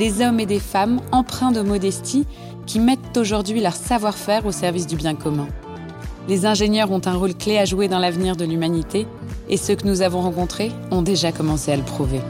Des 0.00 0.22
hommes 0.22 0.40
et 0.40 0.46
des 0.46 0.60
femmes 0.60 0.98
empreints 1.12 1.52
de 1.52 1.60
modestie 1.60 2.24
qui 2.64 2.80
mettent 2.80 3.18
aujourd'hui 3.18 3.60
leur 3.60 3.74
savoir-faire 3.74 4.46
au 4.46 4.50
service 4.50 4.86
du 4.86 4.96
bien 4.96 5.14
commun. 5.14 5.46
Les 6.26 6.46
ingénieurs 6.46 6.90
ont 6.90 7.02
un 7.04 7.12
rôle 7.12 7.34
clé 7.34 7.58
à 7.58 7.66
jouer 7.66 7.86
dans 7.86 7.98
l'avenir 7.98 8.34
de 8.34 8.46
l'humanité 8.46 9.06
et 9.50 9.58
ceux 9.58 9.74
que 9.74 9.86
nous 9.86 10.00
avons 10.00 10.22
rencontrés 10.22 10.70
ont 10.90 11.02
déjà 11.02 11.32
commencé 11.32 11.70
à 11.70 11.76
le 11.76 11.82
prouver. 11.82 12.20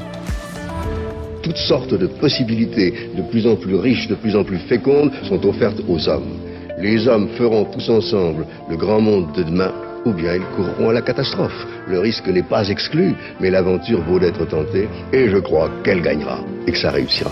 Toutes 1.44 1.62
sortes 1.68 1.94
de 1.94 2.08
possibilités 2.08 2.92
de 3.16 3.22
plus 3.30 3.46
en 3.46 3.54
plus 3.54 3.76
riches, 3.76 4.08
de 4.08 4.16
plus 4.16 4.34
en 4.34 4.42
plus 4.42 4.58
fécondes 4.68 5.12
sont 5.28 5.46
offertes 5.46 5.80
aux 5.88 6.08
hommes. 6.08 6.40
Les 6.80 7.06
hommes 7.06 7.28
feront 7.38 7.66
tous 7.66 7.88
ensemble 7.88 8.48
le 8.68 8.76
grand 8.76 9.00
monde 9.00 9.32
de 9.36 9.44
demain 9.44 9.72
ou 10.04 10.12
bien 10.12 10.34
ils 10.34 10.46
courront 10.56 10.90
à 10.90 10.92
la 10.92 11.02
catastrophe. 11.02 11.66
Le 11.86 11.98
risque 11.98 12.26
n'est 12.28 12.42
pas 12.42 12.68
exclu, 12.68 13.14
mais 13.40 13.50
l'aventure 13.50 14.02
vaut 14.02 14.18
d'être 14.18 14.46
tentée 14.46 14.88
et 15.12 15.28
je 15.28 15.38
crois 15.38 15.70
qu'elle 15.84 16.02
gagnera 16.02 16.40
et 16.66 16.72
que 16.72 16.78
ça 16.78 16.90
réussira. 16.90 17.30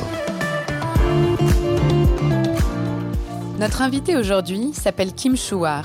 Notre 3.58 3.82
invité 3.82 4.16
aujourd'hui 4.16 4.70
s'appelle 4.72 5.12
Kim 5.12 5.36
Chouar. 5.36 5.84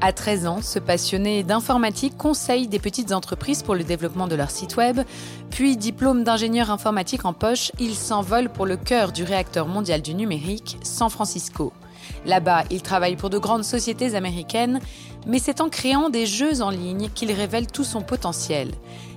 À 0.00 0.12
13 0.12 0.46
ans, 0.46 0.58
ce 0.60 0.80
passionné 0.80 1.44
d'informatique 1.44 2.18
conseille 2.18 2.66
des 2.66 2.80
petites 2.80 3.12
entreprises 3.12 3.62
pour 3.62 3.76
le 3.76 3.84
développement 3.84 4.26
de 4.26 4.34
leur 4.34 4.50
site 4.50 4.76
web. 4.76 4.98
Puis, 5.50 5.76
diplôme 5.76 6.24
d'ingénieur 6.24 6.72
informatique 6.72 7.24
en 7.24 7.32
poche, 7.32 7.70
il 7.78 7.94
s'envole 7.94 8.48
pour 8.48 8.66
le 8.66 8.76
cœur 8.76 9.12
du 9.12 9.22
réacteur 9.22 9.68
mondial 9.68 10.02
du 10.02 10.14
numérique, 10.14 10.76
San 10.82 11.08
Francisco. 11.08 11.72
Là-bas, 12.26 12.64
il 12.70 12.82
travaille 12.82 13.14
pour 13.14 13.30
de 13.30 13.38
grandes 13.38 13.62
sociétés 13.62 14.16
américaines, 14.16 14.80
mais 15.26 15.38
c'est 15.38 15.60
en 15.60 15.68
créant 15.68 16.10
des 16.10 16.26
jeux 16.26 16.62
en 16.62 16.70
ligne 16.70 17.08
qu'il 17.14 17.32
révèle 17.32 17.66
tout 17.66 17.84
son 17.84 18.02
potentiel. 18.02 18.70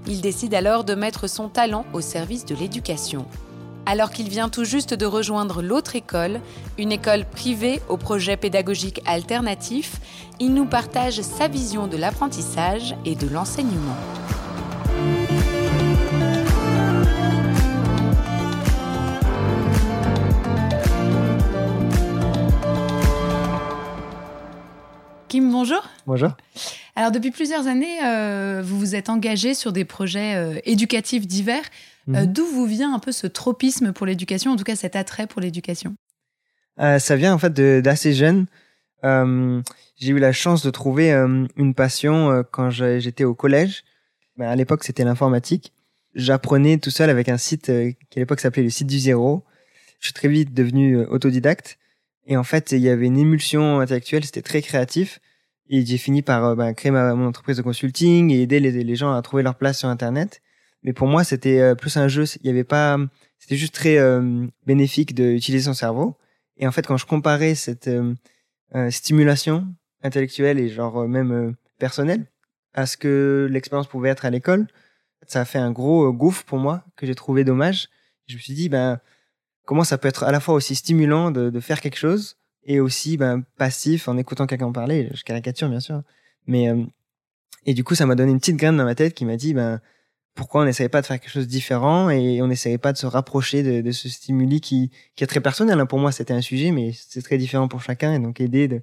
Il 0.07 0.21
décide 0.21 0.53
alors 0.53 0.83
de 0.83 0.95
mettre 0.95 1.27
son 1.27 1.49
talent 1.49 1.85
au 1.93 2.01
service 2.01 2.45
de 2.45 2.55
l'éducation. 2.55 3.25
Alors 3.87 4.09
qu'il 4.09 4.29
vient 4.29 4.49
tout 4.49 4.65
juste 4.65 4.93
de 4.93 5.05
rejoindre 5.05 5.61
l'autre 5.61 5.95
école, 5.95 6.41
une 6.77 6.91
école 6.91 7.25
privée 7.25 7.81
au 7.87 7.97
projet 7.97 8.35
pédagogique 8.35 9.01
alternatif, 9.05 9.99
il 10.39 10.53
nous 10.53 10.65
partage 10.65 11.21
sa 11.21 11.47
vision 11.47 11.87
de 11.87 11.97
l'apprentissage 11.97 12.95
et 13.05 13.15
de 13.15 13.27
l'enseignement. 13.27 13.95
Bonjour. 25.65 25.89
Bonjour. 26.05 26.31
Alors 26.95 27.11
depuis 27.11 27.31
plusieurs 27.31 27.65
années, 27.65 27.97
euh, 28.05 28.61
vous 28.63 28.77
vous 28.77 28.93
êtes 28.93 29.09
engagé 29.09 29.55
sur 29.55 29.73
des 29.73 29.83
projets 29.83 30.35
euh, 30.35 30.59
éducatifs 30.65 31.25
divers. 31.25 31.63
Euh, 32.09 32.21
Mhm. 32.21 32.33
D'où 32.33 32.45
vous 32.45 32.67
vient 32.67 32.93
un 32.93 32.99
peu 32.99 33.11
ce 33.11 33.25
tropisme 33.25 33.91
pour 33.91 34.05
l'éducation, 34.05 34.51
en 34.51 34.57
tout 34.57 34.63
cas 34.63 34.75
cet 34.75 34.95
attrait 34.95 35.25
pour 35.25 35.41
l'éducation? 35.41 35.95
Ça 36.77 37.15
vient 37.15 37.33
en 37.33 37.39
fait 37.39 37.51
d'assez 37.81 38.13
jeune. 38.13 38.45
J'ai 39.01 40.11
eu 40.11 40.19
la 40.19 40.31
chance 40.31 40.61
de 40.61 40.69
trouver 40.69 41.11
une 41.11 41.73
passion 41.73 42.43
quand 42.51 42.69
j'étais 42.69 43.23
au 43.23 43.33
collège. 43.33 43.83
Ben, 44.37 44.47
à 44.47 44.55
l'époque, 44.55 44.83
c'était 44.83 45.03
l'informatique. 45.03 45.73
J'apprenais 46.13 46.77
tout 46.77 46.91
seul 46.91 47.09
avec 47.09 47.27
un 47.27 47.37
site 47.37 47.71
qui 48.11 48.19
à 48.19 48.19
l'époque 48.19 48.39
s'appelait 48.39 48.61
le 48.61 48.69
site 48.69 48.87
du 48.87 48.99
zéro. 48.99 49.43
Je 49.99 50.07
suis 50.07 50.13
très 50.13 50.27
vite 50.27 50.53
devenu 50.53 50.97
autodidacte. 51.05 51.79
Et 52.27 52.37
en 52.37 52.43
fait, 52.43 52.71
il 52.71 52.81
y 52.81 52.89
avait 52.89 53.07
une 53.07 53.17
émulsion 53.17 53.79
intellectuelle, 53.79 54.25
c'était 54.25 54.43
très 54.43 54.61
créatif. 54.61 55.21
Et 55.69 55.85
j'ai 55.85 55.97
fini 55.97 56.21
par 56.21 56.45
euh, 56.45 56.55
ben, 56.55 56.73
créer 56.73 56.91
ma, 56.91 57.15
mon 57.15 57.27
entreprise 57.27 57.57
de 57.57 57.61
consulting 57.61 58.31
et 58.31 58.41
aider 58.41 58.59
les, 58.59 58.71
les 58.71 58.95
gens 58.95 59.13
à 59.13 59.21
trouver 59.21 59.43
leur 59.43 59.55
place 59.55 59.79
sur 59.79 59.89
Internet. 59.89 60.41
Mais 60.83 60.93
pour 60.93 61.07
moi, 61.07 61.23
c'était 61.23 61.59
euh, 61.59 61.75
plus 61.75 61.97
un 61.97 62.07
jeu. 62.07 62.25
Il 62.41 62.47
y 62.47 62.49
avait 62.49 62.63
pas, 62.63 62.97
c'était 63.39 63.55
juste 63.55 63.73
très 63.73 63.97
euh, 63.97 64.45
bénéfique 64.65 65.15
d'utiliser 65.15 65.65
son 65.65 65.73
cerveau. 65.73 66.17
Et 66.57 66.67
en 66.67 66.71
fait, 66.71 66.85
quand 66.85 66.97
je 66.97 67.05
comparais 67.05 67.55
cette 67.55 67.89
stimulation 68.89 69.67
intellectuelle 70.03 70.57
et 70.57 70.69
genre 70.69 71.05
même 71.05 71.53
personnelle 71.79 72.25
à 72.73 72.85
ce 72.85 72.95
que 72.95 73.47
l'expérience 73.51 73.87
pouvait 73.87 74.09
être 74.09 74.23
à 74.23 74.29
l'école, 74.29 74.67
ça 75.27 75.41
a 75.41 75.45
fait 75.45 75.57
un 75.57 75.71
gros 75.71 76.13
gouffre 76.13 76.45
pour 76.45 76.59
moi 76.59 76.85
que 76.95 77.05
j'ai 77.05 77.15
trouvé 77.15 77.43
dommage. 77.43 77.89
Je 78.27 78.35
me 78.35 78.39
suis 78.39 78.53
dit, 78.53 78.69
ben, 78.69 79.01
comment 79.65 79.83
ça 79.83 79.97
peut 79.97 80.07
être 80.07 80.23
à 80.23 80.31
la 80.31 80.39
fois 80.39 80.55
aussi 80.55 80.75
stimulant 80.75 81.29
de, 81.29 81.49
de 81.49 81.59
faire 81.59 81.81
quelque 81.81 81.97
chose 81.97 82.37
et 82.65 82.79
aussi 82.79 83.17
ben, 83.17 83.43
passif 83.57 84.07
en 84.07 84.17
écoutant 84.17 84.47
quelqu'un 84.47 84.71
parler. 84.71 85.09
Je 85.13 85.23
caricature, 85.23 85.69
bien 85.69 85.79
sûr. 85.79 86.01
Mais, 86.47 86.69
euh, 86.69 86.83
et 87.65 87.73
du 87.73 87.83
coup, 87.83 87.95
ça 87.95 88.05
m'a 88.05 88.15
donné 88.15 88.31
une 88.31 88.39
petite 88.39 88.57
graine 88.57 88.77
dans 88.77 88.83
ma 88.85 88.95
tête 88.95 89.13
qui 89.13 89.25
m'a 89.25 89.37
dit, 89.37 89.53
ben, 89.53 89.79
pourquoi 90.33 90.61
on 90.61 90.65
n'essayerait 90.65 90.89
pas 90.89 91.01
de 91.01 91.05
faire 91.05 91.19
quelque 91.19 91.31
chose 91.31 91.45
de 91.45 91.49
différent 91.51 92.09
et 92.09 92.41
on 92.41 92.47
n'essayerait 92.47 92.77
pas 92.77 92.91
de 92.91 92.97
se 92.97 93.05
rapprocher 93.05 93.63
de, 93.63 93.81
de 93.81 93.91
ce 93.91 94.09
stimuli 94.09 94.59
qui, 94.61 94.91
qui 95.15 95.23
est 95.23 95.27
très 95.27 95.39
personnel. 95.41 95.79
hein. 95.79 95.85
Pour 95.85 95.99
moi, 95.99 96.11
c'était 96.11 96.33
un 96.33 96.41
sujet, 96.41 96.71
mais 96.71 96.91
c'est 96.93 97.21
très 97.21 97.37
différent 97.37 97.67
pour 97.67 97.81
chacun. 97.81 98.13
Et 98.13 98.19
donc, 98.19 98.41
aider 98.41 98.67
de 98.67 98.81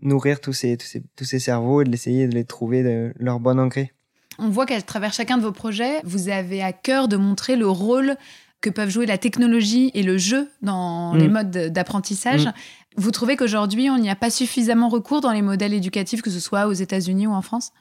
nourrir 0.00 0.40
tous 0.40 0.52
ces, 0.52 0.76
tous 0.76 0.86
ces, 0.86 1.02
tous 1.16 1.24
ces 1.24 1.40
cerveaux 1.40 1.80
et 1.82 1.84
de 1.84 1.90
l'essayer 1.90 2.28
de 2.28 2.34
les 2.34 2.44
trouver 2.44 2.82
de 2.84 3.12
leur 3.18 3.40
bon 3.40 3.58
engrais. 3.58 3.92
On 4.38 4.48
voit 4.50 4.66
qu'à 4.66 4.80
travers 4.80 5.12
chacun 5.12 5.36
de 5.36 5.42
vos 5.42 5.50
projets, 5.50 6.00
vous 6.04 6.28
avez 6.28 6.62
à 6.62 6.72
cœur 6.72 7.08
de 7.08 7.16
montrer 7.16 7.56
le 7.56 7.66
rôle 7.68 8.14
que 8.60 8.70
peuvent 8.70 8.90
jouer 8.90 9.06
la 9.06 9.18
technologie 9.18 9.90
et 9.94 10.02
le 10.04 10.16
jeu 10.18 10.48
dans 10.62 11.14
Mm. 11.14 11.18
les 11.18 11.28
modes 11.28 11.50
d'apprentissage. 11.72 12.46
Mm. 12.46 12.52
Vous 12.96 13.10
trouvez 13.10 13.36
qu'aujourd'hui, 13.36 13.90
on 13.90 13.98
n'y 13.98 14.10
a 14.10 14.16
pas 14.16 14.30
suffisamment 14.30 14.88
recours 14.88 15.20
dans 15.20 15.32
les 15.32 15.42
modèles 15.42 15.74
éducatifs, 15.74 16.22
que 16.22 16.30
ce 16.30 16.40
soit 16.40 16.66
aux 16.66 16.72
États-Unis 16.72 17.26
ou 17.26 17.32
en 17.32 17.42
France? 17.42 17.72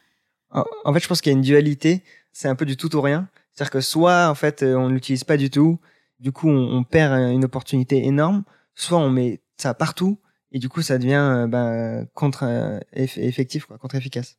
En, 0.51 0.93
fait, 0.93 0.99
je 0.99 1.07
pense 1.07 1.21
qu'il 1.21 1.31
y 1.31 1.35
a 1.35 1.37
une 1.37 1.43
dualité. 1.43 2.03
C'est 2.31 2.47
un 2.47 2.55
peu 2.55 2.65
du 2.65 2.77
tout 2.77 2.95
ou 2.95 3.01
rien. 3.01 3.29
C'est-à-dire 3.53 3.71
que 3.71 3.81
soit, 3.81 4.29
en 4.29 4.35
fait, 4.35 4.63
euh, 4.63 4.75
on 4.75 4.89
l'utilise 4.89 5.23
pas 5.23 5.37
du 5.37 5.49
tout. 5.49 5.79
Du 6.19 6.31
coup, 6.31 6.49
on, 6.49 6.83
perd 6.83 7.13
euh, 7.13 7.29
une 7.31 7.45
opportunité 7.45 8.05
énorme. 8.05 8.43
Soit 8.75 8.99
on 8.99 9.09
met 9.09 9.41
ça 9.57 9.73
partout. 9.73 10.19
Et 10.51 10.59
du 10.59 10.69
coup, 10.69 10.81
ça 10.81 10.97
devient 10.97 11.15
euh, 11.15 11.47
ben, 11.47 12.07
contre 12.13 12.43
eff- 12.95 13.19
effectif, 13.19 13.65
quoi, 13.65 13.77
contre-efficace. 13.77 14.37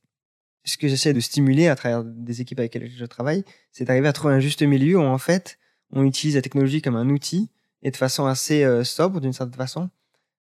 Ce 0.65 0.77
que 0.77 0.89
j'essaie 0.89 1.13
de 1.13 1.21
stimuler 1.21 1.69
à 1.69 1.77
travers 1.77 2.05
des 2.05 2.41
équipes 2.41 2.61
avec 2.61 2.75
lesquelles 2.75 2.91
je 2.91 3.05
travaille, 3.05 3.45
c'est 3.73 3.85
d'arriver 3.85 4.09
à 4.09 4.13
trouver 4.13 4.35
un 4.35 4.41
juste 4.41 4.63
milieu 4.63 4.99
où, 4.99 5.03
en 5.03 5.19
fait, 5.19 5.59
on 5.93 6.05
utilise 6.05 6.37
la 6.37 6.43
technologie 6.43 6.83
comme 6.83 6.97
un 6.97 7.09
outil 7.09 7.51
et 7.83 7.91
de 7.91 7.97
façon 7.97 8.27
assez 8.27 8.85
sobre, 8.85 9.21
d'une 9.21 9.33
certaine 9.33 9.55
façon. 9.55 9.89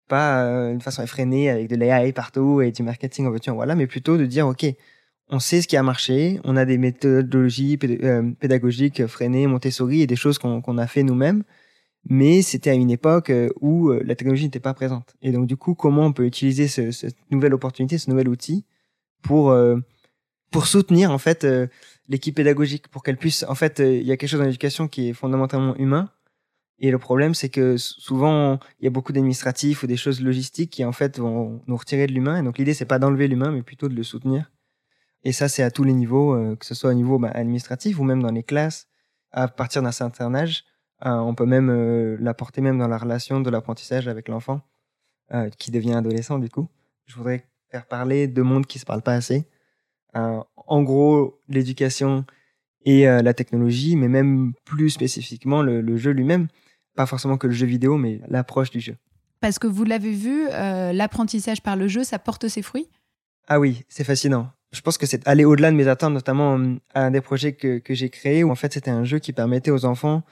Pas 0.07 0.43
euh, 0.43 0.71
d'une 0.71 0.81
façon 0.81 1.01
effrénée 1.03 1.49
avec 1.49 1.67
de 1.67 1.75
l'AI 1.75 2.13
partout 2.13 2.61
et 2.61 2.72
du 2.72 2.84
marketing 2.84 3.25
en 3.25 3.29
voiture, 3.29 3.55
voilà, 3.55 3.75
mais 3.75 3.87
plutôt 3.87 4.17
de 4.17 4.25
dire, 4.25 4.47
OK, 4.47 4.66
on 5.29 5.40
sait 5.40 5.61
ce 5.61 5.67
qui 5.67 5.78
a 5.78 5.84
marché, 5.84 6.40
on 6.43 6.55
a 6.55 6.66
des 6.66 6.78
méthodologies 6.78 7.79
euh, 7.84 8.31
pédagogiques 8.40 9.07
freinées, 9.07 9.47
Montessori 9.47 10.02
et 10.02 10.07
des 10.07 10.16
choses 10.16 10.37
qu'on 10.37 10.78
a 10.78 10.87
fait 10.87 11.03
nous-mêmes, 11.03 11.43
mais 12.07 12.41
c'était 12.41 12.69
à 12.69 12.73
une 12.73 12.91
époque 12.91 13.31
euh, 13.31 13.49
où 13.59 13.90
euh, 13.90 14.03
la 14.05 14.16
technologie 14.16 14.46
n'était 14.46 14.59
pas 14.59 14.73
présente. 14.73 15.16
Et 15.22 15.31
donc 15.31 15.47
du 15.47 15.57
coup, 15.57 15.73
comment 15.73 16.05
on 16.05 16.13
peut 16.13 16.25
utiliser 16.25 16.67
ce, 16.67 16.91
cette 16.91 17.17
nouvelle 17.31 17.53
opportunité, 17.53 17.97
ce 17.97 18.09
nouvel 18.09 18.29
outil 18.29 18.66
pour 19.22 19.55
pour 20.51 20.67
soutenir 20.67 21.11
en 21.11 21.17
fait 21.17 21.47
l'équipe 22.08 22.35
pédagogique, 22.35 22.87
pour 22.90 23.01
qu'elle 23.01 23.17
puisse 23.17 23.43
en 23.49 23.55
fait, 23.55 23.79
il 23.79 24.03
y 24.03 24.11
a 24.11 24.17
quelque 24.17 24.29
chose 24.29 24.40
dans 24.40 24.46
l'éducation 24.46 24.87
qui 24.87 25.09
est 25.09 25.13
fondamentalement 25.13 25.75
humain. 25.78 26.11
Et 26.79 26.91
le 26.91 26.97
problème, 26.97 27.33
c'est 27.33 27.49
que 27.49 27.77
souvent, 27.77 28.59
il 28.79 28.85
y 28.85 28.87
a 28.87 28.91
beaucoup 28.91 29.13
d'administratifs 29.13 29.83
ou 29.83 29.87
des 29.87 29.95
choses 29.95 30.22
logistiques 30.22 30.72
qui, 30.72 30.83
en 30.83 30.91
fait, 30.91 31.19
vont 31.19 31.61
nous 31.67 31.77
retirer 31.77 32.05
de 32.07 32.11
l'humain. 32.11 32.39
Et 32.39 32.43
donc, 32.43 32.57
l'idée, 32.57 32.73
c'est 32.73 32.85
pas 32.85 32.99
d'enlever 32.99 33.27
l'humain, 33.27 33.51
mais 33.51 33.61
plutôt 33.63 33.87
de 33.87 33.95
le 33.95 34.03
soutenir. 34.03 34.51
Et 35.25 35.31
ça, 35.31 35.49
c'est 35.49 35.63
à 35.63 35.72
tous 35.72 35.83
les 35.83 35.93
niveaux, 35.93 36.35
euh, 36.35 36.55
que 36.55 36.66
ce 36.66 36.75
soit 36.75 36.91
au 36.91 36.93
niveau 36.93 37.17
bah, 37.17 37.31
administratif 37.33 37.99
ou 37.99 38.03
même 38.03 38.22
dans 38.22 38.31
les 38.31 38.43
classes, 38.43 38.87
à 39.31 39.47
partir 39.47 39.81
d'un 39.81 39.91
certain 39.91 40.33
âge. 40.35 40.63
Euh, 41.05 41.09
on 41.09 41.33
peut 41.33 41.47
même 41.47 41.69
euh, 41.69 42.16
l'apporter 42.22 42.61
même 42.61 42.77
dans 42.77 42.87
la 42.87 42.97
relation 42.97 43.41
de 43.41 43.49
l'apprentissage 43.49 44.07
avec 44.07 44.29
l'enfant, 44.29 44.61
qui 45.57 45.72
devient 45.72 45.93
adolescent 45.93 46.37
du 46.37 46.49
coup. 46.49 46.69
Je 47.05 47.16
voudrais 47.16 47.47
faire 47.72 47.87
parler 47.87 48.27
deux 48.27 48.43
mondes 48.43 48.67
qui 48.67 48.77
se 48.77 48.85
parlent 48.85 49.01
pas 49.01 49.16
assez. 49.16 49.47
En 50.13 50.83
gros, 50.83 51.41
l'éducation 51.49 52.25
et 52.85 53.05
la 53.05 53.33
technologie, 53.33 53.95
mais 53.95 54.07
même 54.07 54.53
plus 54.66 54.91
spécifiquement 54.91 55.63
le, 55.63 55.97
jeu 55.97 56.11
lui-même. 56.11 56.47
Pas 56.96 57.06
forcément 57.06 57.38
que 57.38 57.47
le 57.47 57.53
jeu 57.53 57.66
vidéo, 57.66 57.97
mais 57.97 58.22
l'approche 58.28 58.70
du 58.70 58.80
jeu. 58.80 58.96
Parce 59.42 59.59
que 59.59 59.68
vous 59.68 59.84
l'avez 59.84 60.14
vu, 60.14 60.47
euh, 60.50 60.94
l'apprentissage 60.94 61.62
par 61.62 61.76
le 61.76 61.88
jeu, 61.88 62.03
ça 62.03 62.20
porte 62.20 62.47
ses 62.47 62.62
fruits? 62.62 62.90
Ah 63.47 63.59
oui, 63.59 63.84
c'est 63.90 64.03
fascinant. 64.03 64.50
Je 64.72 64.82
pense 64.82 64.97
que 64.97 65.06
c'est 65.06 65.28
aller 65.28 65.46
au-delà 65.46 65.72
de 65.72 65.76
mes 65.76 65.88
attentes, 65.88 66.14
notamment 66.14 66.59
à 66.94 67.06
un 67.06 67.12
des 67.12 67.22
projets 67.22 67.53
que, 67.53 67.78
que 67.80 67.94
j'ai 67.94 68.09
créé, 68.09 68.44
où 68.44 68.52
en 68.52 68.56
fait 68.56 68.74
c'était 68.74 68.92
un 68.92 69.03
jeu 69.03 69.20
qui 69.20 69.34
permettait 69.34 69.72
aux 69.72 69.86
enfants 69.86 70.24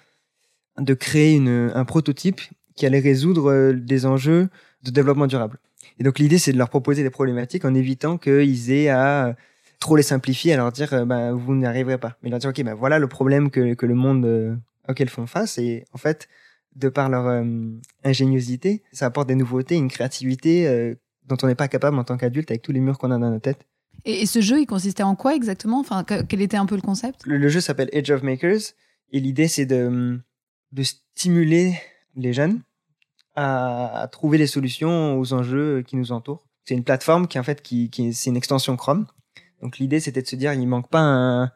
de 0.80 0.94
créer 0.94 1.34
une, 1.36 1.72
un 1.74 1.86
prototype 1.86 2.42
qui 2.76 2.86
allait 2.86 3.00
résoudre 3.00 3.72
des 3.74 4.06
enjeux 4.06 4.50
de 4.84 4.92
développement 4.92 5.28
durable. 5.28 5.60
Et 6.00 6.04
donc 6.04 6.20
l'idée, 6.20 6.40
c'est 6.40 6.52
de 6.52 6.58
leur 6.58 6.70
proposer 6.70 7.04
des 7.04 7.10
problématiques 7.10 7.66
en 7.66 7.74
évitant 7.74 8.18
qu'ils 8.18 8.72
aient 8.72 8.90
à 8.90 9.36
trop 9.80 9.96
les 9.96 10.04
simplifier, 10.04 10.54
à 10.54 10.58
leur 10.58 10.72
dire, 10.72 10.94
euh, 10.94 11.06
bah, 11.06 11.34
vous 11.34 11.56
n'y 11.56 11.66
arriverez 11.66 11.98
pas. 11.98 12.18
Mais 12.24 12.30
leur 12.30 12.40
dire, 12.40 12.50
ok, 12.50 12.64
bah, 12.64 12.74
voilà 12.74 13.00
le 13.00 13.08
problème 13.08 13.52
que, 13.52 13.74
que 13.74 13.86
le 13.86 13.96
monde 13.96 14.26
euh, 14.26 14.56
auquel 14.88 15.10
font 15.10 15.28
face. 15.28 15.58
Et 15.58 15.86
en 15.94 15.98
fait, 15.98 16.28
de 16.76 16.90
par 16.90 17.10
leur 17.10 17.28
euh, 17.28 17.44
ingéniosité, 18.04 18.84
ça 18.92 19.06
apporte 19.06 19.28
des 19.28 19.36
nouveautés, 19.36 19.76
une 19.76 19.90
créativité 19.90 20.96
dont 21.26 21.38
on 21.44 21.48
n'est 21.48 21.56
pas 21.56 21.68
capable 21.68 21.98
en 21.98 22.04
tant 22.04 22.18
qu'adulte 22.18 22.52
avec 22.52 22.62
tous 22.62 22.72
les 22.72 22.80
murs 22.80 22.98
qu'on 22.98 23.12
a 23.12 23.18
dans 23.18 23.30
nos 23.30 23.40
têtes. 23.40 23.66
Et, 24.06 24.26
ce 24.26 24.42
jeu, 24.42 24.60
il 24.60 24.66
consistait 24.66 25.04
en 25.04 25.16
quoi 25.16 25.36
exactement? 25.36 25.80
Enfin, 25.80 26.04
quel 26.04 26.42
était 26.42 26.58
un 26.58 26.66
peu 26.66 26.76
le 26.76 26.82
concept? 26.82 27.22
Le, 27.26 27.48
jeu 27.48 27.62
s'appelle 27.62 27.90
Age 27.94 28.12
of 28.12 28.24
Makers. 28.24 28.74
Et 29.12 29.20
l'idée, 29.20 29.48
c'est 29.48 29.66
de, 29.66 30.20
de 30.72 30.84
stimuler 30.84 31.80
les 32.16 32.34
jeunes 32.34 32.62
à, 33.36 34.02
à, 34.02 34.08
trouver 34.08 34.38
les 34.38 34.48
solutions 34.48 35.20
aux 35.20 35.34
enjeux 35.34 35.84
qui 35.84 35.96
nous 35.96 36.12
entourent. 36.12 36.46
C'est 36.66 36.76
une 36.76 36.84
plateforme 36.84 37.28
qui 37.28 37.40
en 37.40 37.44
fait 37.44 37.62
qui, 37.62 37.90
qui 37.90 38.14
c'est 38.14 38.30
une 38.30 38.38
extension 38.38 38.76
Chrome. 38.78 39.06
Donc 39.62 39.78
l'idée 39.78 40.00
c'était 40.00 40.22
de 40.22 40.28
se 40.28 40.36
dire 40.36 40.54
il 40.54 40.68
manque 40.68 40.90
pas 40.90 41.02
un, 41.02 41.52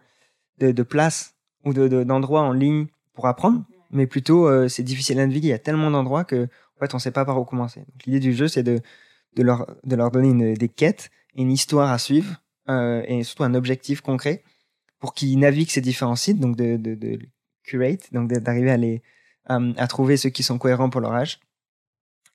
de, 0.59 0.71
de, 0.71 0.83
place 0.83 1.35
ou 1.63 1.73
de 1.73 2.03
d'endroits 2.03 2.41
en 2.41 2.51
ligne 2.51 2.87
pour 3.13 3.27
apprendre, 3.27 3.63
mais 3.91 4.07
plutôt 4.07 4.47
euh, 4.47 4.67
c'est 4.67 4.83
difficile 4.83 5.19
à 5.19 5.25
naviguer. 5.25 5.47
Il 5.47 5.51
y 5.51 5.53
a 5.53 5.59
tellement 5.59 5.91
d'endroits 5.91 6.23
que 6.23 6.45
en 6.45 6.79
fait 6.79 6.93
on 6.93 6.99
sait 6.99 7.11
pas 7.11 7.25
par 7.25 7.39
où 7.39 7.45
commencer. 7.45 7.83
L'idée 8.05 8.19
du 8.19 8.33
jeu 8.33 8.47
c'est 8.47 8.63
de 8.63 8.81
leur 9.37 9.67
de 9.83 9.95
leur 9.95 10.11
donner 10.11 10.55
des 10.55 10.69
quêtes, 10.69 11.09
une 11.35 11.51
histoire 11.51 11.91
à 11.91 11.97
suivre 11.97 12.41
euh, 12.69 13.03
et 13.07 13.23
surtout 13.23 13.43
un 13.43 13.53
objectif 13.53 14.01
concret 14.01 14.43
pour 14.99 15.13
qu'ils 15.13 15.37
naviguent 15.39 15.69
ces 15.69 15.81
différents 15.81 16.15
sites, 16.15 16.39
donc 16.39 16.55
de, 16.55 16.75
de, 16.77 17.19
curate, 17.63 18.11
donc 18.13 18.29
d'arriver 18.31 18.71
à 18.71 18.77
les 18.77 19.01
à 19.49 19.87
trouver 19.87 20.17
ceux 20.17 20.29
qui 20.29 20.43
sont 20.43 20.57
cohérents 20.57 20.89
pour 20.89 20.99
leur 20.99 21.13
âge 21.13 21.39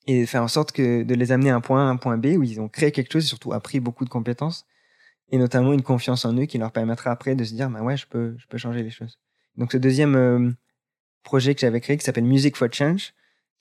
et 0.06 0.26
faire 0.26 0.42
en 0.42 0.48
sorte 0.48 0.72
que 0.72 1.02
de 1.02 1.14
les 1.14 1.30
amener 1.30 1.50
à 1.50 1.56
un 1.56 1.60
point 1.60 1.86
A, 1.86 1.90
un 1.90 1.96
point 1.96 2.16
B 2.16 2.26
où 2.38 2.42
ils 2.42 2.60
ont 2.60 2.68
créé 2.68 2.90
quelque 2.90 3.12
chose 3.12 3.24
et 3.24 3.28
surtout 3.28 3.52
appris 3.52 3.80
beaucoup 3.80 4.04
de 4.04 4.10
compétences 4.10 4.66
et 5.30 5.38
notamment 5.38 5.72
une 5.72 5.82
confiance 5.82 6.24
en 6.24 6.36
eux 6.36 6.46
qui 6.46 6.58
leur 6.58 6.72
permettra 6.72 7.10
après 7.10 7.34
de 7.34 7.44
se 7.44 7.54
dire 7.54 7.70
bah 7.70 7.82
ouais 7.82 7.96
je 7.96 8.06
peux 8.06 8.34
je 8.38 8.46
peux 8.46 8.58
changer 8.58 8.82
les 8.82 8.90
choses. 8.90 9.18
Donc 9.56 9.72
ce 9.72 9.76
deuxième 9.76 10.14
euh, 10.16 10.50
projet 11.22 11.54
que 11.54 11.60
j'avais 11.60 11.80
créé 11.80 11.96
qui 11.96 12.04
s'appelle 12.04 12.24
Music 12.24 12.56
for 12.56 12.68
Change 12.72 13.12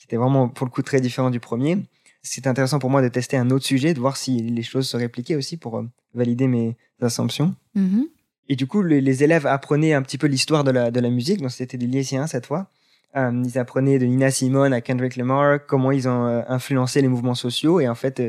qui 0.02 0.08
était 0.08 0.18
vraiment 0.18 0.50
pour 0.50 0.66
le 0.66 0.72
coup 0.72 0.81
très 0.81 1.00
différent 1.00 1.30
du 1.30 1.40
premier. 1.40 1.78
C'est 2.24 2.48
intéressant 2.48 2.80
pour 2.80 2.90
moi 2.90 3.04
de 3.04 3.08
tester 3.08 3.38
un 3.38 3.52
autre 3.52 3.66
sujet, 3.66 3.94
de 3.94 4.00
voir 4.00 4.18
si 4.18 4.42
les 4.42 4.63
choses 4.63 4.90
se 4.90 4.98
répliquaient 4.98 5.36
aussi 5.36 5.58
pour 5.58 5.78
euh, 5.78 5.84
valider 6.16 6.48
mes 6.48 6.75
assumptions. 7.02 7.54
Mm-hmm. 7.75 8.08
Et 8.50 8.56
du 8.56 8.66
coup, 8.66 8.81
les, 8.81 9.24
élèves 9.24 9.46
apprenaient 9.46 9.94
un 9.94 10.02
petit 10.02 10.18
peu 10.18 10.25
l'histoire 10.25 10.63
de 10.63 10.72
la, 10.72 10.90
de 10.90 11.00
la 11.00 11.12
musique, 11.12 11.40
donc 11.40 11.52
c'était 11.52 11.78
des 11.78 11.86
lycéens 11.86 12.25
cette 12.25 12.48
fois. 12.48 12.68
Euh, 13.16 13.44
ils 13.46 13.60
apprenaient 13.60 14.00
de 14.00 14.06
Nina 14.06 14.31
Simone 14.31 14.74
à 14.74 14.81
Kendrick 14.81 15.18
Lamar 15.18 15.60
comment 15.68 15.92
ils 15.92 16.08
ont 16.08 16.25
euh, 16.25 16.42
influencé 16.48 17.02
les 17.02 17.08
mouvements 17.08 17.36
sociaux 17.36 17.80
et 17.80 17.88
en 17.88 17.96
fait 17.96 18.24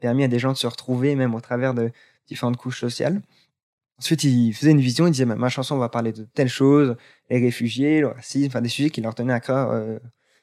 permis 0.00 0.24
à 0.24 0.28
des 0.28 0.38
gens 0.38 0.52
de 0.52 0.56
se 0.56 0.66
retrouver 0.66 1.14
même 1.14 1.34
au 1.34 1.40
travers 1.40 1.74
de 1.74 1.90
différentes 2.26 2.56
couches 2.56 2.80
sociales. 2.80 3.20
Ensuite, 3.98 4.24
ils 4.24 4.52
faisaient 4.52 4.70
une 4.70 4.80
vision, 4.80 5.06
ils 5.06 5.12
disaient 5.12 5.24
ma 5.24 5.48
chanson 5.48 5.76
va 5.78 5.88
parler 5.88 6.12
de 6.12 6.24
telle 6.34 6.48
chose, 6.48 6.96
les 7.30 7.38
réfugiés, 7.40 8.00
le 8.00 8.08
racisme, 8.08 8.46
enfin 8.46 8.60
des 8.60 8.68
sujets 8.68 8.90
qui 8.90 9.00
leur 9.00 9.14
tenaient 9.14 9.32
à 9.32 9.40
cœur, 9.40 9.98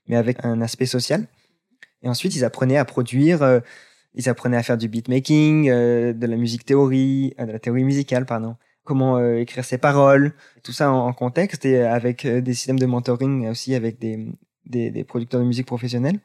mais 0.07 0.17
avec 0.17 0.43
un 0.43 0.61
aspect 0.61 0.85
social. 0.85 1.25
Et 2.03 2.09
ensuite, 2.09 2.35
ils 2.35 2.43
apprenaient 2.43 2.77
à 2.77 2.85
produire, 2.85 3.61
ils 4.13 4.27
apprenaient 4.27 4.57
à 4.57 4.63
faire 4.63 4.77
du 4.77 4.89
beatmaking, 4.89 5.69
de 5.69 6.27
la 6.27 6.35
musique 6.35 6.65
théorie, 6.65 7.33
de 7.39 7.51
la 7.51 7.59
théorie 7.59 7.85
musicale, 7.85 8.25
pardon 8.25 8.57
comment 8.85 9.17
euh, 9.17 9.39
écrire 9.39 9.65
ses 9.65 9.77
paroles, 9.77 10.33
tout 10.63 10.71
ça 10.71 10.91
en, 10.91 11.11
contexte 11.11 11.65
et 11.65 11.81
avec 11.81 12.23
euh, 12.25 12.39
des 12.39 12.53
systèmes 12.53 12.79
de 12.79 12.85
mentoring 12.85 13.49
aussi 13.49 13.75
avec 13.75 13.99
des, 13.99 14.27
des, 14.65 14.91
des, 14.91 15.03
producteurs 15.03 15.41
de 15.41 15.45
musique 15.45 15.65
professionnels. 15.65 16.19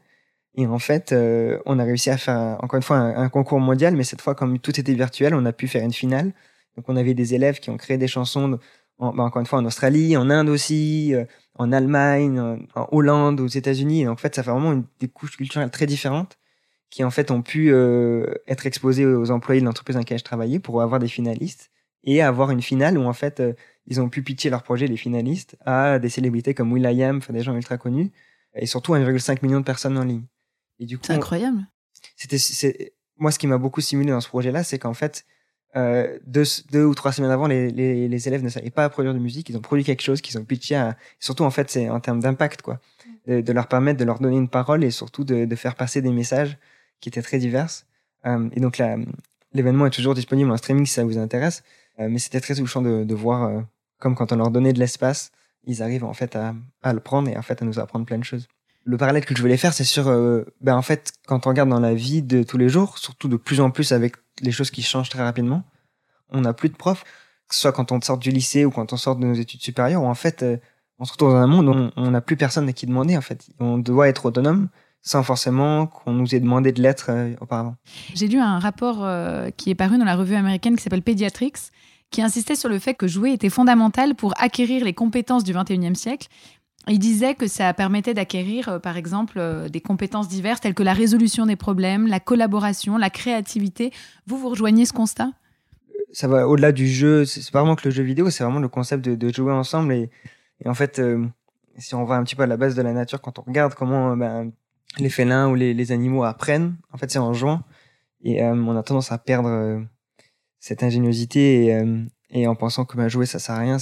Et 0.54 0.66
en 0.66 0.78
fait, 0.78 1.12
euh, 1.12 1.58
on 1.66 1.78
a 1.78 1.84
réussi 1.84 2.10
à 2.10 2.18
faire 2.18 2.58
encore 2.60 2.76
une 2.76 2.82
fois 2.82 2.98
un, 2.98 3.28
concours 3.28 3.60
mondial, 3.60 3.96
mais 3.96 4.04
cette 4.04 4.20
fois, 4.20 4.34
comme 4.34 4.58
tout 4.58 4.78
était 4.78 4.94
virtuel, 4.94 5.34
on 5.34 5.44
a 5.46 5.52
pu 5.52 5.66
faire 5.68 5.82
une 5.82 5.92
finale. 5.92 6.32
Donc, 6.76 6.88
on 6.88 6.96
avait 6.96 7.14
des 7.14 7.34
élèves 7.34 7.60
qui 7.60 7.70
ont 7.70 7.76
créé 7.76 7.98
des 7.98 8.08
chansons, 8.08 8.58
en, 8.98 9.12
bah, 9.12 9.22
encore 9.22 9.40
une 9.40 9.46
fois, 9.46 9.58
en 9.58 9.64
Australie, 9.64 10.16
en 10.16 10.30
Inde 10.30 10.48
aussi, 10.48 11.14
en 11.54 11.72
Allemagne, 11.72 12.40
en, 12.74 12.88
Hollande, 12.92 13.40
aux 13.40 13.48
États-Unis. 13.48 14.02
Et 14.02 14.08
en 14.08 14.16
fait, 14.16 14.34
ça 14.34 14.42
fait 14.42 14.50
vraiment 14.50 14.72
une, 14.72 14.84
des 15.00 15.08
couches 15.08 15.36
culturelles 15.36 15.70
très 15.70 15.86
différentes 15.86 16.38
qui, 16.90 17.04
en 17.04 17.10
fait, 17.10 17.30
ont 17.30 17.42
pu 17.42 17.72
être 18.46 18.66
exposées 18.66 19.06
aux 19.06 19.30
employés 19.30 19.60
de 19.60 19.66
l'entreprise 19.66 19.94
dans 19.94 20.00
laquelle 20.00 20.18
je 20.18 20.24
travaillais 20.24 20.58
pour 20.58 20.82
avoir 20.82 21.00
des 21.00 21.08
finalistes 21.08 21.70
et 22.04 22.22
avoir 22.22 22.50
une 22.50 22.62
finale 22.62 22.98
où 22.98 23.04
en 23.04 23.12
fait 23.12 23.40
euh, 23.40 23.52
ils 23.86 24.00
ont 24.00 24.08
pu 24.08 24.22
pitcher 24.22 24.50
leur 24.50 24.62
projet, 24.62 24.86
les 24.86 24.96
finalistes, 24.96 25.56
à 25.64 25.98
des 25.98 26.08
célébrités 26.08 26.54
comme 26.54 26.72
Will.i.am, 26.72 27.18
enfin 27.18 27.32
des 27.32 27.42
gens 27.42 27.54
ultra 27.54 27.76
connus, 27.76 28.10
et 28.54 28.66
surtout 28.66 28.94
1,5 28.94 29.40
million 29.42 29.60
de 29.60 29.64
personnes 29.64 29.98
en 29.98 30.04
ligne. 30.04 30.24
Et 30.78 30.86
du 30.86 30.98
coup, 30.98 31.04
c'est 31.06 31.12
incroyable. 31.12 31.66
C'était, 32.16 32.92
moi, 33.16 33.30
ce 33.32 33.38
qui 33.38 33.46
m'a 33.46 33.58
beaucoup 33.58 33.80
stimulé 33.80 34.10
dans 34.10 34.20
ce 34.20 34.28
projet-là, 34.28 34.64
c'est 34.64 34.78
qu'en 34.78 34.94
fait, 34.94 35.26
euh, 35.76 36.18
deux, 36.26 36.44
deux, 36.72 36.84
ou 36.84 36.94
trois 36.94 37.12
semaines 37.12 37.30
avant, 37.30 37.46
les, 37.46 37.70
les, 37.70 38.08
les, 38.08 38.28
élèves 38.28 38.42
ne 38.42 38.48
savaient 38.48 38.70
pas 38.70 38.88
produire 38.88 39.14
de 39.14 39.18
musique, 39.18 39.48
ils 39.48 39.56
ont 39.56 39.60
produit 39.60 39.84
quelque 39.84 40.02
chose 40.02 40.20
qu'ils 40.20 40.36
ont 40.38 40.44
pitché 40.44 40.74
à... 40.74 40.96
Surtout, 41.20 41.44
en 41.44 41.50
fait, 41.50 41.70
c'est 41.70 41.88
en 41.88 42.00
termes 42.00 42.20
d'impact, 42.20 42.62
quoi. 42.62 42.80
De, 43.26 43.52
leur 43.52 43.68
permettre 43.68 44.00
de 44.00 44.04
leur 44.04 44.18
donner 44.18 44.36
une 44.36 44.48
parole 44.48 44.82
et 44.82 44.90
surtout 44.90 45.22
de, 45.22 45.44
de 45.44 45.54
faire 45.54 45.76
passer 45.76 46.02
des 46.02 46.10
messages 46.10 46.58
qui 47.00 47.10
étaient 47.10 47.22
très 47.22 47.38
divers. 47.38 47.68
Euh, 48.26 48.48
et 48.52 48.60
donc, 48.60 48.82
l'événement 49.52 49.86
est 49.86 49.90
toujours 49.90 50.14
disponible 50.14 50.50
en 50.50 50.56
streaming 50.56 50.86
si 50.86 50.94
ça 50.94 51.04
vous 51.04 51.18
intéresse. 51.18 51.62
Euh, 52.00 52.08
mais 52.08 52.18
c'était 52.18 52.40
très 52.40 52.54
touchant 52.54 52.82
de, 52.82 53.04
de 53.04 53.14
voir, 53.14 53.44
euh, 53.44 53.60
comme 53.98 54.14
quand 54.14 54.32
on 54.32 54.36
leur 54.36 54.50
donnait 54.50 54.72
de 54.72 54.78
l'espace, 54.78 55.32
ils 55.64 55.82
arrivent 55.82 56.04
en 56.04 56.14
fait 56.14 56.34
à, 56.36 56.54
à, 56.82 56.92
le 56.92 57.00
prendre 57.00 57.28
et 57.28 57.36
en 57.36 57.42
fait 57.42 57.60
à 57.62 57.64
nous 57.64 57.78
apprendre 57.78 58.06
plein 58.06 58.18
de 58.18 58.24
choses. 58.24 58.48
Le 58.84 58.96
parallèle 58.96 59.24
que 59.24 59.34
je 59.36 59.40
voulais 59.42 59.56
faire, 59.56 59.72
c'est 59.72 59.84
sur, 59.84 60.08
euh, 60.08 60.44
ben 60.60 60.76
en 60.76 60.82
fait, 60.82 61.12
quand 61.26 61.46
on 61.46 61.50
regarde 61.50 61.68
dans 61.68 61.80
la 61.80 61.94
vie 61.94 62.22
de 62.22 62.42
tous 62.42 62.58
les 62.58 62.68
jours, 62.68 62.98
surtout 62.98 63.28
de 63.28 63.36
plus 63.36 63.60
en 63.60 63.70
plus 63.70 63.92
avec 63.92 64.16
les 64.40 64.52
choses 64.52 64.70
qui 64.70 64.82
changent 64.82 65.10
très 65.10 65.22
rapidement, 65.22 65.64
on 66.30 66.42
n'a 66.42 66.52
plus 66.52 66.68
de 66.68 66.76
profs, 66.76 67.04
que 67.48 67.54
ce 67.54 67.60
soit 67.60 67.72
quand 67.72 67.92
on 67.92 68.00
sort 68.00 68.18
du 68.18 68.30
lycée 68.30 68.64
ou 68.64 68.70
quand 68.70 68.92
on 68.92 68.96
sort 68.96 69.16
de 69.16 69.26
nos 69.26 69.34
études 69.34 69.60
supérieures, 69.60 70.02
où 70.02 70.06
en 70.06 70.14
fait, 70.14 70.44
on 70.98 71.04
se 71.04 71.12
retrouve 71.12 71.32
dans 71.32 71.36
un 71.36 71.46
monde 71.46 71.68
où 71.68 71.90
on 71.96 72.10
n'a 72.10 72.20
plus 72.20 72.36
personne 72.36 72.68
à 72.68 72.72
qui 72.72 72.86
demander 72.86 73.16
en 73.16 73.20
fait. 73.20 73.48
On 73.58 73.78
doit 73.78 74.08
être 74.08 74.26
autonome 74.26 74.68
sans 75.02 75.22
forcément 75.22 75.86
qu'on 75.86 76.12
nous 76.12 76.34
ait 76.34 76.40
demandé 76.40 76.72
de 76.72 76.82
l'être 76.82 77.10
auparavant. 77.40 77.76
J'ai 78.14 78.28
lu 78.28 78.38
un 78.38 78.58
rapport 78.58 79.06
qui 79.56 79.70
est 79.70 79.74
paru 79.74 79.98
dans 79.98 80.04
la 80.04 80.14
revue 80.14 80.36
américaine 80.36 80.76
qui 80.76 80.82
s'appelle 80.82 81.02
Pediatrics, 81.02 81.70
qui 82.10 82.22
insistait 82.22 82.56
sur 82.56 82.68
le 82.68 82.78
fait 82.78 82.94
que 82.94 83.06
jouer 83.06 83.32
était 83.32 83.50
fondamental 83.50 84.14
pour 84.14 84.34
acquérir 84.36 84.84
les 84.84 84.94
compétences 84.94 85.44
du 85.44 85.54
21e 85.54 85.94
siècle. 85.94 86.28
Il 86.88 86.98
disait 86.98 87.34
que 87.34 87.46
ça 87.46 87.72
permettait 87.74 88.14
d'acquérir, 88.14 88.68
euh, 88.68 88.78
par 88.78 88.96
exemple, 88.96 89.38
euh, 89.38 89.68
des 89.68 89.80
compétences 89.80 90.28
diverses 90.28 90.60
telles 90.60 90.74
que 90.74 90.82
la 90.82 90.94
résolution 90.94 91.46
des 91.46 91.56
problèmes, 91.56 92.06
la 92.06 92.20
collaboration, 92.20 92.96
la 92.96 93.10
créativité. 93.10 93.92
Vous, 94.26 94.38
vous 94.38 94.48
rejoignez 94.48 94.86
ce 94.86 94.92
constat? 94.92 95.30
Ça 96.12 96.26
va 96.26 96.48
au-delà 96.48 96.72
du 96.72 96.88
jeu. 96.88 97.24
C'est 97.24 97.48
pas 97.50 97.60
vraiment 97.60 97.76
que 97.76 97.86
le 97.86 97.90
jeu 97.90 98.02
vidéo, 98.02 98.30
c'est 98.30 98.42
vraiment 98.42 98.60
le 98.60 98.68
concept 98.68 99.08
de, 99.08 99.32
jouer 99.32 99.52
ensemble. 99.52 99.92
Et, 99.92 100.10
en 100.64 100.74
fait, 100.74 100.98
euh, 100.98 101.24
si 101.78 101.94
on 101.94 102.04
va 102.04 102.16
un 102.16 102.24
petit 102.24 102.34
peu 102.34 102.42
à 102.42 102.46
la 102.46 102.56
base 102.56 102.74
de 102.74 102.82
la 102.82 102.92
nature, 102.92 103.20
quand 103.20 103.38
on 103.38 103.42
regarde 103.42 103.74
comment 103.74 104.16
ben, 104.16 104.50
les 104.98 105.10
félins 105.10 105.48
ou 105.48 105.54
les, 105.54 105.92
animaux 105.92 106.24
apprennent, 106.24 106.76
en 106.92 106.98
fait, 106.98 107.10
c'est 107.10 107.18
en 107.18 107.34
jouant. 107.34 107.60
Et 108.22 108.42
on 108.42 108.76
a 108.76 108.82
tendance 108.82 109.12
à 109.12 109.18
perdre 109.18 109.82
cette 110.58 110.82
ingéniosité 110.82 111.80
et, 112.30 112.46
en 112.46 112.54
pensant 112.54 112.84
que 112.84 112.96
bah, 112.96 113.08
jouer 113.08 113.24
ça 113.24 113.38
sert 113.38 113.54
à 113.54 113.60
rien, 113.60 113.78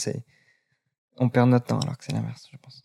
on 1.17 1.28
perd 1.28 1.49
notre 1.49 1.67
temps 1.67 1.81
alors 1.81 1.97
que 1.99 2.05
c'est 2.05 2.12
l'inverse, 2.12 2.49
je 2.52 2.57
pense. 2.59 2.83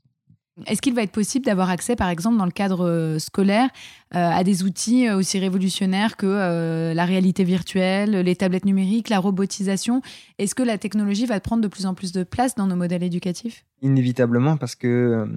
Est-ce 0.67 0.81
qu'il 0.81 0.93
va 0.93 1.01
être 1.01 1.11
possible 1.11 1.45
d'avoir 1.45 1.69
accès, 1.69 1.95
par 1.95 2.09
exemple, 2.09 2.37
dans 2.37 2.45
le 2.45 2.51
cadre 2.51 2.85
euh, 2.85 3.19
scolaire, 3.19 3.69
euh, 4.13 4.29
à 4.29 4.43
des 4.43 4.63
outils 4.63 5.09
aussi 5.09 5.39
révolutionnaires 5.39 6.15
que 6.15 6.93
la 6.93 7.05
réalité 7.05 7.43
virtuelle, 7.43 8.11
les 8.11 8.35
tablettes 8.35 8.65
numériques, 8.65 9.09
la 9.09 9.19
robotisation? 9.19 10.01
Est-ce 10.37 10.53
que 10.53 10.63
la 10.63 10.77
technologie 10.77 11.25
va 11.25 11.39
prendre 11.39 11.63
de 11.63 11.67
plus 11.67 11.85
en 11.85 11.95
plus 11.95 12.11
de 12.11 12.23
place 12.23 12.55
dans 12.55 12.67
nos 12.67 12.75
modèles 12.75 13.03
éducatifs? 13.03 13.65
Inévitablement, 13.81 14.57
parce 14.57 14.75
que 14.75 15.27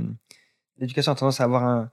l'éducation 0.78 1.12
a 1.12 1.14
tendance 1.14 1.40
à 1.40 1.44
avoir 1.44 1.64
un. 1.64 1.90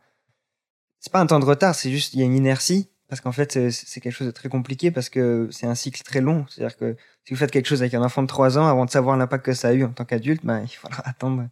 C'est 1.00 1.12
pas 1.12 1.20
un 1.20 1.26
temps 1.26 1.40
de 1.40 1.46
retard, 1.46 1.76
c'est 1.76 1.92
juste 1.92 2.14
il 2.14 2.20
y 2.20 2.24
a 2.24 2.26
une 2.26 2.36
inertie 2.36 2.90
parce 3.14 3.22
qu'en 3.22 3.32
fait, 3.32 3.70
c'est 3.70 4.02
quelque 4.02 4.14
chose 4.14 4.26
de 4.26 4.32
très 4.32 4.50
compliqué 4.50 4.90
parce 4.90 5.10
que 5.10 5.48
c'est 5.52 5.68
un 5.68 5.76
cycle 5.76 6.02
très 6.02 6.20
long. 6.20 6.46
C'est-à-dire 6.50 6.76
que 6.76 6.96
si 7.26 7.34
vous 7.34 7.40
faites 7.40 7.52
quelque 7.52 7.68
chose 7.68 7.82
avec 7.82 7.94
un 7.94 8.02
enfant 8.02 8.24
de 8.24 8.28
3 8.28 8.58
ans, 8.58 8.66
avant 8.66 8.86
de 8.86 8.90
savoir 8.90 9.18
l'impact 9.18 9.46
que 9.46 9.54
ça 9.54 9.68
a 9.68 9.74
eu 9.74 9.84
en 9.84 9.92
tant 9.92 10.04
qu'adulte, 10.04 10.44
ben, 10.44 10.64
il 10.64 10.70
faudra 10.70 11.04
attendre 11.08 11.48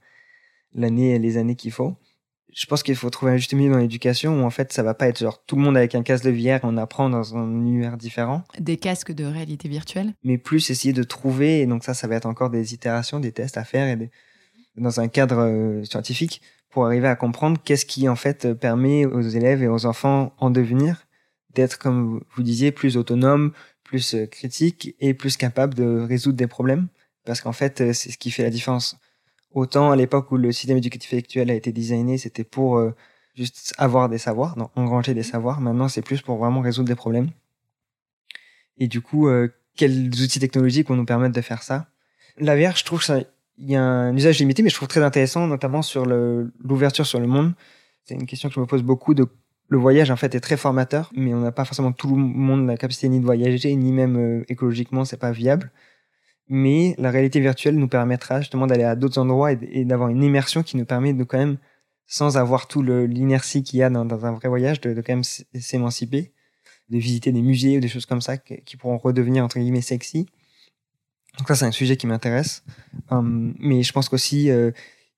l'année 0.74 1.12
et 1.16 1.20
les 1.20 1.38
années 1.38 1.56
qu'il 1.56 1.72
faut. 1.72 1.96
je 2.54 2.66
pense 2.66 2.84
qu'il 2.84 2.96
faut 2.96 3.10
trouver 3.10 3.34
un 3.34 3.38
juste 3.38 3.54
milieu 3.54 3.72
dans 3.72 3.78
l'éducation 3.78 4.42
où 4.42 4.46
en 4.46 4.50
fait 4.50 4.74
ça 4.74 4.84
va 4.84 4.94
pas 4.94 5.08
être 5.08 5.20
genre 5.20 5.44
tout 5.46 5.56
le 5.56 5.62
monde 5.62 5.78
avec 5.78 5.96
un 5.96 6.04
casque 6.04 6.26
de 6.26 6.32
VR 6.32 6.60
on 6.64 6.78
apprend 6.78 7.10
dans 7.10 7.36
un 7.36 7.50
univers 7.50 7.98
différent. 7.98 8.44
Des 8.60 8.78
casques 8.78 9.12
de 9.12 9.26
réalité 9.26 9.70
virtuelle. 9.70 10.14
Mais 10.24 10.38
plus 10.38 10.70
essayer 10.70 10.94
de 10.94 11.04
trouver 11.04 11.62
et 11.62 11.66
donc 11.66 11.84
ça 11.84 11.94
ça 11.94 12.08
va 12.08 12.16
être 12.16 12.26
encore 12.26 12.50
des 12.50 12.74
itérations 12.74 13.20
des 13.20 13.32
tests 13.32 13.58
à 13.58 13.64
faire 13.64 13.88
et 13.88 14.10
dans 14.78 15.00
un 15.00 15.08
cadre 15.08 15.40
euh, 15.40 15.84
scientifique 15.84 16.42
pour 16.70 16.86
arriver 16.86 17.08
à 17.08 17.16
comprendre 17.16 17.60
qu'est-ce 17.64 17.86
qui 17.86 18.08
en 18.08 18.16
fait 18.16 18.54
permet 18.54 19.06
aux 19.06 19.22
élèves 19.22 19.62
et 19.64 19.68
aux 19.68 19.86
enfants 19.86 20.34
en 20.38 20.50
devenir 20.50 21.06
d'être 21.54 21.78
comme 21.78 22.24
vous 22.36 22.44
disiez 22.44 22.72
plus 22.72 22.96
autonomes 22.98 23.52
plus 23.84 24.16
euh, 24.16 24.26
critiques 24.26 24.96
et 25.00 25.14
plus 25.14 25.36
capables 25.36 25.74
de 25.74 26.00
résoudre 26.00 26.38
des 26.38 26.48
problèmes. 26.48 26.88
Parce 27.26 27.42
qu'en 27.42 27.52
fait 27.52 27.82
euh, 27.82 27.94
c'est 27.94 28.12
ce 28.12 28.18
qui 28.18 28.32
fait 28.32 28.44
la 28.44 28.50
différence 28.50 28.98
Autant 29.54 29.92
à 29.92 29.96
l'époque 29.96 30.32
où 30.32 30.38
le 30.38 30.52
système 30.52 30.78
éducatif 30.78 31.14
actuel 31.14 31.52
a 31.52 31.54
été 31.54 31.72
designé, 31.72 32.18
c'était 32.18 32.46
pour 32.46 32.78
euh, 32.78 32.96
juste 33.36 33.74
avoir 33.78 34.08
des 34.08 34.18
savoirs, 34.18 34.58
non, 34.58 34.70
engranger 34.76 35.14
des 35.14 35.24
savoirs. 35.24 35.60
Maintenant, 35.60 35.90
c'est 35.90 36.02
plus 36.02 36.22
pour 36.22 36.38
vraiment 36.38 36.62
résoudre 36.62 36.88
des 36.88 36.96
problèmes. 36.96 37.30
Et 38.78 38.88
du 38.88 39.02
coup, 39.02 39.28
euh, 39.28 39.50
quels 39.76 40.08
outils 40.08 40.40
technologiques 40.40 40.88
vont 40.88 40.96
nous 40.96 41.06
permettre 41.06 41.36
de 41.36 41.42
faire 41.42 41.64
ça? 41.64 41.88
La 42.38 42.56
VR, 42.56 42.78
je 42.78 42.86
trouve 42.86 43.04
qu'il 43.04 43.26
y 43.58 43.76
a 43.76 43.84
un 43.84 44.16
usage 44.16 44.40
limité, 44.40 44.64
mais 44.64 44.70
je 44.70 44.76
trouve 44.76 44.88
très 44.88 45.04
intéressant, 45.04 45.48
notamment 45.48 45.82
sur 45.82 46.06
l'ouverture 46.06 47.06
sur 47.06 47.20
le 47.20 47.28
monde. 47.28 47.54
C'est 48.06 48.16
une 48.16 48.26
question 48.26 48.48
que 48.48 48.56
je 48.56 48.60
me 48.62 48.66
pose 48.66 48.84
beaucoup. 48.84 49.14
De, 49.14 49.28
le 49.68 49.78
voyage, 49.78 50.12
en 50.12 50.16
fait, 50.16 50.34
est 50.34 50.40
très 50.40 50.56
formateur, 50.56 51.12
mais 51.14 51.34
on 51.34 51.42
n'a 51.42 51.52
pas 51.52 51.66
forcément 51.66 51.92
tout 51.92 52.16
le 52.16 52.22
monde 52.22 52.68
la 52.68 52.78
capacité 52.78 53.10
ni 53.10 53.20
de 53.20 53.26
voyager, 53.26 53.76
ni 53.76 53.92
même 53.92 54.16
euh, 54.16 54.46
écologiquement, 54.48 55.04
c'est 55.04 55.18
pas 55.18 55.32
viable 55.32 55.72
mais 56.48 56.96
la 56.98 57.12
réalité 57.12 57.40
virtuelle 57.40 57.76
nous 57.76 57.88
permettra 57.88 58.42
justement 58.42 58.68
d'aller 58.68 58.84
à 58.84 58.96
d'autres 58.96 59.20
endroits 59.20 59.54
et, 59.54 59.86
d'avoir 59.86 60.10
une 60.10 60.24
immersion 60.24 60.64
qui 60.64 60.78
nous 60.78 60.86
permet 60.86 61.14
de 61.14 61.24
quand 61.24 61.38
même, 61.38 61.58
sans 62.08 62.38
avoir 62.38 62.68
tout 62.68 62.82
l'inertie 62.82 63.64
qu'il 63.64 63.80
y 63.80 63.84
a 63.84 63.90
dans, 63.90 64.26
un 64.26 64.32
vrai 64.34 64.50
voyage, 64.50 64.82
de, 64.82 64.94
quand 64.96 65.14
même 65.14 65.24
s'émanciper, 65.24 66.34
de 66.90 66.98
visiter 66.98 67.32
des 67.32 67.42
musées 67.42 67.78
ou 67.78 67.80
des 67.80 67.88
choses 67.88 68.06
comme 68.06 68.22
ça 68.22 68.38
qui, 68.38 68.78
pourront 68.78 68.98
redevenir 68.98 69.46
entre 69.46 69.60
guillemets 69.60 69.82
sexy. 69.82 70.28
Donc 71.38 71.48
ça, 71.48 71.56
c'est 71.56 71.66
un 71.66 71.72
sujet 71.72 71.96
qui 71.96 72.08
m'intéresse. 72.08 72.66
Hum, 73.10 73.54
mais 73.58 73.84
je 73.84 73.94
pense 73.94 74.10
qu'aussi, 74.10 74.52
euh, 74.52 74.72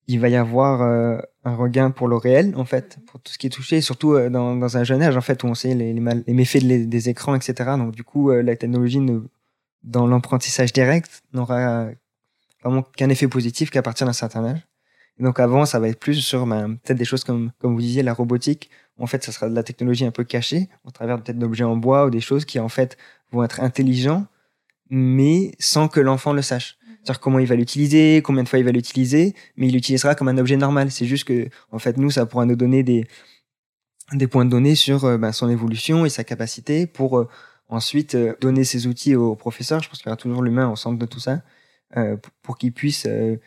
il 0.08 0.20
va 0.20 0.30
y 0.30 0.36
avoir 0.36 0.84
euh, 0.84 1.18
un 1.44 1.56
regain 1.56 1.90
pour 1.90 2.08
le 2.08 2.16
réel, 2.16 2.54
en 2.56 2.66
fait, 2.66 3.00
pour 3.08 3.20
tout 3.22 3.34
ce 3.34 3.40
qui 3.40 3.48
est 3.48 3.50
touché, 3.50 3.82
surtout 3.82 4.14
euh, 4.14 4.30
dans, 4.30 4.78
un 4.78 4.84
jeune 4.84 5.02
âge, 5.02 5.18
en 5.18 5.22
fait, 5.22 5.44
où 5.44 5.48
on 5.48 5.56
sait 5.56 5.74
les, 5.74 5.94
les, 5.94 6.34
méfaits 6.34 6.64
des 6.64 7.10
écrans, 7.10 7.34
etc. 7.34 7.72
Donc 7.78 7.96
du 7.96 8.04
coup, 8.04 8.30
la 8.30 8.56
technologie 8.56 9.00
ne 9.00 9.22
dans 9.84 10.08
l'apprentissage 10.08 10.74
direct 10.74 11.22
n'aura 11.34 11.88
vraiment 12.64 12.84
qu'un 12.84 13.10
effet 13.10 13.28
positif 13.28 13.70
qu'à 13.70 13.82
partir 13.82 14.08
d'un 14.08 14.14
certain 14.14 14.46
âge. 14.46 14.68
Et 15.20 15.24
donc 15.24 15.40
avant, 15.40 15.66
ça 15.66 15.80
va 15.80 15.90
être 15.90 16.00
plus 16.00 16.16
sur 16.16 16.46
ben, 16.48 16.78
peut-être 16.78 16.98
des 16.98 17.06
choses 17.06 17.24
comme, 17.24 17.52
comme 17.60 17.74
vous 17.74 17.82
disiez, 17.82 18.04
la 18.04 18.14
robotique. 18.14 18.70
En 19.00 19.08
fait, 19.08 19.24
ça 19.24 19.32
sera 19.32 19.50
de 19.50 19.56
la 19.56 19.64
technologie 19.64 20.06
un 20.06 20.12
peu 20.12 20.24
cachée, 20.24 20.70
au 20.84 20.92
travers 20.92 21.22
peut-être 21.22 21.38
d'objets 21.38 21.64
en 21.64 21.76
bois 21.76 22.06
ou 22.06 22.10
des 22.10 22.22
choses 22.22 22.46
qui 22.46 22.60
en 22.60 22.70
fait 22.70 22.98
vont 23.32 23.44
être 23.44 23.60
intelligents, 23.60 24.26
mais 24.90 25.52
sans 25.60 25.88
que 25.88 26.00
l'enfant 26.00 26.34
le 26.34 26.42
sache. 26.42 26.78
Mhm. 26.82 26.96
C'est-à-dire 27.04 27.20
comment 27.20 27.40
il 27.40 27.48
va 27.48 27.56
l'utiliser, 27.56 28.22
combien 28.24 28.44
de 28.44 28.50
fois 28.50 28.60
il 28.60 28.66
va 28.66 28.72
l'utiliser, 28.72 29.36
mais 29.58 29.68
il 29.68 29.74
l'utilisera 29.74 30.16
comme 30.16 30.28
un 30.28 30.38
objet 30.38 30.58
normal. 30.58 30.92
C'est 30.92 31.06
juste 31.06 31.26
que, 31.26 31.50
en 31.72 31.80
fait, 31.80 31.98
nous, 31.98 32.12
ça 32.12 32.26
pourra 32.26 32.46
nous 32.46 32.56
donner 32.56 32.84
des, 32.84 33.06
des 34.14 34.28
points 34.28 34.46
de 34.46 34.52
données 34.52 34.76
sur 34.76 35.06
euh, 35.06 35.18
ben, 35.18 35.32
son 35.32 35.50
évolution 35.50 36.06
et 36.06 36.10
sa 36.10 36.24
capacité 36.24 36.88
pour 36.88 37.18
euh, 37.18 37.28
Ensuite, 37.74 38.14
euh, 38.14 38.36
donner 38.40 38.66
ces 38.66 38.86
outils 38.86 39.16
aux 39.16 39.36
professeurs. 39.36 39.82
Je 39.82 39.90
pense 39.90 39.98
qu'il 39.98 40.06
y 40.06 40.10
aura 40.10 40.16
toujours 40.16 40.44
l'humain 40.44 40.70
au 40.70 40.76
centre 40.76 41.00
de 41.00 41.08
tout 41.08 41.20
ça 41.20 41.42
euh, 41.98 42.18
pour, 42.44 42.60
qu'ils 42.60 42.72
puissent 42.72 43.08
euh, 43.08 43.38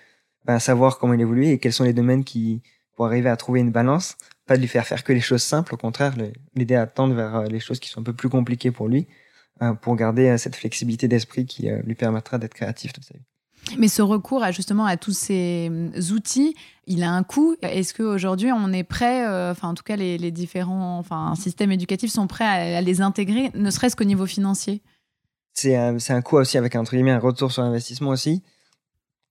ben, 0.45 0.59
savoir 0.59 0.99
comment 0.99 1.15
il 1.15 1.21
évolue 1.21 1.47
et 1.47 1.59
quels 1.61 1.73
sont 1.73 1.85
les 1.85 1.93
domaines 1.93 2.25
qui 2.25 2.61
pour 2.97 3.07
arriver 3.07 3.29
à 3.29 3.37
trouver 3.37 3.61
une 3.61 3.71
balance. 3.71 4.17
Pas 4.47 4.57
de 4.57 4.63
lui 4.63 4.69
faire 4.69 4.85
faire 4.85 5.05
que 5.05 5.13
les 5.13 5.21
choses 5.21 5.45
simples, 5.45 5.75
au 5.75 5.77
contraire, 5.77 6.15
l'aider 6.57 6.75
à 6.75 6.89
tendre 6.89 7.15
vers 7.15 7.45
les 7.45 7.61
choses 7.61 7.79
qui 7.79 7.89
sont 7.89 8.01
un 8.01 8.03
peu 8.03 8.15
plus 8.15 8.29
compliquées 8.29 8.73
pour 8.73 8.89
lui, 8.89 9.07
pour 9.83 9.95
garder 9.95 10.37
cette 10.39 10.57
flexibilité 10.57 11.07
d'esprit 11.07 11.47
qui 11.47 11.69
lui 11.85 11.95
permettra 11.95 12.39
d'être 12.39 12.55
créatif 12.55 12.93
toute 12.93 13.05
sa 13.05 13.15
vie. 13.15 13.25
Mais 13.79 13.89
ce 13.89 14.03
recours 14.03 14.43
à 14.43 14.53
justement 14.53 14.87
à 14.87 14.97
tous 14.97 15.17
ces 15.17 15.67
hum, 15.69 15.93
outils, 16.13 16.55
il 16.87 17.03
a 17.03 17.11
un 17.11 17.23
coût. 17.23 17.57
Est-ce 17.63 17.95
qu'aujourd'hui 17.95 18.51
on 18.53 18.73
est 18.73 18.85
prêt, 18.85 19.27
euh, 19.27 19.51
enfin 19.51 19.69
en 19.69 19.75
tout 19.75 19.83
cas 19.83 19.97
les, 19.97 20.31
différents 20.31 20.99
enfin, 20.99 21.35
systèmes 21.35 21.73
éducatifs 21.73 22.13
sont 22.13 22.27
prêts 22.27 22.77
à, 22.77 22.81
les 22.81 23.01
intégrer, 23.01 23.51
ne 23.55 23.71
serait-ce 23.71 23.97
qu'au 23.97 24.05
niveau 24.05 24.27
financier? 24.27 24.83
C'est 25.53 25.75
un, 25.75 26.23
coût 26.23 26.37
aussi 26.37 26.59
avec 26.59 26.77
entre 26.77 26.93
guillemets 26.93 27.13
un 27.13 27.19
retour 27.19 27.51
sur 27.51 27.63
investissement 27.63 28.11
aussi. 28.11 28.43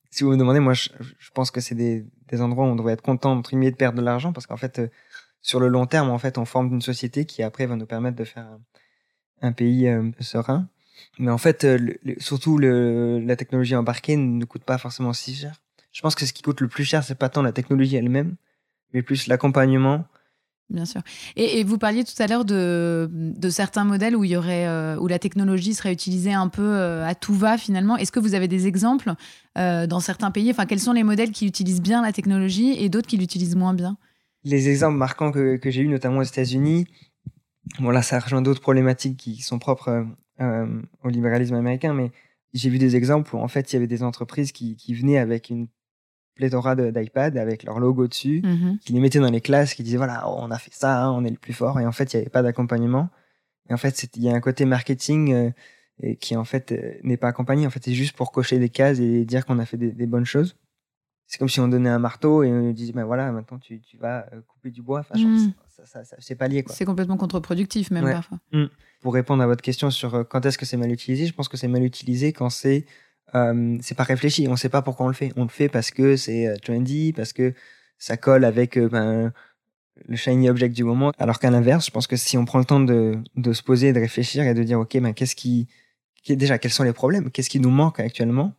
Si 0.10 0.24
vous 0.24 0.32
me 0.32 0.38
demandez, 0.38 0.60
moi 0.60 0.74
je, 0.74 0.90
pense 1.34 1.52
que 1.52 1.62
c'est 1.62 1.76
des, 1.76 2.06
endroits 2.40 2.66
où 2.66 2.70
on 2.70 2.76
devrait 2.76 2.94
être 2.94 3.02
content 3.02 3.34
entre 3.34 3.52
guillemets 3.52 3.72
de 3.72 3.76
perdre 3.76 4.00
de 4.00 4.04
l'argent 4.04 4.34
parce 4.34 4.48
qu'en 4.48 4.58
fait 4.58 4.80
euh, 4.80 4.88
sur 5.42 5.60
le 5.60 5.68
long 5.68 5.86
terme 5.86 6.10
en 6.10 6.18
fait 6.18 6.38
on 6.38 6.46
forme 6.46 6.74
une 6.74 6.82
société 6.82 7.26
qui 7.26 7.44
après 7.44 7.68
va 7.68 7.76
nous 7.76 7.86
permettre 7.86 8.18
de 8.18 8.24
faire 8.24 8.48
un, 9.42 9.52
pays 9.52 9.88
euh, 9.88 10.12
serein. 10.20 10.68
Mais 11.20 11.32
en 11.32 11.38
fait, 11.38 11.64
euh, 11.64 11.78
surtout 12.18 12.58
le, 12.58 13.20
la 13.20 13.36
technologie 13.36 13.76
embarquée 13.76 14.18
ne 14.18 14.44
coûte 14.46 14.64
pas 14.64 14.78
forcément 14.78 15.14
si 15.14 15.36
cher. 15.36 15.62
Je 15.92 16.02
pense 16.02 16.16
que 16.16 16.26
ce 16.26 16.34
qui 16.34 16.42
coûte 16.42 16.62
le 16.62 16.68
plus 16.68 16.84
cher, 16.84 17.04
c'est 17.04 17.16
pas 17.16 17.30
tant 17.30 17.42
la 17.42 17.54
technologie 17.54 17.96
elle-même, 17.96 18.36
mais 18.94 19.02
plus 19.02 19.28
l'accompagnement. 19.28 20.06
Bien 20.70 20.86
sûr. 20.86 21.02
Et, 21.36 21.64
vous 21.64 21.78
parliez 21.78 22.04
tout 22.04 22.22
à 22.22 22.26
l'heure 22.26 22.44
de, 22.44 23.08
de, 23.12 23.50
certains 23.50 23.84
modèles 23.86 24.16
où 24.16 24.24
il 24.24 24.32
y 24.32 24.36
aurait 24.36 24.68
euh, 24.68 24.98
où 24.98 25.08
la 25.08 25.20
technologie 25.20 25.76
serait 25.76 25.94
utilisée 25.94 26.34
un 26.34 26.50
peu 26.50 26.64
euh, 26.64 27.06
à 27.06 27.14
tout 27.14 27.36
va 27.36 27.58
finalement. 27.60 27.98
Est-ce 27.98 28.12
que 28.12 28.20
vous 28.20 28.34
avez 28.34 28.48
des 28.48 28.66
exemples 28.66 29.14
dans 29.56 30.00
certains 30.00 30.32
pays? 30.32 30.50
Enfin, 30.50 30.66
quels 30.66 30.80
sont 30.80 30.92
les 30.92 31.04
modèles 31.04 31.32
qui 31.32 31.46
utilisent 31.46 31.82
bien 31.82 32.02
la 32.02 32.12
technologie 32.12 32.76
et 32.84 32.90
d'autres 32.90 33.08
qui 33.08 33.18
l'utilisent 33.18 33.56
moins 33.56 33.76
bien? 33.76 33.96
Les 34.44 34.68
exemples 34.68 34.98
marquants 34.98 35.32
que, 35.32 35.56
que 35.58 35.70
j'ai 35.70 35.82
eu 35.82 35.88
notamment 35.88 36.18
aux 36.18 36.24
États-Unis. 36.24 36.88
Bon 37.80 37.92
là, 37.92 38.02
ça 38.02 38.20
rejoint 38.20 38.42
d'autres 38.42 38.62
problématiques 38.62 39.18
qui 39.18 39.42
sont 39.42 39.60
propres 39.60 40.06
euh, 40.42 40.82
au 41.04 41.10
libéralisme 41.10 41.56
américain, 41.56 41.94
mais 41.94 42.12
j'ai 42.54 42.70
vu 42.70 42.78
des 42.78 42.96
exemples 42.96 43.36
où 43.36 43.40
en 43.40 43.48
fait 43.48 43.72
il 43.72 43.76
y 43.76 43.78
avait 43.78 43.88
des 43.88 44.04
entreprises 44.04 44.52
qui, 44.52 44.76
qui 44.76 44.94
venaient 44.94 45.18
avec 45.18 45.50
une 45.50 45.68
pléthora 46.36 46.76
d'iPad 46.76 47.38
avec 47.38 47.64
leur 47.64 47.80
logo 47.80 48.08
dessus, 48.08 48.42
mm-hmm. 48.42 48.80
qui 48.80 48.94
les 48.94 49.00
mettaient 49.00 49.20
dans 49.20 49.32
les 49.32 49.42
classes, 49.42 49.74
qui 49.74 49.84
disaient 49.84 49.98
voilà, 49.98 50.30
on 50.30 50.52
a 50.52 50.58
fait 50.58 50.74
ça, 50.74 51.04
hein, 51.04 51.12
on 51.12 51.24
est 51.24 51.30
le 51.30 51.38
plus 51.38 51.54
fort, 51.54 51.80
et 51.80 51.86
en 51.86 51.92
fait 51.92 52.14
il 52.14 52.18
n'y 52.18 52.22
avait 52.22 52.30
pas 52.30 52.44
d'accompagnement. 52.44 53.10
Et 53.70 53.74
en 53.74 53.78
fait, 53.78 54.10
il 54.16 54.24
y 54.24 54.30
a 54.30 54.34
un 54.34 54.42
côté 54.42 54.66
marketing 54.66 55.34
euh, 55.34 56.14
qui 56.20 56.36
en 56.36 56.44
fait 56.44 56.72
euh, 56.72 56.94
n'est 57.04 57.18
pas 57.18 57.30
accompagné. 57.30 57.66
En 57.66 57.70
fait, 57.70 57.84
c'est 57.84 57.94
juste 57.94 58.16
pour 58.16 58.32
cocher 58.32 58.60
des 58.60 58.70
cases 58.70 59.00
et 59.00 59.26
dire 59.26 59.46
qu'on 59.46 59.60
a 59.60 59.66
fait 59.66 59.78
des, 59.78 59.92
des 59.92 60.06
bonnes 60.06 60.26
choses. 60.26 60.56
C'est 61.26 61.40
comme 61.40 61.50
si 61.50 61.60
on 61.60 61.68
donnait 61.68 61.90
un 61.90 61.98
marteau 61.98 62.44
et 62.44 62.52
on 62.52 62.72
disait 62.72 62.94
ben 62.94 63.06
voilà, 63.06 63.32
maintenant 63.32 63.58
tu, 63.58 63.82
tu 63.82 63.98
vas 63.98 64.28
couper 64.48 64.70
du 64.70 64.84
bois. 64.84 65.00
Enfin, 65.00 65.18
mm. 65.18 65.54
ça, 65.68 66.04
ça, 66.04 66.16
c'est 66.20 66.36
pas 66.36 66.48
lié. 66.48 66.64
C'est 66.68 66.86
complètement 66.86 67.18
contre-productif 67.18 67.90
même 67.90 68.06
parfois. 68.06 68.38
Mm 68.52 68.66
pour 69.06 69.14
répondre 69.14 69.44
à 69.44 69.46
votre 69.46 69.62
question 69.62 69.92
sur 69.92 70.16
euh, 70.16 70.24
quand 70.24 70.44
est-ce 70.48 70.58
que 70.58 70.66
c'est 70.66 70.78
mal 70.78 70.92
utilisé, 70.92 71.28
je 71.28 71.34
pense 71.34 71.48
que 71.48 71.58
c'est 71.58 71.68
mal 71.68 71.84
utilisé 71.84 72.34
quand 72.34 72.50
c'est 72.50 72.88
euh, 73.36 73.78
c'est 73.80 73.94
pas 73.94 74.04
réfléchi. 74.04 74.48
On 74.48 74.54
ne 74.54 74.56
sait 74.56 74.68
pas 74.68 74.82
pourquoi 74.82 75.06
on 75.06 75.10
le 75.10 75.14
fait. 75.14 75.32
On 75.36 75.44
le 75.44 75.50
fait 75.50 75.70
parce 75.70 75.92
que 75.92 76.16
c'est 76.16 76.48
euh, 76.48 76.56
trendy, 76.58 77.14
parce 77.14 77.32
que 77.32 77.54
ça 78.00 78.18
colle 78.18 78.44
avec 78.44 78.80
ben, 78.80 79.32
le 80.08 80.16
shiny 80.16 80.50
object 80.50 80.76
du 80.76 80.84
moment. 80.84 81.12
Alors 81.20 81.38
qu'à 81.38 81.52
l'inverse, 81.52 81.86
je 81.86 81.92
pense 81.92 82.08
que 82.08 82.16
si 82.16 82.36
on 82.36 82.46
prend 82.46 82.58
le 82.58 82.66
temps 82.66 82.80
de, 82.80 83.22
se 83.54 83.62
poser, 83.62 83.94
de 83.94 84.00
réfléchir 84.00 84.44
et 84.44 84.56
de 84.56 84.64
dire 84.64 84.80
ok, 84.80 84.98
ben 85.00 85.14
qu'est-ce 85.14 85.36
qui, 85.36 85.68
déjà 86.28 86.58
quels 86.58 86.74
sont 86.74 86.84
les 86.84 86.92
problèmes, 86.92 87.30
qu'est-ce 87.30 87.52
qui 87.52 87.60
nous 87.60 87.70
manque 87.70 88.00
actuellement? 88.00 88.54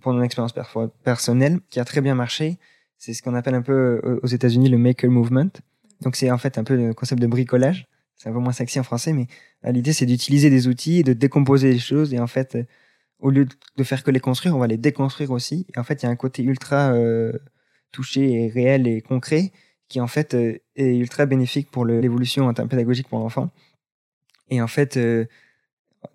Pour 0.00 0.12
mon 0.12 0.22
expérience 0.22 0.54
personnelle 1.02 1.58
qui 1.70 1.80
a 1.80 1.84
très 1.84 2.00
bien 2.00 2.14
marché. 2.14 2.60
C'est 2.98 3.14
ce 3.14 3.20
qu'on 3.20 3.34
appelle 3.34 3.56
un 3.56 3.62
peu 3.62 4.20
aux 4.22 4.28
États-Unis 4.28 4.68
le 4.68 4.78
maker 4.78 5.10
movement. 5.10 5.50
Donc 6.02 6.14
c'est 6.14 6.30
en 6.30 6.38
fait 6.38 6.56
un 6.56 6.62
peu 6.62 6.76
le 6.76 6.94
concept 6.94 7.20
de 7.20 7.26
bricolage 7.26 7.88
c'est 8.22 8.28
un 8.28 8.32
peu 8.32 8.38
moins 8.38 8.52
sexy 8.52 8.78
en 8.78 8.84
français, 8.84 9.12
mais 9.12 9.26
euh, 9.64 9.72
l'idée 9.72 9.92
c'est 9.92 10.06
d'utiliser 10.06 10.48
des 10.48 10.68
outils 10.68 11.02
de 11.02 11.12
décomposer 11.12 11.72
les 11.72 11.78
choses. 11.80 12.14
Et 12.14 12.20
en 12.20 12.28
fait, 12.28 12.54
euh, 12.54 12.64
au 13.18 13.30
lieu 13.30 13.48
de 13.76 13.84
faire 13.84 14.04
que 14.04 14.12
les 14.12 14.20
construire, 14.20 14.54
on 14.54 14.60
va 14.60 14.68
les 14.68 14.76
déconstruire 14.76 15.32
aussi. 15.32 15.66
Et 15.74 15.78
en 15.78 15.82
fait, 15.82 16.02
il 16.02 16.06
y 16.06 16.08
a 16.08 16.10
un 16.10 16.16
côté 16.16 16.44
ultra 16.44 16.92
euh, 16.92 17.32
touché 17.90 18.44
et 18.44 18.48
réel 18.48 18.86
et 18.86 19.00
concret 19.00 19.52
qui 19.88 20.00
en 20.00 20.06
fait 20.06 20.34
est 20.34 20.96
ultra 20.96 21.26
bénéfique 21.26 21.70
pour 21.70 21.84
l'évolution 21.84 22.46
en 22.46 22.54
termes 22.54 22.68
pédagogiques 22.68 23.08
pour 23.08 23.18
l'enfant. 23.18 23.50
Et 24.48 24.62
en 24.62 24.66
fait, 24.66 24.98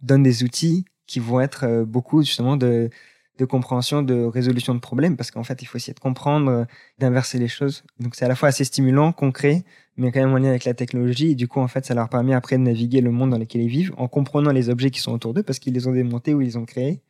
donne 0.01 0.23
des 0.23 0.43
outils 0.43 0.85
qui 1.05 1.19
vont 1.19 1.39
être 1.39 1.83
beaucoup 1.83 2.23
justement 2.23 2.57
de, 2.57 2.89
de 3.38 3.46
compréhension, 3.46 4.01
de 4.01 4.24
résolution 4.24 4.74
de 4.75 4.79
problèmes, 4.79 5.15
parce 5.17 5.32
qu'en 5.32 5.44
fait, 5.44 5.62
il 5.62 5.65
faut 5.65 5.77
essayer 5.77 5.94
de 5.94 6.00
comprendre, 6.00 6.65
d'inverser 7.00 7.38
les 7.39 7.48
choses. 7.48 7.84
Donc 8.00 8.15
c'est 8.15 8.25
à 8.25 8.27
la 8.27 8.36
fois 8.36 8.50
assez 8.50 8.63
stimulant, 8.63 9.12
concret, 9.12 9.63
mais 9.98 10.12
quand 10.12 10.20
même 10.20 10.34
en 10.34 10.38
lien 10.38 10.50
avec 10.50 10.65
la 10.65 10.74
technologie. 10.74 11.32
Et 11.32 11.36
du 11.36 11.48
coup, 11.48 11.60
en 11.60 11.67
fait, 11.67 11.86
ça 11.86 11.94
leur 11.94 12.10
permet 12.10 12.34
après 12.34 12.58
de 12.58 12.63
naviguer 12.63 13.01
le 13.01 13.12
monde 13.12 13.32
dans 13.32 13.38
lequel 13.38 13.62
ils 13.62 13.70
vivent 13.70 13.94
en 13.98 14.08
comprenant 14.08 14.51
les 14.51 14.70
objets 14.70 14.91
qui 14.91 15.00
sont 15.00 15.12
autour 15.12 15.34
d'eux 15.34 15.44
parce 15.44 15.60
qu'ils 15.60 15.74
les 15.74 15.88
ont 15.88 15.94
démontés 15.94 16.34
ou 16.34 16.41
ils 16.41 16.46
les 16.46 16.58
ont 16.58 16.65
créés. 16.65 17.01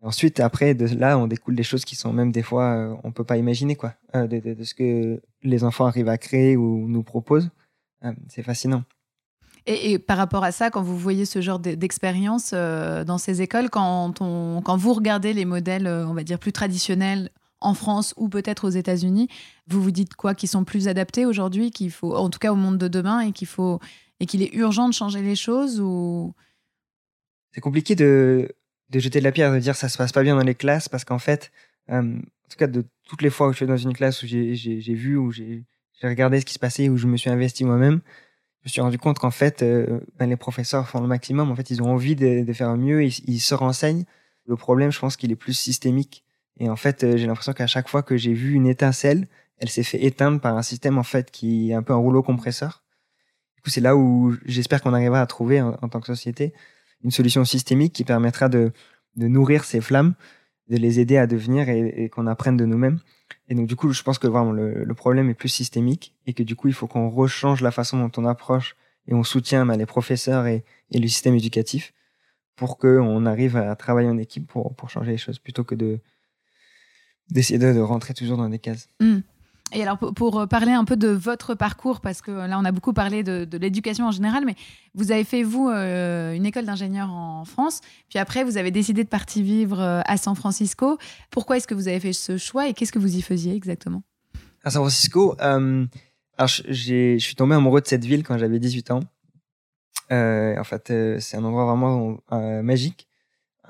Ensuite, 0.00 0.38
après, 0.38 0.74
de 0.74 0.86
là, 0.96 1.18
on 1.18 1.26
découle 1.26 1.56
des 1.56 1.64
choses 1.64 1.84
qui 1.84 1.96
sont 1.96 2.12
même 2.12 2.30
des 2.30 2.42
fois, 2.42 2.64
euh, 2.74 2.96
on 3.02 3.10
peut 3.10 3.24
pas 3.24 3.36
imaginer, 3.36 3.74
quoi, 3.74 3.94
euh, 4.14 4.28
de, 4.28 4.38
de, 4.38 4.62
ce 4.62 4.74
que 4.74 5.20
les 5.42 5.64
enfants 5.64 5.86
arrivent 5.86 6.08
à 6.08 6.18
créer 6.18 6.56
ou 6.56 6.86
nous 6.86 7.02
proposent. 7.02 7.50
Euh, 8.04 8.12
c'est 8.28 8.44
fascinant. 8.44 8.84
Et, 9.70 9.98
par 9.98 10.16
rapport 10.16 10.44
à 10.44 10.50
ça, 10.50 10.70
quand 10.70 10.80
vous 10.80 10.96
voyez 10.96 11.26
ce 11.26 11.42
genre 11.42 11.58
d'expérience 11.58 12.52
dans 12.52 13.18
ces 13.18 13.42
écoles, 13.42 13.68
quand, 13.68 14.14
vous 14.18 14.92
regardez 14.94 15.34
les 15.34 15.44
modèles, 15.44 15.86
on 15.86 16.14
va 16.14 16.24
dire, 16.24 16.38
plus 16.38 16.52
traditionnels 16.52 17.30
en 17.60 17.74
France 17.74 18.14
ou 18.16 18.28
peut-être 18.28 18.66
aux 18.66 18.70
États-Unis. 18.70 19.28
Vous 19.66 19.82
vous 19.82 19.90
dites 19.90 20.14
quoi 20.14 20.34
Qu'ils 20.34 20.48
sont 20.48 20.64
plus 20.64 20.88
adaptés 20.88 21.26
aujourd'hui, 21.26 21.70
qu'il 21.70 21.90
faut, 21.90 22.14
en 22.16 22.30
tout 22.30 22.38
cas 22.38 22.52
au 22.52 22.56
monde 22.56 22.78
de 22.78 22.88
demain, 22.88 23.20
et 23.20 23.32
qu'il 23.32 23.48
faut 23.48 23.78
et 24.20 24.26
qu'il 24.26 24.42
est 24.42 24.52
urgent 24.54 24.88
de 24.88 24.94
changer 24.94 25.22
les 25.22 25.36
choses 25.36 25.80
ou? 25.80 26.34
C'est 27.52 27.60
compliqué 27.60 27.94
de, 27.94 28.54
de 28.90 28.98
jeter 28.98 29.20
de 29.20 29.24
la 29.24 29.32
pierre, 29.32 29.52
de 29.52 29.58
dire 29.58 29.76
ça 29.76 29.88
se 29.88 29.96
passe 29.98 30.12
pas 30.12 30.22
bien 30.22 30.36
dans 30.36 30.44
les 30.44 30.54
classes, 30.54 30.88
parce 30.88 31.04
qu'en 31.04 31.18
fait, 31.18 31.50
euh, 31.90 32.00
en 32.00 32.48
tout 32.50 32.56
cas 32.58 32.66
de 32.66 32.84
toutes 33.04 33.22
les 33.22 33.30
fois 33.30 33.48
où 33.48 33.52
je 33.52 33.58
suis 33.58 33.66
dans 33.66 33.76
une 33.76 33.92
classe 33.92 34.22
où 34.22 34.26
j'ai 34.26 34.94
vu, 34.94 35.16
où 35.16 35.30
j'ai 35.30 35.64
regardé 36.02 36.40
ce 36.40 36.46
qui 36.46 36.54
se 36.54 36.58
passait, 36.58 36.88
où 36.88 36.96
je 36.96 37.06
me 37.06 37.16
suis 37.16 37.30
investi 37.30 37.64
moi-même, 37.64 38.00
je 38.62 38.68
me 38.68 38.70
suis 38.70 38.80
rendu 38.80 38.98
compte 38.98 39.18
qu'en 39.18 39.30
fait, 39.30 39.62
euh, 39.62 40.00
ben, 40.18 40.28
les 40.28 40.36
professeurs 40.36 40.88
font 40.88 41.00
le 41.00 41.06
maximum. 41.06 41.50
En 41.50 41.56
fait, 41.56 41.70
ils 41.70 41.82
ont 41.82 41.90
envie 41.90 42.16
de, 42.16 42.52
faire 42.52 42.76
mieux, 42.76 43.04
ils, 43.04 43.40
se 43.40 43.54
renseignent. 43.54 44.04
Le 44.46 44.56
problème, 44.56 44.90
je 44.90 44.98
pense 44.98 45.16
qu'il 45.16 45.30
est 45.30 45.36
plus 45.36 45.54
systémique. 45.54 46.24
Et 46.58 46.68
en 46.68 46.76
fait, 46.76 47.04
euh, 47.04 47.16
j'ai 47.16 47.26
l'impression 47.26 47.52
qu'à 47.52 47.66
chaque 47.66 47.88
fois 47.88 48.02
que 48.02 48.16
j'ai 48.16 48.32
vu 48.32 48.52
une 48.52 48.66
étincelle, 48.66 49.28
elle 49.58 49.68
s'est 49.68 49.84
fait 49.84 50.04
éteindre 50.04 50.40
par 50.40 50.56
un 50.56 50.62
système 50.62 50.98
en 50.98 51.02
fait 51.02 51.30
qui 51.30 51.70
est 51.70 51.74
un 51.74 51.82
peu 51.82 51.92
un 51.92 51.96
rouleau 51.96 52.22
compresseur. 52.22 52.82
Du 53.56 53.62
coup, 53.62 53.70
c'est 53.70 53.80
là 53.80 53.96
où 53.96 54.34
j'espère 54.44 54.82
qu'on 54.82 54.94
arrivera 54.94 55.20
à 55.20 55.26
trouver 55.26 55.60
en, 55.60 55.72
tant 55.88 56.00
que 56.00 56.06
société 56.06 56.52
une 57.02 57.10
solution 57.10 57.44
systémique 57.44 57.92
qui 57.92 58.04
permettra 58.04 58.48
de, 58.48 58.72
nourrir 59.16 59.64
ces 59.64 59.80
flammes, 59.80 60.14
de 60.68 60.76
les 60.76 61.00
aider 61.00 61.16
à 61.16 61.26
devenir 61.26 61.68
et 61.68 62.08
qu'on 62.08 62.26
apprenne 62.26 62.56
de 62.56 62.64
nous-mêmes. 62.64 63.00
Et 63.48 63.54
donc, 63.54 63.66
du 63.66 63.76
coup, 63.76 63.92
je 63.92 64.02
pense 64.02 64.18
que 64.18 64.26
vraiment 64.26 64.52
le, 64.52 64.94
problème 64.94 65.30
est 65.30 65.34
plus 65.34 65.48
systémique 65.48 66.14
et 66.26 66.34
que 66.34 66.42
du 66.42 66.56
coup, 66.56 66.68
il 66.68 66.74
faut 66.74 66.86
qu'on 66.86 67.10
rechange 67.10 67.60
la 67.60 67.70
façon 67.70 67.98
dont 67.98 68.10
on 68.20 68.24
approche 68.24 68.76
et 69.06 69.14
on 69.14 69.24
soutient 69.24 69.64
ben, 69.64 69.76
les 69.76 69.86
professeurs 69.86 70.46
et, 70.46 70.64
le 70.92 71.06
système 71.06 71.34
éducatif 71.34 71.92
pour 72.56 72.78
qu'on 72.78 73.26
arrive 73.26 73.56
à 73.56 73.74
travailler 73.76 74.08
en 74.08 74.18
équipe 74.18 74.46
pour, 74.46 74.74
changer 74.88 75.12
les 75.12 75.18
choses 75.18 75.38
plutôt 75.38 75.64
que 75.64 75.74
de 75.74 76.00
d'essayer 77.30 77.58
de, 77.58 77.74
de, 77.74 77.80
rentrer 77.80 78.14
toujours 78.14 78.38
dans 78.38 78.48
des 78.48 78.58
cases. 78.58 78.88
Mmh. 79.00 79.18
Et 79.72 79.82
alors, 79.82 79.98
pour, 79.98 80.48
parler 80.48 80.72
un 80.72 80.84
peu 80.84 80.96
de 80.96 81.08
votre 81.08 81.54
parcours, 81.54 82.00
parce 82.00 82.22
que 82.22 82.30
là, 82.30 82.58
on 82.58 82.64
a 82.64 82.72
beaucoup 82.72 82.92
parlé 82.92 83.22
de, 83.22 83.46
l'éducation 83.58 84.06
en 84.06 84.10
général, 84.10 84.44
mais 84.46 84.54
vous 84.94 85.12
avez 85.12 85.24
fait, 85.24 85.42
vous, 85.42 85.68
euh, 85.68 86.32
une 86.32 86.46
école 86.46 86.64
d'ingénieur 86.64 87.10
en 87.10 87.44
France, 87.44 87.82
puis 88.08 88.18
après, 88.18 88.44
vous 88.44 88.56
avez 88.56 88.70
décidé 88.70 89.04
de 89.04 89.08
partir 89.08 89.44
vivre 89.44 89.80
euh, 89.80 90.00
à 90.06 90.16
San 90.16 90.34
Francisco. 90.34 90.98
Pourquoi 91.30 91.58
est-ce 91.58 91.66
que 91.66 91.74
vous 91.74 91.88
avez 91.88 92.00
fait 92.00 92.14
ce 92.14 92.38
choix 92.38 92.68
et 92.68 92.72
qu'est-ce 92.72 92.92
que 92.92 92.98
vous 92.98 93.16
y 93.16 93.20
faisiez 93.20 93.54
exactement? 93.54 94.02
À 94.64 94.70
San 94.70 94.82
Francisco, 94.82 95.36
euh, 95.40 95.86
alors 96.36 96.48
je 96.48 97.16
suis 97.18 97.34
tombé 97.36 97.54
amoureux 97.54 97.80
de 97.80 97.86
cette 97.86 98.04
ville 98.04 98.22
quand 98.22 98.38
j'avais 98.38 98.58
18 98.58 98.90
ans. 98.90 99.00
Euh, 100.10 100.58
en 100.58 100.64
fait, 100.64 100.90
euh, 100.90 101.20
c'est 101.20 101.36
un 101.36 101.44
endroit 101.44 101.64
vraiment 101.64 102.18
magique. 102.62 103.08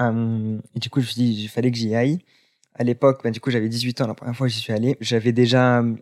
et 0.01 0.79
du 0.79 0.91
coup, 0.91 1.01
je 1.01 1.07
me 1.07 1.11
suis 1.11 1.23
dit, 1.23 1.43
il 1.45 1.49
fallait 1.49 1.71
que 1.71 1.77
j'y 1.77 1.95
aille 1.95 2.19
à 2.79 2.85
l'époque, 2.85 3.21
bah, 3.25 3.31
du 3.31 3.41
coup, 3.41 3.51
j'avais 3.51 3.69
18 3.69 4.01
ans 4.01 4.07
la 4.07 4.15
première 4.15 4.37
fois 4.37 4.47
que 4.47 4.53
j'y 4.53 4.61
suis 4.61 4.73
allé. 4.73 4.97
J'avais 5.01 5.33
déjà 5.33 5.81
hum, 5.81 5.99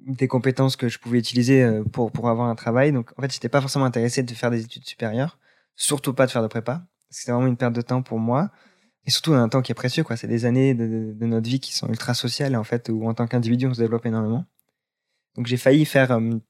des 0.00 0.26
compétences 0.26 0.74
que 0.74 0.88
je 0.88 0.98
pouvais 0.98 1.18
utiliser 1.18 1.62
euh, 1.62 1.84
pour, 1.84 2.10
pour 2.10 2.28
avoir 2.28 2.48
un 2.48 2.54
travail. 2.54 2.92
Donc, 2.92 3.10
en 3.16 3.22
fait, 3.22 3.32
j'étais 3.32 3.50
pas 3.50 3.60
forcément 3.60 3.84
intéressé 3.84 4.22
de 4.22 4.32
faire 4.32 4.50
des 4.50 4.62
études 4.64 4.86
supérieures, 4.86 5.38
surtout 5.76 6.14
pas 6.14 6.26
de 6.26 6.30
faire 6.30 6.42
de 6.42 6.48
prépa. 6.48 6.86
C'était 7.10 7.32
vraiment 7.32 7.46
une 7.46 7.58
perte 7.58 7.74
de 7.74 7.82
temps 7.82 8.02
pour 8.02 8.18
moi. 8.18 8.50
Et 9.04 9.10
surtout, 9.10 9.34
un 9.34 9.48
temps 9.48 9.60
qui 9.62 9.72
est 9.72 9.74
précieux, 9.74 10.02
quoi. 10.02 10.16
C'est 10.16 10.28
des 10.28 10.46
années 10.46 10.74
de, 10.74 11.14
notre 11.26 11.48
vie 11.48 11.60
qui 11.60 11.74
sont 11.74 11.88
ultra 11.88 12.14
sociales, 12.14 12.56
en 12.56 12.64
fait, 12.64 12.88
où 12.88 13.06
en 13.06 13.14
tant 13.14 13.26
qu'individu, 13.26 13.66
on 13.66 13.74
se 13.74 13.80
développe 13.80 14.06
énormément. 14.06 14.46
Donc, 15.36 15.46
j'ai 15.46 15.58
failli 15.58 15.84
faire 15.84 16.10
hum, 16.12 16.40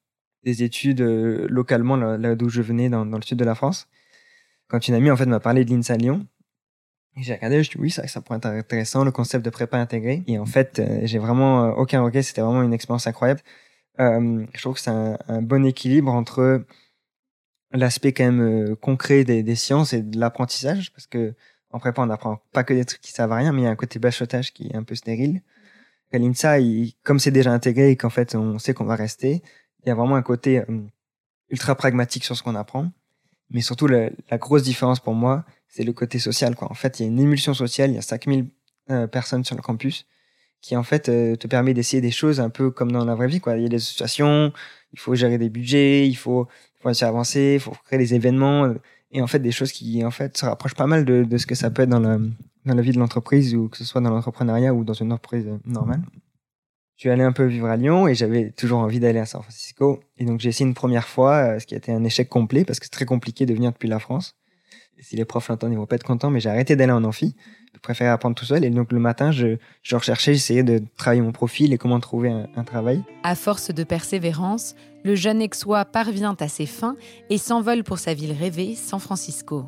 des 0.44 0.62
études 0.62 1.00
euh, 1.00 1.46
localement, 1.49 1.96
là, 1.96 2.37
d'où 2.37 2.49
je 2.49 2.62
venais, 2.62 2.88
dans, 2.88 3.06
dans, 3.06 3.16
le 3.16 3.22
sud 3.22 3.38
de 3.38 3.44
la 3.44 3.56
France. 3.56 3.88
Quand 4.68 4.87
une 4.87 4.94
amie, 4.94 5.11
en 5.11 5.16
fait, 5.16 5.26
m'a 5.26 5.40
parlé 5.40 5.64
de 5.64 5.75
l'INSA 5.75 5.96
Lyon, 5.96 6.26
j'ai 7.16 7.35
regardé, 7.35 7.62
je 7.62 7.71
dis 7.71 7.76
oui, 7.78 7.90
ça, 7.90 8.07
ça 8.09 8.21
pourrait 8.21 8.38
être 8.38 8.47
intéressant, 8.47 9.04
le 9.04 9.11
concept 9.12 9.45
de 9.45 9.50
prépa 9.50 9.78
intégré. 9.78 10.23
Et 10.26 10.38
en 10.38 10.47
fait, 10.47 10.78
euh, 10.78 11.00
j'ai 11.04 11.19
vraiment 11.19 11.64
euh, 11.64 11.71
aucun 11.73 12.02
regret, 12.02 12.23
c'était 12.23 12.40
vraiment 12.40 12.62
une 12.62 12.73
expérience 12.73 13.07
incroyable. 13.07 13.40
Euh, 14.00 14.47
je 14.54 14.61
trouve 14.61 14.75
que 14.75 14.81
c'est 14.81 14.90
un, 14.90 15.19
un, 15.28 15.42
bon 15.42 15.66
équilibre 15.66 16.11
entre 16.12 16.64
l'aspect 17.73 18.12
quand 18.12 18.25
même 18.25 18.40
euh, 18.40 18.75
concret 18.76 19.25
des, 19.25 19.42
des, 19.42 19.54
sciences 19.54 19.92
et 19.92 20.02
de 20.02 20.19
l'apprentissage, 20.19 20.92
parce 20.92 21.07
que 21.07 21.35
en 21.71 21.78
prépa, 21.78 22.02
on 22.02 22.07
n'apprend 22.07 22.40
pas 22.52 22.64
que 22.64 22.75
des 22.75 22.85
trucs 22.85 23.00
qui 23.02 23.13
servent 23.13 23.32
à 23.32 23.36
rien, 23.36 23.52
mais 23.52 23.63
il 23.63 23.65
y 23.65 23.69
a 23.69 23.71
un 23.71 23.76
côté 23.76 23.99
bachotage 23.99 24.52
qui 24.52 24.69
est 24.69 24.76
un 24.76 24.82
peu 24.82 24.95
stérile. 24.95 25.43
À 26.13 26.19
l'INSA, 26.19 26.60
il, 26.60 26.95
comme 27.02 27.19
c'est 27.19 27.30
déjà 27.30 27.52
intégré 27.52 27.91
et 27.91 27.97
qu'en 27.97 28.10
fait, 28.10 28.34
on 28.34 28.58
sait 28.58 28.75
qu'on 28.75 28.84
va 28.84 28.97
rester, 28.97 29.43
il 29.84 29.89
y 29.89 29.91
a 29.91 29.95
vraiment 29.95 30.17
un 30.17 30.23
côté 30.23 30.63
ultra 31.49 31.75
pragmatique 31.75 32.25
sur 32.25 32.36
ce 32.36 32.43
qu'on 32.43 32.54
apprend. 32.54 32.91
Mais 33.50 33.63
surtout, 33.63 33.86
la, 33.86 34.10
la 34.30 34.39
grosse 34.39 34.63
différence 34.63 35.00
pour 35.00 35.15
moi, 35.15 35.45
c'est 35.73 35.85
le 35.85 35.93
côté 35.93 36.19
social. 36.19 36.54
Quoi. 36.54 36.71
En 36.71 36.75
fait, 36.75 37.00
il 37.00 37.02
y 37.02 37.06
a 37.06 37.08
une 37.08 37.19
émulsion 37.19 37.54
sociale, 37.54 37.91
il 37.91 37.95
y 37.95 37.99
a 37.99 38.02
5000 38.02 38.47
euh, 38.91 39.06
personnes 39.06 39.43
sur 39.43 39.56
le 39.56 39.63
campus 39.63 40.06
qui 40.61 40.76
en 40.76 40.85
fait 40.85 41.08
euh, 41.08 41.35
te 41.35 41.49
permet 41.49 41.75
d'essayer 41.75 42.00
des 42.00 42.13
choses 42.13 42.41
un 42.41 42.50
peu 42.50 42.71
comme 42.71 42.93
dans 42.93 43.04
la 43.04 43.15
vraie 43.15 43.26
vie. 43.26 43.41
Quoi. 43.41 43.56
Il 43.56 43.63
y 43.63 43.67
a 43.67 43.69
des 43.69 43.76
associations, 43.76 44.52
il 44.93 44.99
faut 44.99 45.15
gérer 45.15 45.39
des 45.39 45.49
budgets, 45.49 46.06
il 46.06 46.15
faut, 46.15 46.47
il 46.78 46.82
faut 46.82 46.91
essayer 46.91 47.54
il 47.54 47.61
faut 47.61 47.73
créer 47.85 47.99
des 47.99 48.15
événements 48.15 48.67
euh, 48.67 48.75
et 49.11 49.23
en 49.23 49.26
fait 49.26 49.41
des 49.41 49.50
choses 49.50 49.73
qui 49.73 50.04
en 50.04 50.11
fait 50.11 50.37
se 50.37 50.45
rapprochent 50.45 50.76
pas 50.76 50.87
mal 50.87 51.04
de, 51.04 51.25
de 51.25 51.39
ce 51.39 51.47
que 51.47 51.54
ça 51.54 51.71
peut 51.71 51.82
être 51.82 51.89
dans 51.89 52.00
la, 52.00 52.19
dans 52.19 52.75
la 52.75 52.82
vie 52.82 52.93
de 52.93 52.99
l'entreprise 52.99 53.54
ou 53.54 53.69
que 53.69 53.78
ce 53.78 53.85
soit 53.85 54.00
dans 54.00 54.11
l'entrepreneuriat 54.11 54.73
ou 54.75 54.85
dans 54.85 54.93
une 54.93 55.13
entreprise 55.13 55.49
normale. 55.65 56.02
Je 56.97 57.02
suis 57.02 57.11
allé 57.11 57.25
un 57.25 57.32
peu 57.32 57.45
vivre 57.45 57.67
à 57.67 57.76
Lyon 57.76 58.06
et 58.06 58.15
j'avais 58.15 58.50
toujours 58.50 58.78
envie 58.78 59.00
d'aller 59.00 59.19
à 59.19 59.26
San 59.26 59.43
Francisco. 59.43 60.00
Et 60.19 60.25
donc 60.25 60.39
j'ai 60.39 60.50
essayé 60.50 60.69
une 60.69 60.75
première 60.75 61.08
fois, 61.08 61.58
ce 61.58 61.67
qui 61.67 61.75
a 61.75 61.78
été 61.78 61.91
un 61.93 62.04
échec 62.04 62.28
complet 62.28 62.65
parce 62.65 62.78
que 62.78 62.87
c'est 62.87 62.93
très 62.93 63.06
compliqué 63.06 63.47
de 63.47 63.54
venir 63.54 63.73
depuis 63.73 63.89
la 63.89 63.99
France 63.99 64.37
si 65.02 65.17
les 65.17 65.25
profs 65.25 65.49
l'entendent, 65.49 65.73
ils 65.73 65.78
vont 65.78 65.86
pas 65.86 65.97
être 65.97 66.04
contents, 66.04 66.30
mais 66.30 66.41
j'ai 66.41 66.49
arrêté 66.49 66.76
d'aller 66.76 66.93
en 66.93 67.04
amphi. 67.04 67.34
Je 67.75 67.80
préférais 67.80 68.10
apprendre 68.10 68.36
tout 68.36 68.45
seul. 68.45 68.65
Et 68.65 68.71
donc, 68.71 68.93
le 68.93 68.99
matin, 68.99 69.32
je, 69.32 69.56
je 69.82 69.97
recherchais, 69.97 70.34
j'essayais 70.34 70.62
de 70.62 70.80
travailler 70.97 71.23
mon 71.23 71.32
profil 71.32 71.73
et 71.73 71.78
comment 71.78 71.99
trouver 72.00 72.30
un, 72.30 72.65
travail. 72.65 73.02
À 73.23 73.34
force 73.34 73.73
de 73.73 73.84
persévérance, 73.84 74.75
le 75.04 75.15
jeune 75.15 75.43
Aixois 75.43 75.84
parvient 75.84 76.36
à 76.38 76.49
ses 76.49 76.67
fins 76.67 76.97
et 77.30 77.38
s'envole 77.38 77.82
pour 77.82 77.99
sa 77.99 78.15
ville 78.15 78.32
rêvée, 78.32 78.75
San 78.76 79.00
Francisco. 79.00 79.65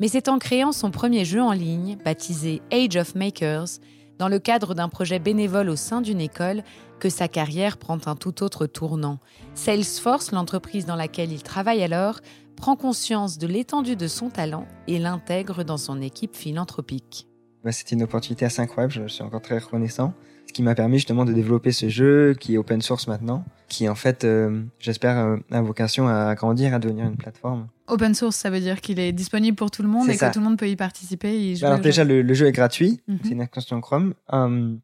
Mais 0.00 0.08
c'est 0.08 0.28
en 0.28 0.38
créant 0.38 0.72
son 0.72 0.90
premier 0.90 1.24
jeu 1.24 1.42
en 1.42 1.52
ligne, 1.52 1.98
baptisé 2.04 2.62
Age 2.70 2.96
of 2.96 3.14
Makers, 3.16 3.80
dans 4.18 4.28
le 4.28 4.38
cadre 4.38 4.74
d'un 4.74 4.88
projet 4.88 5.18
bénévole 5.18 5.68
au 5.68 5.76
sein 5.76 6.00
d'une 6.00 6.20
école, 6.20 6.62
que 6.98 7.08
sa 7.08 7.28
carrière 7.28 7.76
prend 7.76 7.98
un 8.06 8.16
tout 8.16 8.42
autre 8.42 8.66
tournant. 8.66 9.18
Salesforce, 9.54 10.32
l'entreprise 10.32 10.86
dans 10.86 10.96
laquelle 10.96 11.32
il 11.32 11.42
travaille 11.42 11.82
alors, 11.82 12.20
prend 12.56 12.74
conscience 12.74 13.38
de 13.38 13.46
l'étendue 13.46 13.96
de 13.96 14.08
son 14.08 14.30
talent 14.30 14.66
et 14.88 14.98
l'intègre 14.98 15.62
dans 15.62 15.76
son 15.76 16.02
équipe 16.02 16.34
philanthropique. 16.34 17.28
Bah, 17.62 17.70
C'était 17.70 17.94
une 17.94 18.02
opportunité 18.02 18.44
assez 18.44 18.60
incroyable, 18.60 18.92
je 18.92 19.06
suis 19.06 19.22
encore 19.22 19.42
très 19.42 19.58
reconnaissant. 19.58 20.12
Ce 20.46 20.52
qui 20.52 20.62
m'a 20.62 20.74
permis 20.74 20.96
justement 20.96 21.24
de 21.24 21.32
développer 21.32 21.72
ce 21.72 21.88
jeu 21.88 22.34
qui 22.34 22.54
est 22.54 22.58
open 22.58 22.80
source 22.82 23.06
maintenant, 23.06 23.44
qui 23.68 23.88
en 23.88 23.94
fait, 23.94 24.24
euh, 24.24 24.62
j'espère, 24.78 25.18
euh, 25.18 25.36
a 25.50 25.60
vocation 25.62 26.08
à 26.08 26.34
grandir, 26.34 26.74
à 26.74 26.78
devenir 26.78 27.06
une 27.06 27.16
plateforme. 27.16 27.68
Open 27.86 28.14
source, 28.14 28.36
ça 28.36 28.50
veut 28.50 28.60
dire 28.60 28.80
qu'il 28.80 28.98
est 28.98 29.12
disponible 29.12 29.56
pour 29.56 29.70
tout 29.70 29.82
le 29.82 29.88
monde 29.88 30.08
et 30.08 30.14
ça. 30.14 30.28
que 30.28 30.34
tout 30.34 30.40
le 30.40 30.44
monde 30.44 30.58
peut 30.58 30.68
y 30.68 30.76
participer. 30.76 31.54
Alors 31.62 31.78
déjà, 31.78 32.04
le, 32.04 32.22
le, 32.22 32.34
jeu 32.34 32.46
est 32.46 32.52
gratuit, 32.52 33.00
mm 33.06 33.14
-hmm. 33.14 33.18
c'est 33.22 33.30
une 33.30 33.40
extension 33.40 33.80
Chrome. 33.80 34.14
Um, 34.30 34.80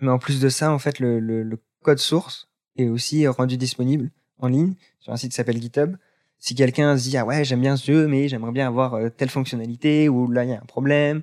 mais 0.00 0.10
en 0.10 0.18
plus 0.18 0.40
de 0.40 0.48
ça, 0.48 0.72
en 0.72 0.78
fait, 0.78 0.98
le, 1.00 1.20
le, 1.20 1.42
le 1.42 1.58
code 1.82 1.98
source 1.98 2.48
est 2.76 2.88
aussi 2.88 3.26
rendu 3.26 3.56
disponible 3.56 4.10
en 4.38 4.48
ligne 4.48 4.74
sur 5.00 5.12
un 5.12 5.16
site 5.16 5.30
qui 5.30 5.36
s'appelle 5.36 5.60
GitHub 5.60 5.96
si 6.38 6.54
quelqu'un 6.54 6.96
se 6.96 7.02
dit 7.08 7.16
ah 7.16 7.24
ouais 7.24 7.44
j'aime 7.44 7.60
bien 7.60 7.76
ce 7.76 7.86
jeu 7.92 8.06
mais 8.06 8.28
j'aimerais 8.28 8.52
bien 8.52 8.66
avoir 8.66 8.94
euh, 8.94 9.08
telle 9.08 9.28
fonctionnalité 9.30 10.08
ou 10.08 10.30
là 10.30 10.44
il 10.44 10.50
y 10.50 10.52
a 10.52 10.56
un 10.56 10.66
problème 10.66 11.22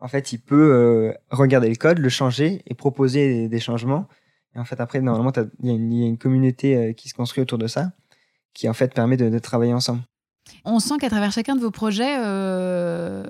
en 0.00 0.08
fait 0.08 0.32
il 0.32 0.38
peut 0.38 0.72
euh, 0.74 1.12
regarder 1.30 1.68
le 1.68 1.76
code 1.76 1.98
le 1.98 2.08
changer 2.08 2.62
et 2.66 2.74
proposer 2.74 3.22
des, 3.28 3.48
des 3.48 3.60
changements 3.60 4.08
et 4.56 4.58
en 4.58 4.64
fait 4.64 4.80
après 4.80 5.00
normalement 5.00 5.32
il 5.62 5.94
y, 5.94 6.04
a 6.04 6.06
une 6.06 6.18
communauté 6.18 6.76
euh, 6.76 6.92
qui 6.92 7.08
se 7.08 7.14
construit 7.14 7.42
autour 7.42 7.58
de 7.58 7.66
ça 7.66 7.92
qui 8.54 8.68
en 8.68 8.72
fait 8.72 8.94
permet 8.94 9.16
de, 9.16 9.38
travailler 9.38 9.74
ensemble 9.74 10.00
on 10.64 10.78
sent 10.78 10.94
qu'à 11.00 11.10
travers 11.10 11.32
chacun 11.32 11.56
de 11.56 11.60
vos 11.60 11.72
projets, 11.72 12.18
euh, 12.20 13.24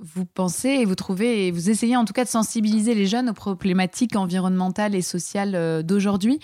vous 0.00 0.24
pensez 0.24 0.68
et 0.68 0.84
vous 0.84 0.94
trouvez, 0.94 1.46
et 1.46 1.50
vous 1.50 1.68
essayez 1.68 1.96
en 1.96 2.04
tout 2.04 2.12
cas 2.12 2.22
de 2.22 2.28
sensibiliser 2.28 2.94
les 2.94 3.06
jeunes 3.06 3.28
aux 3.28 3.34
problématiques 3.34 4.14
environnementales 4.14 4.94
et 4.94 5.02
sociales 5.02 5.56
euh, 5.56 5.82
d'aujourd'hui. 5.82 6.38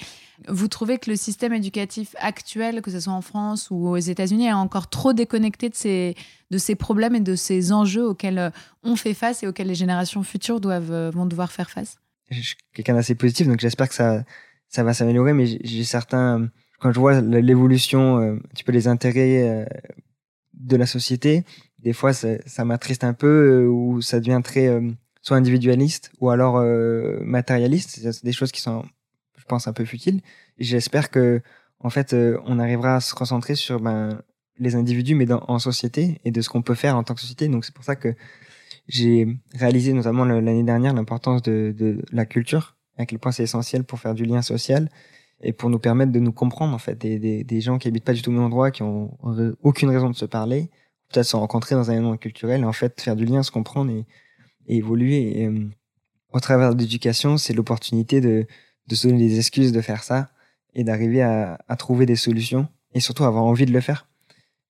Vous 0.49 0.66
trouvez 0.66 0.99
que 0.99 1.11
le 1.11 1.16
système 1.16 1.53
éducatif 1.53 2.16
actuel, 2.18 2.83
que 2.83 2.90
ce 2.90 2.99
soit 2.99 3.12
en 3.12 3.22
France 3.22 3.68
ou 3.70 3.87
aux 3.87 3.96
États-Unis, 3.96 4.46
est 4.46 4.53
encore 4.53 4.88
trop 4.88 5.12
déconnecté 5.12 5.68
de 5.68 5.77
ces, 5.77 6.16
de 6.51 6.59
ces 6.59 6.75
problèmes 6.75 7.14
et 7.14 7.20
de 7.20 7.37
ces 7.37 7.72
enjeux 7.72 8.09
auxquels 8.09 8.53
on 8.83 8.96
fait 8.96 9.14
face 9.14 9.44
et 9.44 9.46
auxquels 9.46 9.68
les 9.68 9.77
générations 9.77 10.25
futures 10.25 10.61
doivent, 10.61 11.11
vont 11.11 11.27
devoir 11.27 11.53
faire 11.53 11.70
face? 11.70 11.99
Je 12.31 12.41
suis 12.41 12.57
quelqu'un 12.75 12.95
d'assez 12.95 13.15
positif, 13.15 13.47
donc 13.47 13.61
j'espère 13.61 13.89
que 13.89 13.95
ça, 13.95 14.25
ça 14.69 14.83
va 14.83 14.95
s'améliorer, 14.95 15.33
mais 15.33 15.47
j'ai 15.47 15.85
certains. 15.85 16.49
Quand 16.79 16.93
je 16.93 17.01
vois 17.01 17.21
l'évolution, 17.21 18.19
un 18.19 18.39
petit 18.39 18.65
peu 18.65 18.73
les 18.73 18.89
intérêts 18.89 19.67
de 20.55 20.77
la 20.77 20.87
société, 20.87 21.45
des 21.79 21.93
fois 21.93 22.12
ça, 22.12 22.29
ça 22.47 22.65
m'attriste 22.65 23.05
un 23.05 23.12
peu 23.15 23.27
euh, 23.65 23.69
ou 23.69 24.01
ça 24.03 24.19
devient 24.21 24.41
très 24.43 24.67
euh, 24.67 24.91
soit 25.23 25.37
individualiste 25.37 26.11
ou 26.21 26.31
alors 26.31 26.57
euh, 26.57 27.21
matérialiste. 27.23 28.01
C'est 28.01 28.25
des 28.25 28.33
choses 28.33 28.53
qui 28.53 28.61
sont, 28.61 28.85
je 29.39 29.45
pense, 29.45 29.69
un 29.69 29.73
peu 29.73 29.85
futiles. 29.85 30.21
J'espère 30.59 31.11
que 31.11 31.43
en 31.81 31.91
fait, 31.91 32.15
euh, 32.15 32.41
on 32.45 32.59
arrivera 32.59 32.97
à 32.97 33.01
se 33.01 33.15
concentrer 33.15 33.55
sur 33.55 33.81
ben, 33.81 34.21
les 34.59 34.75
individus, 34.75 35.15
mais 35.15 35.27
dans, 35.27 35.45
en 35.47 35.59
société 35.59 36.21
et 36.25 36.31
de 36.31 36.41
ce 36.41 36.49
qu'on 36.49 36.62
peut 36.62 36.75
faire 36.75 36.97
en 36.97 37.05
tant 37.05 37.15
que 37.15 37.21
société. 37.21 37.49
Donc 37.49 37.65
c'est 37.65 37.75
pour 37.75 37.85
ça 37.85 37.97
que 37.97 38.15
j'ai 38.88 39.27
réalisé 39.55 39.92
notamment 39.92 40.25
l'année 40.25 40.62
dernière 40.62 40.94
l'importance 40.94 41.42
de, 41.42 41.75
de, 41.77 42.05
la 42.12 42.27
culture 42.27 42.77
à 42.96 43.07
quel 43.07 43.18
point 43.18 43.33
c'est 43.33 43.42
essentiel 43.42 43.85
pour 43.85 43.99
faire 43.99 44.14
du 44.14 44.25
lien 44.25 44.42
social 44.42 44.88
et 45.42 45.53
pour 45.53 45.68
nous 45.68 45.79
permettre 45.79 46.12
de 46.12 46.20
nous 46.20 46.33
comprendre 46.33 46.75
en 46.75 46.79
fait. 46.79 46.96
Des, 46.96 47.44
des, 47.44 47.61
gens 47.61 47.79
qui 47.79 47.88
habitent 47.88 48.05
pas 48.05 48.14
du 48.14 48.22
tout 48.22 48.31
au 48.31 48.35
même 48.35 48.44
endroit 48.44 48.70
qui 48.70 48.83
ont 48.83 49.16
aucune 49.62 49.90
raison 49.90 50.09
de 50.09 50.16
se 50.16 50.25
parler 50.25 50.70
peut-être 51.09 51.27
se 51.27 51.37
rencontrer 51.37 51.75
dans 51.75 51.90
un 51.90 51.94
événement 51.94 52.16
culturel 52.16 52.62
et 52.62 52.64
en 52.64 52.72
fait 52.72 53.01
faire 53.01 53.16
du 53.16 53.25
lien 53.25 53.42
se 53.42 53.51
comprendre 53.51 53.90
et, 53.90 54.07
et 54.66 54.77
évoluer. 54.77 55.40
Et, 55.40 55.46
euh, 55.46 55.68
au 56.33 56.40
travers 56.40 56.75
de 56.75 56.81
l'éducation 56.81 57.37
c'est 57.37 57.55
l'opportunité 57.55 58.20
de, 58.20 58.46
de 58.87 58.94
se 58.94 59.09
donner 59.09 59.29
des 59.29 59.38
excuses 59.38 59.72
de 59.72 59.81
faire 59.81 60.03
ça 60.03 60.31
et 60.75 60.85
d'arriver 60.85 61.22
à, 61.22 61.59
à 61.68 61.77
trouver 61.77 62.07
des 62.07 62.16
solutions 62.16 62.68
et 62.94 63.01
surtout 63.01 63.25
avoir 63.25 63.44
envie 63.44 63.66
de 63.66 63.72
le 63.72 63.81
faire 63.81 64.09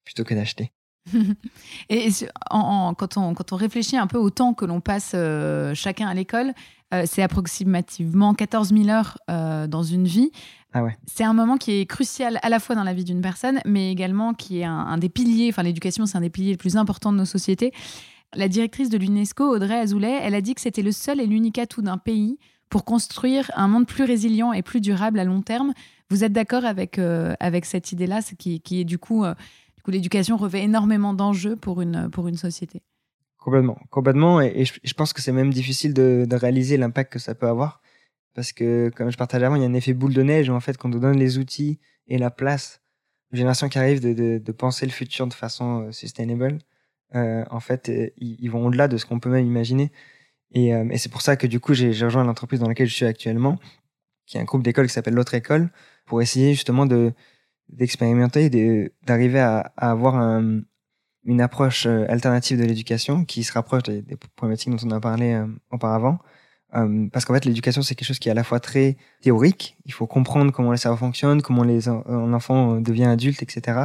plutôt 0.04 0.24
que 0.24 0.34
d'acheter 0.34 0.72
et 1.88 2.08
en, 2.50 2.94
quand, 2.94 3.16
on, 3.16 3.34
quand 3.34 3.52
on 3.52 3.56
réfléchit 3.56 3.96
un 3.96 4.06
peu 4.06 4.18
au 4.18 4.30
temps 4.30 4.54
que 4.54 4.64
l'on 4.64 4.80
passe 4.80 5.12
euh, 5.14 5.74
chacun 5.74 6.08
à 6.08 6.14
l'école, 6.14 6.52
euh, 6.94 7.04
c'est 7.06 7.22
approximativement 7.22 8.34
14 8.34 8.72
000 8.72 8.88
heures 8.88 9.18
euh, 9.30 9.66
dans 9.66 9.82
une 9.82 10.06
vie. 10.06 10.30
Ah 10.72 10.82
ouais. 10.82 10.96
C'est 11.06 11.24
un 11.24 11.32
moment 11.32 11.56
qui 11.56 11.80
est 11.80 11.86
crucial 11.86 12.38
à 12.42 12.48
la 12.48 12.60
fois 12.60 12.74
dans 12.74 12.84
la 12.84 12.92
vie 12.92 13.04
d'une 13.04 13.22
personne, 13.22 13.60
mais 13.64 13.90
également 13.90 14.34
qui 14.34 14.60
est 14.60 14.64
un, 14.64 14.98
des 14.98 15.08
piliers, 15.08 15.48
enfin 15.50 15.62
l'éducation 15.62 16.06
c'est 16.06 16.18
un 16.18 16.20
des 16.20 16.30
piliers 16.30 16.52
les 16.52 16.56
plus 16.56 16.76
importants 16.76 17.12
de 17.12 17.18
nos 17.18 17.24
sociétés. 17.24 17.72
La 18.34 18.48
directrice 18.48 18.90
de 18.90 18.98
l'UNESCO, 18.98 19.44
Audrey 19.44 19.78
Azoulay, 19.78 20.18
elle 20.22 20.34
a 20.34 20.40
dit 20.40 20.54
que 20.54 20.60
c'était 20.60 20.82
le 20.82 20.92
seul 20.92 21.20
et 21.20 21.26
l'unique 21.26 21.58
atout 21.58 21.80
d'un 21.80 21.96
pays 21.96 22.38
pour 22.68 22.84
construire 22.84 23.50
un 23.54 23.68
monde 23.68 23.86
plus 23.86 24.04
résilient 24.04 24.52
et 24.52 24.62
plus 24.62 24.80
durable 24.80 25.18
à 25.18 25.24
long 25.24 25.40
terme. 25.40 25.72
Vous 26.10 26.24
êtes 26.24 26.32
d'accord 26.32 26.64
avec, 26.64 26.98
avec 26.98 27.64
cette 27.64 27.92
idée-là, 27.92 28.20
qui, 28.38 28.60
qui 28.60 28.80
est 28.80 28.84
du 28.84 28.98
coup 28.98 29.24
l'éducation 29.90 30.36
revêt 30.36 30.62
énormément 30.62 31.14
d'enjeux 31.14 31.56
pour 31.56 31.80
une, 31.80 32.10
pour 32.10 32.28
une 32.28 32.36
société. 32.36 32.82
Complètement, 33.46 33.78
complètement. 33.90 34.40
Et, 34.40 34.64
je, 34.64 34.94
pense 34.94 35.12
que 35.12 35.22
c'est 35.22 35.30
même 35.30 35.52
difficile 35.52 35.94
de, 35.94 36.26
réaliser 36.32 36.76
l'impact 36.76 37.12
que 37.12 37.20
ça 37.20 37.36
peut 37.36 37.46
avoir. 37.46 37.80
Parce 38.34 38.52
que, 38.52 38.90
comme 38.96 39.12
je 39.12 39.16
partageais 39.16 39.46
avant, 39.46 39.54
il 39.54 39.62
y 39.62 39.64
a 39.64 39.68
un 39.68 39.74
effet 39.74 39.94
boule 39.94 40.12
de 40.12 40.22
neige 40.24 40.48
où, 40.48 40.52
en 40.52 40.58
fait, 40.58 40.76
quand 40.76 40.92
on 40.92 40.98
donne 40.98 41.16
les 41.16 41.38
outils 41.38 41.78
et 42.08 42.18
la 42.18 42.32
place, 42.32 42.82
aux 43.32 43.36
générations 43.36 43.68
qui 43.68 43.78
arrivent 43.78 44.00
de, 44.00 44.38
de, 44.38 44.52
penser 44.52 44.84
le 44.84 44.90
futur 44.90 45.28
de 45.28 45.32
façon 45.32 45.82
euh, 45.82 45.92
sustainable, 45.92 46.58
euh, 47.14 47.44
en 47.50 47.60
fait, 47.60 47.88
euh, 47.88 48.10
ils, 48.16 48.48
vont 48.50 48.66
au-delà 48.66 48.88
de 48.88 48.96
ce 48.96 49.06
qu'on 49.06 49.20
peut 49.20 49.30
même 49.30 49.46
imaginer. 49.46 49.92
Et, 50.50 50.70
et 50.70 50.98
c'est 50.98 51.10
pour 51.10 51.22
ça 51.22 51.36
que, 51.36 51.46
du 51.46 51.60
coup, 51.60 51.72
j'ai 51.72 51.90
rejoint 51.90 52.24
l'entreprise 52.24 52.58
dans 52.58 52.68
laquelle 52.68 52.88
je 52.88 52.94
suis 52.94 53.06
actuellement, 53.06 53.60
qui 54.26 54.38
est 54.38 54.40
un 54.40 54.44
groupe 54.44 54.64
d'écoles 54.64 54.88
qui 54.88 54.92
s'appelle 54.92 55.14
L'autre 55.14 55.34
école, 55.34 55.70
pour 56.04 56.20
essayer 56.20 56.52
justement 56.54 56.84
de, 56.84 57.12
d'expérimenter, 57.68 58.90
d'arriver 59.06 59.40
à, 59.40 59.72
avoir 59.76 60.16
une 61.26 61.40
approche 61.40 61.86
euh, 61.86 62.06
alternative 62.08 62.58
de 62.58 62.64
l'éducation 62.64 63.24
qui 63.24 63.44
se 63.44 63.52
rapproche 63.52 63.82
des, 63.82 64.02
problématiques 64.36 64.70
dont 64.70 64.88
on 64.88 64.92
a 64.92 65.00
parlé 65.00 65.34
euh, 65.34 65.46
auparavant. 65.70 66.18
Euh, 66.74 67.08
parce 67.12 67.24
qu'en 67.24 67.34
fait, 67.34 67.44
l'éducation, 67.44 67.82
c'est 67.82 67.94
quelque 67.94 68.06
chose 68.06 68.18
qui 68.18 68.28
est 68.28 68.32
à 68.32 68.34
la 68.34 68.44
fois 68.44 68.60
très 68.60 68.96
théorique. 69.20 69.76
Il 69.84 69.92
faut 69.92 70.06
comprendre 70.06 70.52
comment 70.52 70.70
le 70.70 70.76
cerveau 70.76 70.96
fonctionne, 70.96 71.42
comment 71.42 71.64
les 71.64 71.88
enfants 71.88 72.80
deviennent 72.80 73.10
adultes, 73.10 73.42
etc. 73.42 73.80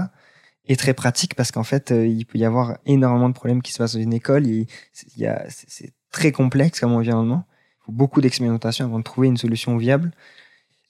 Et 0.65 0.75
très 0.75 0.93
pratique 0.93 1.35
parce 1.35 1.51
qu'en 1.51 1.63
fait, 1.63 1.91
il 1.91 2.25
peut 2.25 2.37
y 2.37 2.45
avoir 2.45 2.77
énormément 2.85 3.29
de 3.29 3.33
problèmes 3.33 3.61
qui 3.61 3.71
se 3.71 3.77
passent 3.77 3.93
dans 3.95 4.01
une 4.01 4.13
école. 4.13 4.45
C'est 4.93 5.93
très 6.11 6.31
complexe 6.31 6.79
comme 6.79 6.93
environnement. 6.93 7.45
Il 7.81 7.85
faut 7.85 7.91
beaucoup 7.91 8.19
d'expérimentation 8.19 8.85
avant 8.85 8.99
de 8.99 9.03
trouver 9.03 9.27
une 9.27 9.37
solution 9.37 9.77
viable. 9.77 10.11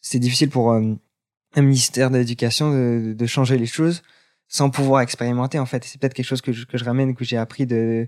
C'est 0.01 0.19
difficile 0.19 0.49
pour 0.49 0.73
un 1.55 1.61
ministère 1.61 2.09
de 2.11 2.17
l'éducation 2.17 2.71
de, 2.71 3.13
de, 3.13 3.25
changer 3.25 3.57
les 3.57 3.65
choses 3.65 4.01
sans 4.47 4.69
pouvoir 4.69 5.01
expérimenter 5.01 5.59
en 5.59 5.65
fait. 5.65 5.83
C'est 5.83 5.99
peut-être 5.99 6.13
quelque 6.13 6.25
chose 6.25 6.41
que 6.41 6.51
je, 6.51 6.65
que 6.65 6.77
je 6.77 6.83
ramène 6.83 7.15
que 7.15 7.23
j'ai 7.25 7.37
appris 7.37 7.65
de 7.65 8.07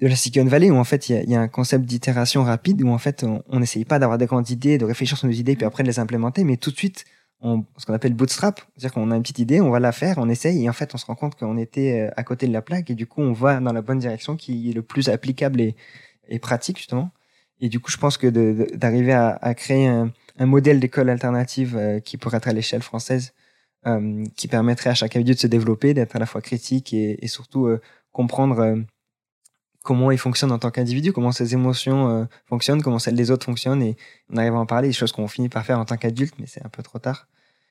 de 0.00 0.08
la 0.08 0.16
Silicon 0.16 0.44
Valley 0.48 0.70
où 0.70 0.76
en 0.76 0.84
fait 0.84 1.08
il 1.08 1.14
y 1.14 1.18
a, 1.18 1.22
y 1.22 1.34
a, 1.36 1.40
un 1.40 1.48
concept 1.48 1.84
d'itération 1.84 2.42
rapide 2.42 2.82
où 2.82 2.88
en 2.88 2.98
fait 2.98 3.24
on 3.48 3.60
n'essaye 3.60 3.84
pas 3.84 4.00
d'avoir 4.00 4.18
des 4.18 4.26
grandes 4.26 4.50
idées 4.50 4.76
de 4.76 4.84
réfléchir 4.84 5.16
sur 5.16 5.28
nos 5.28 5.32
idées 5.32 5.54
puis 5.54 5.64
après 5.64 5.84
de 5.84 5.88
les 5.88 6.00
implémenter 6.00 6.42
mais 6.42 6.56
tout 6.56 6.72
de 6.72 6.76
suite 6.76 7.04
on, 7.40 7.64
ce 7.76 7.86
qu'on 7.86 7.94
appelle 7.94 8.14
bootstrap 8.14 8.60
c'est-à-dire 8.72 8.92
qu'on 8.92 9.12
a 9.12 9.16
une 9.16 9.22
petite 9.22 9.38
idée 9.38 9.60
on 9.60 9.70
va 9.70 9.78
la 9.78 9.92
faire 9.92 10.18
on 10.18 10.28
essaye 10.28 10.64
et 10.64 10.68
en 10.68 10.72
fait 10.72 10.92
on 10.96 10.98
se 10.98 11.06
rend 11.06 11.14
compte 11.14 11.36
qu'on 11.36 11.56
était 11.56 12.08
euh, 12.08 12.10
à 12.16 12.24
côté 12.24 12.48
de 12.48 12.52
la 12.52 12.60
plaque 12.60 12.90
et 12.90 12.96
du 12.96 13.06
coup 13.06 13.22
on 13.22 13.32
va 13.32 13.60
dans 13.60 13.72
la 13.72 13.82
bonne 13.82 14.00
direction 14.00 14.34
qui 14.34 14.70
est 14.70 14.72
le 14.72 14.82
plus 14.82 15.08
applicable 15.08 15.60
et, 15.60 15.76
et 16.28 16.38
pratique 16.38 16.78
justement. 16.78 17.10
Et 17.60 17.68
du 17.68 17.80
coup 17.80 17.90
je 17.90 17.98
pense 17.98 18.16
que 18.16 18.26
d'arriver 18.74 19.12
à, 19.12 19.38
à 19.40 19.54
créer 19.54 19.86
un 19.86 20.12
un 20.38 20.46
modèle 20.46 20.80
d'école 20.80 21.10
alternative 21.10 21.76
euh, 21.76 22.00
qui 22.00 22.16
pourrait 22.16 22.38
être 22.38 22.48
à 22.48 22.52
l'échelle 22.52 22.82
française, 22.82 23.34
euh, 23.86 24.24
qui 24.36 24.48
permettrait 24.48 24.90
à 24.90 24.94
chaque 24.94 25.16
individu 25.16 25.34
de 25.34 25.40
se 25.40 25.46
développer, 25.46 25.94
d'être 25.94 26.16
à 26.16 26.18
la 26.18 26.26
fois 26.26 26.40
critique 26.40 26.92
et, 26.92 27.24
et 27.24 27.28
surtout 27.28 27.66
euh, 27.66 27.80
comprendre 28.12 28.78
comment 29.82 30.10
il 30.10 30.18
fonctionne 30.18 30.52
en 30.52 30.58
tant 30.58 30.70
qu'individu, 30.70 31.12
comment 31.12 31.32
ses 31.32 31.52
émotions 31.52 32.26
fonctionnent, 32.46 32.80
comment 32.80 33.00
celles 33.00 33.16
des 33.16 33.30
autres 33.30 33.44
fonctionnent, 33.44 33.82
et 33.82 33.96
on 34.30 34.36
arrive 34.36 34.54
à 34.54 34.58
en 34.58 34.66
parler, 34.66 34.88
des 34.88 34.94
choses 34.94 35.12
qu'on 35.12 35.28
finit 35.28 35.48
par 35.48 35.66
faire 35.66 35.78
en 35.78 35.84
tant 35.84 35.96
qu'adulte, 35.96 36.34
mais 36.38 36.46
c'est 36.46 36.64
un 36.64 36.68
peu 36.68 36.82
trop 36.82 36.98
tard. 37.00 37.26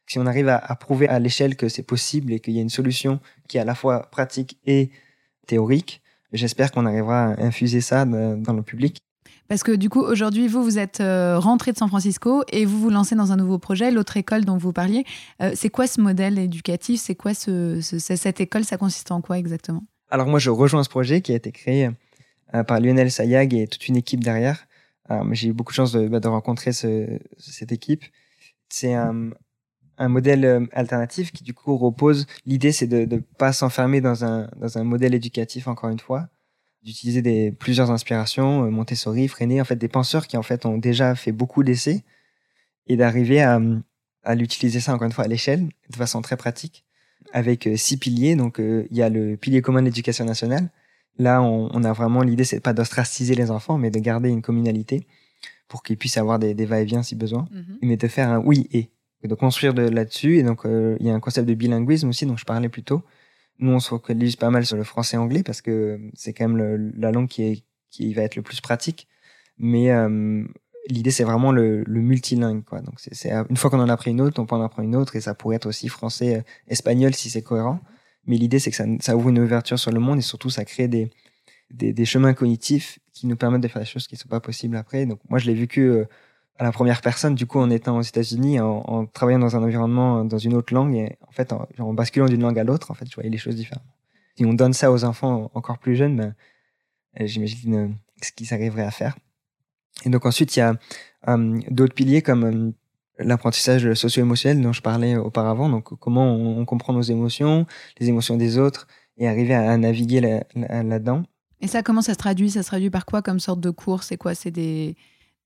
Si 0.06 0.20
on 0.20 0.26
arrive 0.28 0.50
à, 0.50 0.58
à 0.58 0.76
prouver 0.76 1.08
à 1.08 1.18
l'échelle 1.18 1.56
que 1.56 1.70
c'est 1.70 1.82
possible 1.82 2.34
et 2.34 2.40
qu'il 2.42 2.54
y 2.54 2.60
a 2.60 2.62
une 2.62 2.70
solution 2.70 3.20
qui 3.48 3.58
est 3.58 3.62
à 3.62 3.66
la 3.66 3.74
fois 3.74 4.12
pratique 4.12 4.60
et 4.66 4.92
théorique, 5.48 6.04
j'espère 6.34 6.72
qu'on 6.72 6.86
arrivera 6.86 7.28
à 7.28 7.42
infuser 7.42 7.82
ça 7.82 8.06
dans 8.06 8.54
le 8.54 8.62
public 8.62 9.02
parce 9.48 9.64
que 9.64 9.72
du 9.72 9.90
coup, 9.90 10.02
aujourd'hui, 10.02 10.48
vous, 10.48 10.64
vous 10.64 10.80
êtes 10.80 11.02
euh, 11.02 11.38
rentré 11.38 11.74
de 11.74 11.78
San 11.78 11.88
Francisco 11.88 12.44
et 12.52 12.66
vous 12.66 12.80
vous 12.80 12.90
lancez 12.90 13.16
dans 13.16 13.32
un 13.32 13.36
nouveau 13.36 13.58
projet, 13.58 13.92
l'autre 13.92 14.18
école 14.18 14.46
dont 14.46 14.58
vous 14.58 14.74
parliez. 14.74 15.06
Euh, 15.42 15.52
c'est 15.56 15.70
quoi 15.70 15.88
ce 15.88 16.00
modèle 16.00 16.40
éducatif? 16.40 17.02
C'est 17.02 17.16
quoi 17.16 17.34
ce, 17.34 17.80
cette 17.82 18.40
école? 18.40 18.64
Ça 18.64 18.78
consiste 18.78 19.12
en 19.12 19.22
quoi 19.22 19.38
exactement? 19.38 19.84
Alors 20.10 20.28
moi, 20.28 20.40
je 20.40 20.50
rejoins 20.50 20.84
ce 20.84 20.90
projet 20.90 21.22
qui 21.22 21.34
a 21.34 21.36
été 21.36 21.52
créé 21.52 21.90
euh, 22.54 22.64
par 22.64 22.80
Lionel 22.80 23.12
Sayag 23.12 23.54
et 23.54 23.68
toute 23.68 23.88
une 23.88 23.98
équipe 23.98 24.24
derrière. 24.24 24.66
J'ai 25.32 25.50
eu 25.50 25.54
beaucoup 25.54 25.74
de 25.74 25.76
chance 25.76 25.92
de, 25.92 26.08
bah, 26.08 26.20
rencontrer 26.24 26.72
ce, 26.72 27.20
cette 27.38 27.72
équipe. 27.72 28.04
C'est 28.70 28.96
un, 28.96 29.32
modèle 30.00 30.68
alternatif 30.72 31.32
qui 31.32 31.44
du 31.44 31.54
coup 31.54 31.78
repose. 31.78 32.26
L'idée, 32.48 32.72
c'est 32.72 32.88
de 32.88 33.06
ne 33.06 33.20
pas 33.20 33.54
s'enfermer 33.54 34.02
dans 34.02 34.24
un 34.24 34.84
modèle 34.84 35.14
éducatif, 35.14 35.68
encore 35.68 35.92
une 35.92 36.00
fois, 36.00 36.30
d'utiliser 36.84 37.22
des 37.22 37.52
plusieurs 37.52 37.92
inspirations, 37.92 38.66
euh, 38.66 38.70
Montessori, 38.70 39.28
Freinet, 39.28 39.62
en 39.62 39.66
fait 39.66 39.76
des 39.76 39.88
penseurs 39.88 40.28
qui 40.28 40.38
en 40.38 40.44
fait 40.44 40.66
ont 40.66 40.78
déjà 40.78 41.16
fait 41.16 41.32
beaucoup 41.32 41.64
d'essais 41.64 42.04
et 42.88 42.98
d'arriver 42.98 43.42
à, 43.42 43.60
à 44.24 44.36
l'utiliser 44.36 44.80
ça 44.80 44.94
encore 44.94 45.06
une 45.06 45.14
fois 45.14 45.24
à 45.24 45.28
l'échelle 45.28 45.70
de 45.90 45.96
façon 45.96 46.22
très 46.22 46.38
pratique 46.38 46.84
avec 47.32 47.68
euh, 47.68 47.78
six 47.78 47.98
piliers. 47.98 48.36
Donc 48.36 48.60
euh, 48.60 48.86
il 48.92 48.98
y 48.98 49.02
a 49.02 49.10
le 49.10 49.38
pilier 49.38 49.62
commun 49.62 49.80
de 49.80 49.86
l'éducation 49.86 50.26
nationale. 50.26 50.70
Là, 51.18 51.42
on, 51.42 51.70
on 51.72 51.84
a 51.84 51.94
vraiment 51.94 52.22
l'idée, 52.22 52.44
c'est 52.44 52.60
pas 52.60 52.74
d'ostraciser 52.74 53.36
les 53.36 53.52
enfants, 53.52 53.78
mais 53.78 53.92
de 53.92 54.00
garder 54.00 54.30
une 54.30 54.42
communalité 54.42 55.08
pour 55.68 55.84
qu'ils 55.84 55.98
puissent 55.98 56.18
avoir 56.18 56.40
des, 56.40 56.54
des 56.54 56.66
va-et-vient 56.66 57.04
si 57.04 57.16
besoin, 57.16 57.48
mm-hmm. 57.54 57.78
mais 57.84 57.98
de 57.98 58.08
faire 58.08 58.30
un 58.30 58.40
oui 58.40 58.68
et, 58.72 58.90
de 59.24 59.36
construire 59.36 59.74
de 59.74 59.84
là-dessus. 59.84 60.38
Et 60.38 60.44
donc 60.44 60.64
il 60.66 61.06
y 61.06 61.10
a 61.10 61.14
un 61.14 61.20
concept 61.22 61.48
de 61.48 61.54
bilinguisme 61.54 62.10
aussi 62.10 62.26
dont 62.26 62.36
je 62.36 62.44
parlais 62.44 62.68
plus 62.68 62.84
tôt 62.84 63.04
nous, 63.60 63.72
on 63.72 63.80
se 63.80 63.90
focalise 63.90 64.36
pas 64.36 64.50
mal 64.50 64.66
sur 64.66 64.78
le 64.78 64.84
français 64.84 65.18
anglais 65.18 65.44
parce 65.44 65.62
que 65.62 66.00
c'est 66.14 66.34
quand 66.34 66.48
même 66.48 66.94
la 66.98 67.12
langue 67.12 67.28
qui, 67.28 67.44
est, 67.44 67.64
qui 67.90 68.14
va 68.14 68.24
être 68.24 68.36
le 68.36 68.42
plus 68.42 68.62
pratique. 68.62 69.08
Mais 69.58 69.92
euh, 69.92 70.44
l'idée, 70.90 71.12
c'est 71.12 71.24
vraiment 71.24 71.52
le, 71.52 71.84
multilingue. 71.88 72.64
Quoi. 72.64 72.82
Donc, 72.82 72.96
c'est, 72.98 73.32
une 73.32 73.58
fois 73.58 73.70
qu'on 73.70 73.80
en 73.80 73.90
a 73.90 73.98
pris 73.98 74.12
une 74.12 74.22
autre, 74.22 74.42
on 74.42 74.46
peut 74.46 74.56
en 74.56 74.64
apprendre 74.64 74.88
une 74.88 74.96
autre 74.96 75.16
et 75.16 75.22
ça 75.22 75.34
pourrait 75.34 75.58
être 75.58 75.68
aussi 75.68 75.88
français, 75.88 76.44
euh, 76.70 77.12
si 77.12 77.30
c'est 77.30 77.42
cohérent. 77.44 77.80
Mais 78.26 78.38
l'idée, 78.38 78.60
c'est 78.60 78.72
que 78.72 78.78
ça, 79.02 79.16
ouvre 79.16 79.30
une 79.30 79.40
ouverture 79.40 79.78
sur 79.78 79.92
le 79.92 80.00
monde 80.00 80.20
et 80.20 80.22
surtout, 80.22 80.50
ça 80.50 80.66
crée 80.66 80.88
des, 80.88 81.12
des, 81.70 82.06
chemins 82.06 82.34
cognitifs 82.34 83.00
qui 83.12 83.28
nous 83.28 83.36
permettent 83.36 83.62
de 83.62 83.68
faire 83.68 83.82
des 83.82 83.88
choses 83.88 84.08
qui 84.08 84.16
ne 84.16 84.20
sont 84.20 84.30
pas 84.30 84.40
possibles 84.40 84.78
après. 84.78 85.06
Donc, 85.06 85.20
moi, 85.30 85.40
je 85.40 85.46
l'ai 85.48 85.54
vécu 85.54 85.82
euh, 85.82 86.06
à 86.60 86.64
la 86.64 86.72
première 86.72 87.02
personne, 87.02 87.36
du 87.36 87.46
coup, 87.46 87.60
en 87.60 87.70
étant 87.70 87.98
aux 87.98 88.02
États-Unis, 88.02 88.60
en, 88.60 89.06
travaillant 89.08 89.40
dans 89.40 89.56
un 89.56 89.64
environnement, 89.64 90.24
dans 90.24 90.38
une 90.38 90.54
autre 90.54 90.74
langue, 90.74 90.96
et 90.96 91.18
en 91.28 91.32
fait, 91.32 91.52
en, 91.52 91.94
basculant 91.94 92.28
d'une 92.28 92.42
langue 92.42 92.60
à 92.60 92.64
l'autre, 92.64 92.92
en 92.92 92.94
fait, 92.94 93.06
je 93.10 93.16
voyais 93.16 93.30
les 93.30 93.38
choses 93.38 93.56
différemment. 93.56 93.90
Si 94.38 94.46
on 94.46 94.54
donne 94.54 94.74
ça 94.74 94.92
aux 94.92 95.04
enfants 95.04 95.52
encore 95.54 95.80
plus 95.80 95.96
jeunes, 95.96 96.18
ben, 96.18 96.36
euh, 97.20 97.28
j'imagine 97.28 97.76
euh, 97.76 97.88
ce 98.22 98.32
qu'ils 98.32 98.54
arriveraient 98.54 98.84
à 98.84 98.92
faire. 98.92 99.16
Et 100.06 100.10
donc 100.10 100.26
ensuite, 100.26 100.56
il 100.56 100.60
y 100.60 100.62
a 100.64 100.76
euh, 101.28 101.60
d'autres 101.70 101.94
piliers 101.94 102.22
comme 102.22 102.74
l'apprentissage 103.20 103.94
socio-émotionnel 103.94 104.62
dont 104.62 104.74
je 104.74 104.82
parlais 104.82 105.16
auparavant. 105.16 105.70
Donc 105.70 105.98
comment 106.00 106.34
on, 106.34 106.66
comprend 106.66 106.94
nos 106.94 107.02
émotions, 107.02 107.68
les 108.00 108.10
émotions 108.10 108.38
des 108.38 108.58
autres, 108.58 108.88
et 109.18 109.28
arriver 109.28 109.54
à, 109.54 109.78
naviguer 109.78 110.42
là-dedans. 110.56 111.24
et 111.62 111.68
ça, 111.68 111.84
comment 111.84 112.02
ça 112.02 112.14
se 112.14 112.18
traduit? 112.18 112.50
Ça 112.50 112.64
se 112.64 112.68
traduit 112.68 112.90
par 112.90 113.06
quoi 113.06 113.22
comme 113.22 113.40
sorte 113.40 113.60
de 113.60 113.70
cours? 113.70 114.02
C'est 114.02 114.18
quoi? 114.18 114.34
C'est 114.34 114.50
des 114.50 114.96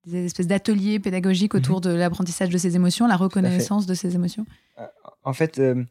des 0.07 0.25
espèces 0.25 0.47
d'ateliers 0.47 0.99
pédagogiques 0.99 1.53
mhm. 1.53 1.59
autour 1.59 1.81
de 1.81 1.91
l'apprentissage 1.91 2.49
de 2.49 2.57
ces 2.57 2.75
émotions, 2.75 3.07
la 3.07 3.15
reconnaissance 3.15 3.85
de 3.85 3.93
ces 3.93 4.15
émotions 4.15 4.45
euh, 4.79 4.85
En 5.23 5.33
fait, 5.33 5.59
euh, 5.59 5.83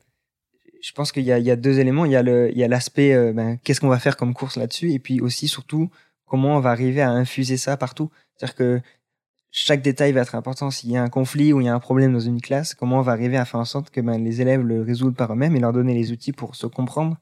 je 0.82 0.92
pense 0.92 1.12
qu'il 1.12 1.24
y, 1.24 1.26
y, 1.26 1.50
a 1.50 1.56
deux 1.56 1.78
éléments. 1.78 2.04
Il 2.04 2.12
y 2.12 2.16
a 2.16 2.68
l'aspect, 2.68 3.14
euh, 3.14 3.32
ben, 3.32 3.58
qu'est-ce 3.62 3.80
qu'on 3.80 3.88
va 3.88 3.98
faire 3.98 4.16
comme 4.16 4.34
course 4.34 4.56
là-dessus, 4.56 4.92
et 4.92 4.98
puis 4.98 5.20
aussi, 5.20 5.48
surtout, 5.48 5.90
comment 6.24 6.56
on 6.56 6.60
va 6.60 6.70
arriver 6.70 7.02
à 7.02 7.10
infuser 7.10 7.56
ça 7.56 7.76
partout. 7.76 8.10
C'est-à-dire 8.36 8.56
que 8.56 8.80
chaque 9.50 9.80
détail 9.80 10.12
va 10.12 10.20
être 10.20 10.34
important. 10.34 10.70
S'il 10.70 10.90
y 10.90 10.96
a 10.96 11.02
un 11.02 11.08
conflit 11.08 11.52
ou 11.52 11.60
il 11.60 11.64
y 11.64 11.68
a 11.68 11.74
un 11.74 11.80
problème 11.80 12.12
dans 12.12 12.20
une 12.20 12.40
classe, 12.40 12.74
comment 12.74 12.98
on 12.98 13.02
va 13.02 13.12
arriver 13.12 13.36
à 13.36 13.44
faire 13.44 13.60
en 13.60 13.64
sorte 13.64 13.90
que 13.90 14.00
ben, 14.00 14.22
les 14.22 14.40
élèves 14.40 14.62
le 14.62 14.82
résoudent 14.82 15.16
par 15.16 15.32
eux-mêmes 15.32 15.56
et 15.56 15.60
leur 15.60 15.72
donner 15.72 15.94
les 15.94 16.12
outils 16.12 16.32
pour 16.32 16.56
se 16.56 16.66
comprendre 16.66 17.16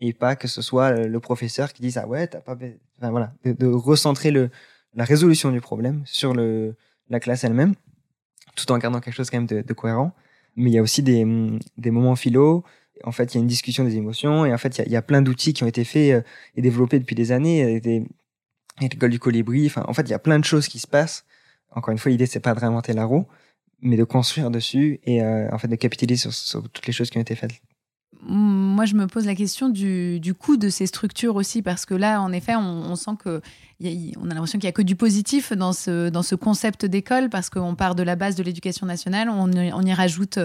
et 0.00 0.12
pas 0.12 0.34
que 0.34 0.48
ce 0.48 0.60
soit 0.60 0.90
le 0.92 1.20
professeur 1.20 1.72
qui 1.72 1.80
dise 1.80 1.96
ah 1.96 2.08
ouais 2.08 2.26
t'as 2.26 2.40
pas 2.40 2.56
enfin 2.98 3.10
voilà 3.10 3.32
de 3.44 3.66
recentrer 3.68 4.32
le 4.32 4.50
la 4.94 5.04
résolution 5.04 5.50
du 5.50 5.60
problème 5.60 6.02
sur 6.04 6.34
le, 6.34 6.74
la 7.08 7.20
classe 7.20 7.44
elle-même, 7.44 7.74
tout 8.54 8.70
en 8.72 8.78
gardant 8.78 9.00
quelque 9.00 9.14
chose 9.14 9.30
quand 9.30 9.38
même 9.38 9.46
de, 9.46 9.62
de 9.62 9.72
cohérent. 9.72 10.12
Mais 10.56 10.70
il 10.70 10.74
y 10.74 10.78
a 10.78 10.82
aussi 10.82 11.02
des, 11.02 11.26
des 11.78 11.90
moments 11.90 12.16
philo. 12.16 12.64
En 13.04 13.12
fait, 13.12 13.32
il 13.32 13.36
y 13.36 13.38
a 13.38 13.40
une 13.40 13.46
discussion 13.46 13.84
des 13.84 13.96
émotions 13.96 14.44
et 14.44 14.52
en 14.52 14.58
fait, 14.58 14.82
il 14.84 14.92
y 14.92 14.96
a, 14.96 15.02
plein 15.02 15.22
d'outils 15.22 15.54
qui 15.54 15.64
ont 15.64 15.66
été 15.66 15.82
faits 15.84 16.12
euh, 16.12 16.28
et 16.56 16.62
développés 16.62 16.98
depuis 16.98 17.14
des 17.14 17.32
années. 17.32 17.80
Des, 17.80 18.04
l'école 18.80 19.10
du 19.10 19.18
colibri. 19.18 19.66
Enfin, 19.66 19.84
en 19.86 19.94
fait, 19.94 20.02
il 20.02 20.10
y 20.10 20.14
a 20.14 20.18
plein 20.18 20.38
de 20.38 20.44
choses 20.44 20.68
qui 20.68 20.78
se 20.78 20.86
passent. 20.86 21.24
Encore 21.70 21.92
une 21.92 21.98
fois, 21.98 22.10
l'idée 22.10 22.26
c'est 22.26 22.40
pas 22.40 22.54
de 22.54 22.60
réinventer 22.60 22.92
la 22.92 23.04
roue, 23.04 23.26
mais 23.80 23.96
de 23.96 24.04
construire 24.04 24.50
dessus 24.50 25.00
et 25.04 25.22
euh, 25.22 25.48
en 25.52 25.58
fait 25.58 25.68
de 25.68 25.76
capitaliser 25.76 26.20
sur, 26.20 26.32
sur 26.32 26.68
toutes 26.68 26.86
les 26.86 26.92
choses 26.92 27.10
qui 27.10 27.18
ont 27.18 27.22
été 27.22 27.34
faites 27.34 27.52
moi, 28.24 28.84
je 28.84 28.94
me 28.94 29.08
pose 29.08 29.26
la 29.26 29.34
question 29.34 29.68
du, 29.68 30.34
coût 30.38 30.56
de 30.56 30.68
ces 30.68 30.86
structures 30.86 31.34
aussi, 31.34 31.60
parce 31.60 31.84
que 31.84 31.94
là, 31.94 32.20
en 32.22 32.32
effet, 32.32 32.54
on, 32.54 32.94
sent 32.94 33.12
que 33.18 33.40
a, 33.84 33.88
on 34.20 34.30
a 34.30 34.34
l'impression 34.34 34.58
qu'il 34.58 34.66
n'y 34.66 34.70
a 34.70 34.72
que 34.72 34.82
du 34.82 34.94
positif 34.94 35.52
dans 35.52 35.72
ce, 35.72 36.34
concept 36.36 36.86
d'école, 36.86 37.30
parce 37.30 37.50
qu'on 37.50 37.74
part 37.74 37.94
de 37.94 38.02
la 38.02 38.14
base 38.14 38.36
de 38.36 38.44
l'éducation 38.44 38.86
nationale, 38.86 39.28
on, 39.28 39.50
on, 39.52 39.82
y 39.82 39.92
rajoute 39.92 40.38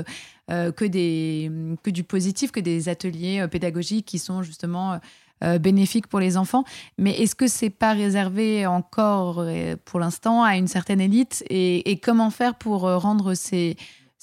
euh, 0.50 0.72
que, 0.72 0.86
du 0.86 2.04
positif, 2.04 2.52
que 2.52 2.60
des 2.60 2.90
ateliers 2.90 3.42
euh, 3.42 3.48
pédagogiques 3.48 4.06
qui 4.06 4.18
sont 4.18 4.42
justement 4.42 5.00
euh, 5.44 5.60
bénéfiques 5.60 6.08
pour 6.08 6.20
les 6.20 6.36
enfants. 6.36 6.64
Mais 6.98 7.12
est-ce 7.22 7.36
que 7.36 7.48
c'est 7.48 7.70
pas 7.70 7.94
réservé 7.94 8.66
encore, 8.66 9.46
pour 9.86 10.00
l'instant, 10.00 10.44
à 10.44 10.58
une 10.58 10.68
certaine 10.68 11.00
élite 11.00 11.44
et, 11.52 12.00
comment 12.02 12.32
faire 12.32 12.56
pour 12.56 12.82
rendre 12.82 13.36
ces 13.36 13.76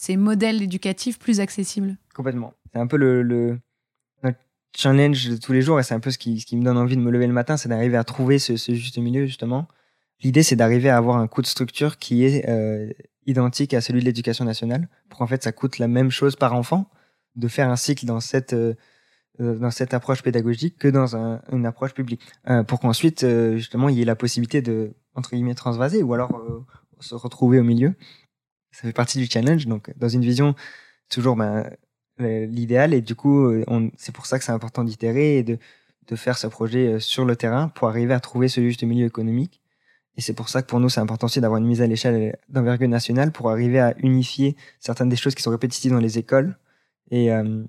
modèles 0.08 0.60
éducatifs 0.60 1.20
plus 1.20 1.38
accessibles? 1.38 1.96
Complètement. 2.14 2.52
C'est 2.74 2.80
un 2.80 2.88
peu 2.88 2.96
le, 2.96 3.58
notre 4.24 4.38
challenge 4.76 5.28
de 5.28 5.36
tous 5.36 5.52
les 5.52 5.62
jours 5.62 5.78
et 5.78 5.84
c'est 5.84 5.94
un 5.94 6.00
peu 6.00 6.10
ce 6.10 6.18
qui, 6.18 6.44
me 6.56 6.64
donne 6.64 6.76
envie 6.76 6.96
de 6.96 7.00
me 7.00 7.12
lever 7.12 7.28
le 7.28 7.32
matin, 7.32 7.56
c'est 7.56 7.68
d'arriver 7.68 7.96
à 7.96 8.02
trouver 8.02 8.40
ce, 8.40 8.56
juste 8.56 8.98
milieu 8.98 9.26
justement. 9.26 9.68
L'idée 10.22 10.42
c'est 10.42 10.56
d'arriver 10.56 10.90
à 10.90 10.96
avoir 10.96 11.18
un 11.18 11.28
coût 11.28 11.40
de 11.40 11.46
structure 11.46 11.98
qui 11.98 12.24
est 12.24 12.48
euh, 12.48 12.92
identique 13.26 13.74
à 13.74 13.80
celui 13.80 14.00
de 14.00 14.04
l'éducation 14.04 14.44
nationale. 14.44 14.88
Pour 15.08 15.20
qu'en 15.20 15.26
fait 15.28 15.44
ça 15.44 15.52
coûte 15.52 15.78
la 15.78 15.86
même 15.86 16.10
chose 16.10 16.34
par 16.34 16.52
enfant 16.54 16.90
de 17.36 17.46
faire 17.46 17.70
un 17.70 17.76
cycle 17.76 18.06
dans 18.06 18.18
cette 18.20 18.52
euh, 18.52 18.74
dans 19.38 19.70
cette 19.70 19.94
approche 19.94 20.22
pédagogique 20.22 20.78
que 20.78 20.88
dans 20.88 21.16
un, 21.16 21.42
une 21.52 21.66
approche 21.66 21.94
publique. 21.94 22.22
Euh, 22.48 22.64
pour 22.64 22.80
qu'ensuite 22.80 23.22
euh, 23.22 23.56
justement 23.56 23.88
il 23.88 23.96
y 23.96 24.02
ait 24.02 24.04
la 24.04 24.16
possibilité 24.16 24.62
de 24.62 24.94
entre 25.14 25.30
guillemets 25.30 25.54
transvaser 25.54 26.02
ou 26.02 26.12
alors 26.12 26.36
euh, 26.36 26.64
se 27.00 27.14
retrouver 27.14 27.60
au 27.60 27.64
milieu. 27.64 27.94
Ça 28.72 28.82
fait 28.82 28.92
partie 28.92 29.18
du 29.18 29.26
challenge. 29.26 29.66
Donc 29.66 29.92
dans 29.96 30.08
une 30.08 30.22
vision 30.22 30.56
toujours 31.08 31.36
ben, 31.36 31.70
l'idéal 32.18 32.94
et 32.94 33.00
du 33.00 33.14
coup 33.14 33.50
c'est 33.96 34.14
pour 34.14 34.26
ça 34.26 34.38
que 34.38 34.44
c'est 34.44 34.52
important 34.52 34.84
d'itérer 34.84 35.38
et 35.38 35.42
de, 35.42 35.58
de 36.06 36.16
faire 36.16 36.38
ce 36.38 36.46
projet 36.46 37.00
sur 37.00 37.24
le 37.24 37.34
terrain 37.34 37.68
pour 37.68 37.88
arriver 37.88 38.14
à 38.14 38.20
trouver 38.20 38.48
ce 38.48 38.60
juste 38.60 38.84
milieu 38.84 39.06
économique 39.06 39.60
et 40.16 40.20
c'est 40.20 40.34
pour 40.34 40.48
ça 40.48 40.62
que 40.62 40.68
pour 40.68 40.78
nous 40.78 40.88
c'est 40.88 41.00
important 41.00 41.26
aussi 41.26 41.40
d'avoir 41.40 41.60
une 41.60 41.66
mise 41.66 41.82
à 41.82 41.86
l'échelle 41.86 42.36
d'envergure 42.48 42.88
nationale 42.88 43.32
pour 43.32 43.50
arriver 43.50 43.80
à 43.80 43.94
unifier 43.98 44.56
certaines 44.78 45.08
des 45.08 45.16
choses 45.16 45.34
qui 45.34 45.42
sont 45.42 45.50
répétitives 45.50 45.92
dans 45.92 45.98
les 45.98 46.18
écoles 46.18 46.56
et, 47.10 47.32
euh, 47.32 47.64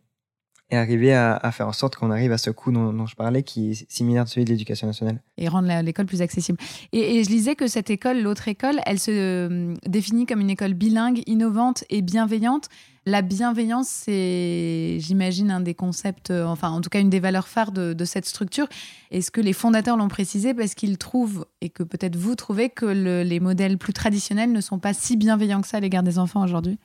et 0.71 0.77
arriver 0.77 1.13
à, 1.13 1.35
à, 1.35 1.51
faire 1.51 1.67
en 1.67 1.73
sorte 1.73 1.95
qu'on 1.95 2.11
arrive 2.11 2.31
à 2.31 2.37
ce 2.37 2.49
coût 2.49 2.71
dont, 2.71 2.91
dont, 2.91 3.05
je 3.05 3.15
parlais, 3.15 3.43
qui 3.43 3.71
est 3.71 3.91
similaire 3.91 4.23
à 4.23 4.25
celui 4.25 4.45
de 4.45 4.49
l'éducation 4.49 4.87
nationale. 4.87 5.21
Et 5.37 5.47
rendre 5.47 5.69
l'école 5.81 6.05
plus 6.05 6.21
accessible. 6.21 6.57
Et, 6.91 7.17
et, 7.17 7.23
je 7.23 7.29
lisais 7.29 7.55
que 7.55 7.67
cette 7.67 7.89
école, 7.89 8.21
l'autre 8.21 8.47
école, 8.47 8.79
elle 8.85 8.99
se 8.99 9.11
euh, 9.11 9.73
définit 9.85 10.25
comme 10.25 10.41
une 10.41 10.49
école 10.49 10.73
bilingue, 10.73 11.21
innovante 11.27 11.83
et 11.89 12.01
bienveillante. 12.01 12.69
La 13.07 13.21
bienveillance, 13.21 13.87
c'est, 13.87 14.97
j'imagine, 14.99 15.51
un 15.51 15.59
des 15.59 15.75
concepts, 15.75 16.31
euh, 16.31 16.43
enfin, 16.45 16.69
en 16.69 16.81
tout 16.81 16.89
cas, 16.89 16.99
une 16.99 17.11
des 17.11 17.19
valeurs 17.19 17.47
phares 17.47 17.71
de, 17.71 18.05
cette 18.05 18.25
structure. 18.25 18.67
Est-ce 19.11 19.29
que 19.29 19.41
les 19.41 19.53
fondateurs 19.53 19.95
l'ont 19.95 20.07
précisé 20.07 20.55
parce 20.55 20.73
qu'ils 20.73 20.97
trouvent, 20.97 21.45
et 21.61 21.69
que 21.69 21.83
peut-être 21.83 22.15
vous 22.15 22.35
trouvez, 22.35 22.69
que 22.69 22.85
le, 22.85 23.21
les 23.21 23.39
modèles 23.39 23.77
plus 23.77 23.93
traditionnels 23.93 24.51
ne 24.51 24.61
sont 24.61 24.79
pas 24.79 24.93
si 24.93 25.17
bienveillants 25.17 25.61
que 25.61 25.67
ça 25.67 25.77
à 25.77 25.79
l'égard 25.81 26.01
des 26.01 26.17
enfants 26.17 26.43
aujourd'hui? 26.43 26.79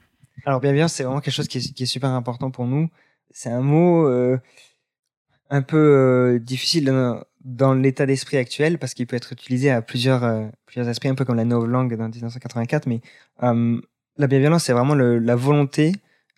Alors, 0.44 0.60
bienveillance, 0.60 0.92
c'est 0.92 1.04
vraiment 1.04 1.20
quelque 1.20 1.34
chose 1.34 1.48
qui 1.48 1.58
est, 1.58 1.86
super 1.86 2.10
important 2.10 2.50
pour 2.50 2.66
nous 2.66 2.88
c'est 3.30 3.50
un 3.50 3.60
mot 3.60 4.06
euh, 4.06 4.38
un 5.50 5.62
peu 5.62 5.76
euh, 5.76 6.38
difficile 6.38 6.92
dans, 7.44 7.74
l'état 7.74 8.06
d'esprit 8.06 8.36
actuel 8.36 8.78
parce 8.78 8.94
qu'il 8.94 9.06
peut 9.06 9.16
être 9.16 9.32
utilisé 9.32 9.70
à 9.70 9.82
plusieurs, 9.82 10.24
euh, 10.24 10.46
esprits, 10.76 11.08
un 11.08 11.14
peu 11.14 11.24
comme 11.24 11.36
la 11.36 11.44
nouvelle 11.44 11.70
langue 11.70 11.96
dans 11.96 12.08
1984. 12.08 12.86
Mais 12.86 13.00
la 13.40 14.26
bienveillance, 14.26 14.64
c'est 14.64 14.72
vraiment 14.72 14.94
la 14.94 15.36
volonté 15.36 15.92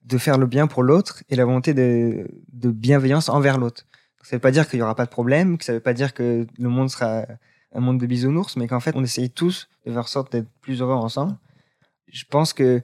de 0.04 0.18
faire 0.18 0.38
le 0.38 0.46
bien 0.46 0.66
pour 0.66 0.82
l'autre 0.82 1.22
et 1.28 1.36
la 1.36 1.44
volonté 1.44 1.74
de, 1.74 2.26
bienveillance 2.52 3.28
envers 3.28 3.58
l'autre. 3.58 3.86
Ça 4.22 4.36
veut 4.36 4.40
pas 4.40 4.52
dire 4.52 4.68
qu'il 4.68 4.78
y 4.78 4.82
aura 4.82 4.94
pas 4.94 5.04
de 5.04 5.10
problème, 5.10 5.58
que 5.58 5.64
ça 5.64 5.72
veut 5.72 5.80
pas 5.80 5.94
dire 5.94 6.14
que 6.14 6.46
le 6.58 6.68
monde 6.68 6.90
sera 6.90 7.26
un 7.74 7.80
monde 7.80 7.98
de 7.98 8.06
bisounours, 8.06 8.56
mais 8.56 8.68
qu'en 8.68 8.80
fait, 8.80 8.94
on 8.94 9.02
essaye 9.02 9.30
tous 9.30 9.68
de 9.86 9.92
faire 9.92 10.08
sorte 10.08 10.32
d'être 10.32 10.48
plus 10.60 10.80
heureux 10.80 10.94
ensemble. 10.94 11.36
Je 12.06 12.24
pense 12.30 12.52
que 12.52 12.82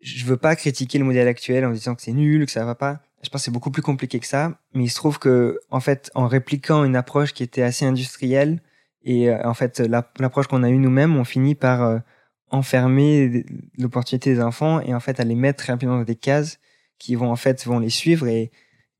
je 0.00 0.24
veux 0.26 0.36
pas 0.36 0.54
critiquer 0.54 0.98
le 0.98 1.04
modèle 1.04 1.26
actuel 1.26 1.64
en 1.64 1.70
disant 1.70 1.94
que 1.94 2.02
c'est 2.02 2.12
nul, 2.12 2.46
que 2.46 2.52
ça 2.52 2.64
va 2.64 2.74
pas 2.74 3.00
je 3.24 3.30
pense 3.30 3.40
que 3.40 3.44
c'est 3.46 3.50
beaucoup 3.50 3.70
plus 3.70 3.82
compliqué 3.82 4.20
que 4.20 4.26
ça, 4.26 4.58
mais 4.74 4.84
il 4.84 4.90
se 4.90 4.96
trouve 4.96 5.18
que, 5.18 5.58
en 5.70 5.80
fait, 5.80 6.10
en 6.14 6.28
répliquant 6.28 6.84
une 6.84 6.94
approche 6.94 7.32
qui 7.32 7.42
était 7.42 7.62
assez 7.62 7.86
industrielle, 7.86 8.60
et 9.02 9.30
euh, 9.30 9.48
en 9.48 9.54
fait, 9.54 9.80
l'approche 9.80 10.46
qu'on 10.46 10.62
a 10.62 10.68
eue 10.68 10.78
nous-mêmes, 10.78 11.16
on 11.16 11.24
finit 11.24 11.54
par 11.54 11.82
euh, 11.82 11.98
enfermer 12.54 13.44
l'opportunité 13.78 14.34
des 14.34 14.40
enfants 14.40 14.80
et 14.80 14.94
en 14.94 15.00
fait 15.00 15.20
à 15.20 15.24
les 15.24 15.34
mettre 15.34 15.64
rapidement 15.66 15.98
dans 15.98 16.04
des 16.04 16.16
cases 16.16 16.58
qui 16.98 17.14
vont 17.14 17.30
en 17.30 17.36
fait 17.36 17.64
vont 17.66 17.78
les 17.78 17.90
suivre 17.90 18.26
et 18.26 18.50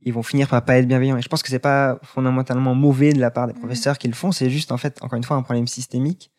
ils 0.02 0.12
vont 0.12 0.22
finir 0.22 0.48
par 0.48 0.64
pas 0.64 0.76
être 0.76 0.86
bienveillants. 0.86 1.16
Et 1.16 1.22
je 1.22 1.28
pense 1.28 1.42
que 1.42 1.48
c'est 1.48 1.58
pas 1.58 1.98
fondamentalement 2.02 2.74
mauvais 2.74 3.12
de 3.12 3.20
la 3.20 3.30
part 3.30 3.46
des 3.46 3.54
mmh. 3.54 3.58
professeurs 3.58 3.94
mmh. 3.94 3.98
qui 3.98 4.08
le 4.08 4.14
font, 4.14 4.32
c'est 4.32 4.50
juste 4.50 4.72
en 4.72 4.76
fait 4.76 5.02
encore 5.02 5.16
une 5.16 5.24
fois 5.24 5.36
un 5.36 5.42
problème 5.42 5.66
systémique 5.66 6.30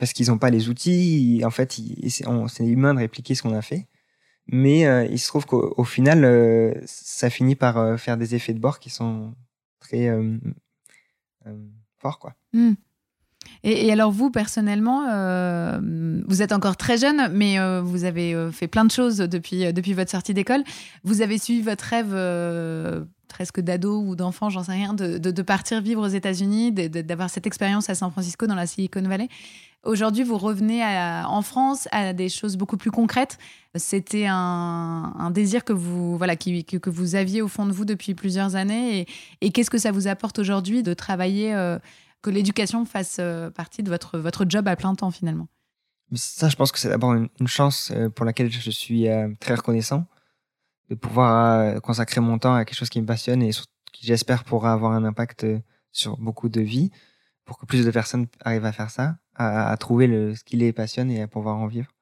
parce 0.00 0.14
qu'ils 0.14 0.28
n'ont 0.28 0.38
pas 0.38 0.50
les 0.50 0.68
outils. 0.70 1.42
En 1.44 1.50
fait, 1.50 1.78
c'est 2.08 2.66
humain 2.66 2.94
de 2.94 3.00
répliquer 3.00 3.34
ce 3.34 3.42
qu'on 3.42 3.54
a 3.54 3.62
fait. 3.62 3.86
Mais 4.46 4.86
euh, 4.86 5.04
il 5.04 5.18
se 5.18 5.28
trouve 5.28 5.46
qu'au 5.46 5.84
final, 5.84 6.24
euh, 6.24 6.74
ça 6.86 7.30
finit 7.30 7.54
par 7.54 7.76
euh, 7.76 7.96
faire 7.98 8.16
des 8.16 8.34
effets 8.34 8.54
de 8.54 8.58
bord 8.58 8.80
qui 8.80 8.90
sont 8.90 9.34
très 9.78 10.10
forts, 11.98 12.18
quoi. 12.18 12.34
Mmh. 12.52 12.72
Et, 13.62 13.92
alors 13.92 14.10
vous, 14.10 14.30
personnellement, 14.30 15.04
vous 16.26 16.42
êtes 16.42 16.52
encore 16.52 16.76
très 16.76 16.96
jeune, 16.96 17.28
mais 17.32 17.58
vous 17.80 18.04
avez 18.04 18.48
fait 18.52 18.68
plein 18.68 18.84
de 18.84 18.90
choses 18.90 19.18
depuis, 19.18 19.72
depuis 19.72 19.92
votre 19.92 20.10
sortie 20.10 20.34
d'école. 20.34 20.62
Vous 21.04 21.22
avez 21.22 21.38
suivi 21.38 21.60
votre 21.62 21.84
rêve 21.84 22.14
presque 23.30 23.60
d'ado 23.60 24.02
ou 24.02 24.16
d'enfant, 24.16 24.50
j'en 24.50 24.64
sais 24.64 24.72
rien, 24.72 24.92
de, 24.92 25.42
partir 25.42 25.80
vivre 25.80 26.04
aux 26.04 26.10
États-Unis, 26.10 26.72
d'avoir 26.72 27.30
cette 27.30 27.46
expérience 27.46 27.88
à 27.88 27.94
San 27.94 28.10
Francisco, 28.10 28.46
dans 28.46 28.54
la 28.54 28.66
Silicon 28.66 29.02
Valley. 29.02 29.28
Aujourd'hui, 29.82 30.24
vous 30.24 30.36
revenez 30.36 30.84
en 30.84 31.40
France 31.40 31.88
à 31.90 32.12
des 32.12 32.28
choses 32.28 32.58
beaucoup 32.58 32.76
plus 32.76 32.90
concrètes. 32.90 33.38
C'était 33.76 34.26
un, 34.28 35.30
désir 35.30 35.64
que 35.64 35.72
vous, 35.72 36.18
voilà, 36.18 36.36
qui, 36.36 36.64
que, 36.64 36.90
vous 36.90 37.14
aviez 37.14 37.40
au 37.40 37.48
fond 37.48 37.64
de 37.64 37.72
vous 37.72 37.86
depuis 37.86 38.14
plusieurs 38.14 38.56
années. 38.56 39.06
Et, 39.40 39.50
qu'est-ce 39.50 39.70
que 39.70 39.78
ça 39.78 39.90
vous 39.90 40.06
apporte 40.06 40.38
aujourd'hui 40.38 40.82
de 40.82 40.92
travailler, 40.92 41.54
euh, 41.54 41.78
que 42.22 42.30
l'éducation 42.30 42.84
fasse 42.84 43.16
euh, 43.18 43.50
partie 43.50 43.82
de 43.82 43.90
votre, 43.90 44.18
votre 44.18 44.44
job 44.48 44.68
à 44.68 44.76
plein 44.76 44.94
temps 44.94 45.10
finalement 45.10 45.48
Ça, 46.14 46.48
je 46.48 46.56
pense 46.56 46.72
que 46.72 46.78
c'est 46.78 46.88
d'abord 46.88 47.14
une, 47.14 47.28
chance 47.46 47.90
euh, 47.94 48.08
pour 48.08 48.24
laquelle 48.24 48.50
je 48.50 48.70
suis 48.70 49.08
euh, 49.08 49.28
très 49.40 49.54
reconnaissant 49.54 50.06
de 50.88 50.94
pouvoir 50.96 51.80
consacrer 51.82 52.20
mon 52.20 52.38
temps 52.40 52.54
à 52.54 52.64
quelque 52.64 52.76
chose 52.76 52.88
qui 52.88 53.00
me 53.00 53.06
passionne 53.06 53.42
et 53.42 53.50
qui, 53.92 54.06
j'espère, 54.06 54.42
pourra 54.42 54.72
avoir 54.72 54.90
un 54.90 55.04
impact 55.04 55.46
sur 55.92 56.16
beaucoup 56.16 56.48
de 56.48 56.60
vies 56.60 56.90
pour 57.44 57.58
que 57.58 57.64
plus 57.64 57.84
de 57.84 57.90
personnes 57.92 58.26
arrivent 58.44 58.64
à 58.64 58.72
faire 58.72 58.90
ça 58.90 59.16
à, 59.36 59.76
trouver 59.76 60.34
ce 60.34 60.42
qui 60.42 60.56
les 60.56 60.72
passionne 60.72 61.12
et 61.12 61.22
à 61.22 61.28
pouvoir 61.28 61.58
en 61.58 61.68
vivre. 61.68 61.92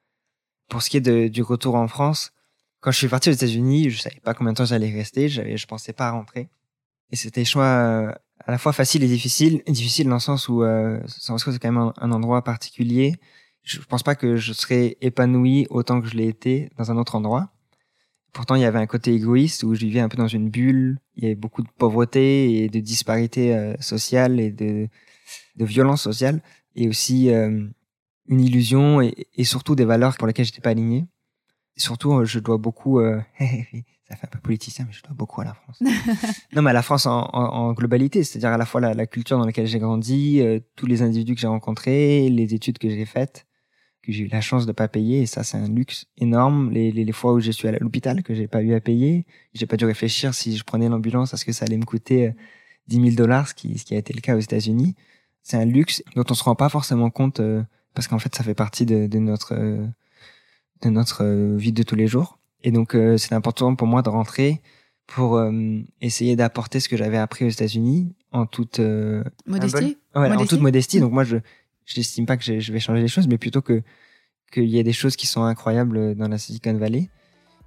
Pour 0.70 0.81
ce 0.81 0.88
qui 0.88 0.96
est 0.96 1.28
du 1.28 1.42
retour 1.42 1.74
en 1.74 1.87
France, 1.87 2.33
quand 2.81 2.90
je 2.90 2.96
suis 2.96 3.09
parti 3.09 3.28
aux 3.28 3.33
États-Unis, 3.33 3.90
je 3.90 4.00
savais 4.00 4.20
pas 4.20 4.33
combien 4.33 4.54
de 4.54 4.57
temps 4.57 4.64
j'allais 4.64 4.90
rester, 4.90 5.28
j'avais, 5.28 5.59
je 5.59 5.66
pensais 5.66 5.92
pas 5.92 6.11
rentrer. 6.11 6.48
Et 7.11 7.16
c'était 7.16 7.44
choix 7.44 8.18
à 8.46 8.51
la 8.51 8.59
fois 8.59 8.72
facile 8.72 9.03
et 9.03 9.09
difficile. 9.09 9.62
Difficile 9.66 10.09
dans 10.09 10.14
le 10.14 10.20
sens 10.20 10.48
où 10.48 10.62
euh, 10.62 11.01
San 11.07 11.38
Francisco 11.38 11.53
c'est 11.53 11.59
quand 11.59 11.72
même 11.72 11.92
un, 11.96 12.12
endroit 12.12 12.42
particulier. 12.42 13.16
Je 13.62 13.81
pense 13.81 14.03
pas 14.03 14.14
que 14.14 14.37
je 14.37 14.53
serais 14.53 14.96
épanoui 15.01 15.66
autant 15.70 16.01
que 16.01 16.09
je 16.09 16.16
l'ai 16.16 16.29
été 16.29 16.70
dans 16.79 16.90
un 16.90 16.96
autre 16.96 17.14
endroit. 17.14 17.51
Pourtant, 18.33 18.55
il 18.55 18.62
y 18.62 18.64
avait 18.64 18.79
un 18.79 18.87
côté 18.87 19.12
égoïste 19.14 19.62
où 19.62 19.74
je 19.74 19.81
vivais 19.81 20.01
un 20.01 20.09
peu 20.09 20.16
dans 20.16 20.29
une 20.29 20.48
bulle. 20.48 20.98
Il 21.16 21.24
y 21.24 21.27
avait 21.27 21.35
beaucoup 21.35 21.62
de 21.62 21.68
pauvreté 21.79 22.62
et 22.62 22.68
de 22.68 22.81
disparités 22.81 23.55
euh, 23.55 23.74
sociales 23.81 24.38
et 24.38 24.51
de, 24.51 24.88
de 25.57 25.64
violence 25.64 26.03
sociale 26.03 26.40
et 26.77 26.88
aussi 26.88 27.31
euh, 27.31 27.66
une 28.29 28.40
illusion 28.40 29.01
et, 29.01 29.44
surtout 29.44 29.74
des 29.74 29.85
valeurs 29.85 30.16
pour 30.16 30.27
lesquelles 30.27 30.46
j'étais 30.46 30.61
pas 30.61 30.70
aligné. 30.70 31.07
Surtout, 31.77 32.12
euh, 32.12 32.24
je 32.24 32.38
dois 32.38 32.59
beaucoup, 32.59 33.01
euh, 33.01 33.20
ça 34.08 34.16
fait 34.16 34.26
un 34.26 34.30
peu 34.30 34.38
politicien, 34.40 34.84
mais 34.86 34.92
je 34.92 35.02
dois 35.02 35.14
beaucoup 35.14 35.40
à 35.40 35.44
la 35.44 35.54
France. 35.54 35.80
non, 36.54 36.62
mais 36.62 36.70
à 36.70 36.72
la 36.72 36.82
France 36.82 37.06
en, 37.06 37.28
en, 37.32 37.42
en 37.42 37.72
globalité, 37.72 38.24
c'est-à-dire 38.24 38.50
à 38.50 38.56
la 38.56 38.64
fois 38.64 38.80
la, 38.80 38.94
la, 38.94 39.06
culture 39.06 39.38
dans 39.38 39.44
laquelle 39.44 39.66
j'ai 39.66 39.78
grandi, 39.78 40.40
euh, 40.40 40.60
tous 40.76 40.86
les 40.86 41.02
individus 41.02 41.34
que 41.34 41.40
j'ai 41.40 41.46
rencontrés, 41.46 42.28
les 42.30 42.54
études 42.54 42.78
que 42.78 42.88
j'ai 42.88 43.04
faites, 43.04 43.46
que 44.02 44.12
j'ai 44.12 44.24
eu 44.24 44.28
la 44.28 44.40
chance 44.40 44.64
de 44.64 44.72
pas 44.72 44.88
payer, 44.88 45.22
et 45.22 45.26
ça 45.26 45.42
c'est 45.44 45.58
un 45.58 45.68
luxe 45.68 46.06
énorme. 46.16 46.70
Les, 46.70 46.90
les, 46.90 47.04
les 47.04 47.12
fois 47.12 47.34
où 47.34 47.40
je 47.40 47.50
suis 47.50 47.68
à 47.68 47.72
l'hôpital 47.72 48.22
que 48.22 48.34
j'ai 48.34 48.48
pas 48.48 48.62
eu 48.62 48.74
à 48.74 48.80
payer, 48.80 49.26
j'ai 49.52 49.66
pas 49.66 49.76
dû 49.76 49.84
réfléchir 49.84 50.32
si 50.34 50.56
je 50.56 50.64
prenais 50.64 50.88
l'ambulance, 50.88 51.34
est-ce 51.34 51.44
que 51.44 51.52
ça 51.52 51.66
allait 51.66 51.76
me 51.76 51.84
coûter 51.84 52.32
10 52.86 52.96
000 52.96 53.10
dollars, 53.16 53.48
ce 53.48 53.54
qui, 53.54 53.76
ce 53.78 53.84
qui 53.84 53.94
a 53.94 53.98
été 53.98 54.14
le 54.14 54.20
cas 54.20 54.36
aux 54.36 54.40
États-Unis 54.40 54.94
c'est 55.48 55.56
un 55.56 55.64
luxe 55.64 56.02
dont 56.14 56.24
on 56.28 56.34
se 56.34 56.44
rend 56.44 56.54
pas 56.54 56.68
forcément 56.68 57.08
compte 57.08 57.40
euh, 57.40 57.62
parce 57.94 58.06
qu'en 58.06 58.18
fait, 58.18 58.34
ça 58.34 58.44
fait 58.44 58.54
partie 58.54 58.84
de, 58.84 59.06
de 59.06 59.18
notre 59.18 59.54
de 60.82 60.90
notre 60.90 61.24
vie 61.56 61.72
de 61.72 61.82
tous 61.82 61.96
les 61.96 62.06
jours. 62.06 62.38
Et 62.64 62.72
donc, 62.72 62.96
c'est 63.16 63.34
important 63.34 63.74
pour 63.74 63.86
moi 63.86 64.02
de 64.02 64.08
rentrer 64.08 64.60
pour 65.06 65.40
essayer 66.00 66.36
d'apporter 66.36 66.80
ce 66.80 66.88
que 66.88 66.96
j'avais 66.96 67.16
appris 67.16 67.44
aux 67.44 67.48
États-Unis 67.48 68.12
en 68.32 68.46
toute 68.46 68.80
modestie? 69.46 69.96
Ouais, 70.14 70.30
en 70.30 70.44
toute 70.44 70.60
modestie? 70.60 71.00
Donc 71.00 71.12
moi, 71.12 71.24
je 71.24 71.36
j'estime 71.86 72.26
pas 72.26 72.36
que 72.36 72.60
je 72.60 72.72
vais 72.72 72.80
changer 72.80 73.00
les 73.00 73.08
choses, 73.08 73.28
mais 73.28 73.38
plutôt 73.38 73.62
que 73.62 73.82
qu'il 74.52 74.66
y 74.66 74.78
a 74.78 74.82
des 74.82 74.92
choses 74.92 75.16
qui 75.16 75.26
sont 75.26 75.42
incroyables 75.42 76.14
dans 76.14 76.28
la 76.28 76.38
Silicon 76.38 76.74
Valley 76.74 77.08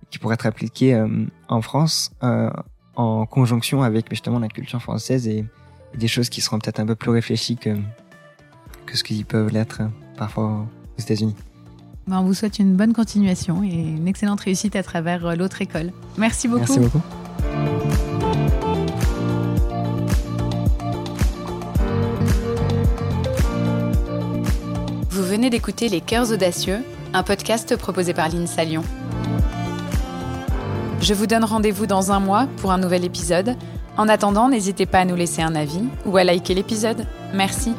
qui 0.09 0.19
pourraient 0.19 0.35
être 0.35 0.45
appliquées 0.45 0.95
euh, 0.95 1.25
en 1.47 1.61
France 1.61 2.11
euh, 2.23 2.49
en 2.95 3.25
conjonction 3.25 3.83
avec 3.83 4.09
justement 4.09 4.39
la 4.39 4.47
culture 4.47 4.81
française 4.81 5.27
et, 5.27 5.45
des 5.93 6.07
choses 6.07 6.29
qui 6.29 6.39
seront 6.39 6.57
peut-être 6.57 6.79
un 6.79 6.85
peu 6.85 6.95
plus 6.95 7.11
réfléchies 7.11 7.57
que 7.57 7.75
que 8.85 8.95
ce 8.95 9.03
qu'ils 9.03 9.25
peuvent 9.25 9.51
l'être 9.51 9.81
euh, 9.81 9.87
parfois 10.15 10.65
aux 10.97 11.01
États-Unis. 11.01 11.35
Ben, 12.07 12.19
on 12.19 12.23
vous 12.23 12.33
souhaite 12.33 12.59
une 12.59 12.75
bonne 12.75 12.93
continuation 12.93 13.63
et 13.63 13.73
une 13.73 14.07
excellente 14.07 14.41
réussite 14.41 14.75
à 14.75 14.83
travers 14.83 15.35
l'autre 15.35 15.61
école. 15.61 15.91
Merci 16.17 16.47
beaucoup. 16.47 16.65
Merci 16.77 16.79
beaucoup. 16.79 17.01
Vous 25.09 25.23
venez 25.23 25.49
d'écouter 25.49 25.89
Les 25.89 26.01
Cœurs 26.01 26.31
Audacieux, 26.31 26.79
un 27.13 27.23
podcast 27.23 27.75
proposé 27.77 28.13
par 28.13 28.29
l'INSA 28.29 28.63
Lyon. 28.63 28.83
Je 31.01 31.13
vous 31.13 31.27
donne 31.27 31.43
rendez-vous 31.43 31.85
dans 31.85 32.11
un 32.11 32.19
mois 32.19 32.47
pour 32.57 32.71
un 32.71 32.77
nouvel 32.77 33.03
épisode. 33.03 33.55
En 33.97 34.07
attendant, 34.07 34.49
n'hésitez 34.49 34.85
pas 34.85 34.99
à 34.99 35.05
nous 35.05 35.15
laisser 35.15 35.41
un 35.41 35.55
avis 35.55 35.83
ou 36.05 36.15
à 36.17 36.23
liker 36.23 36.53
l'épisode. 36.53 37.05
Merci. 37.33 37.73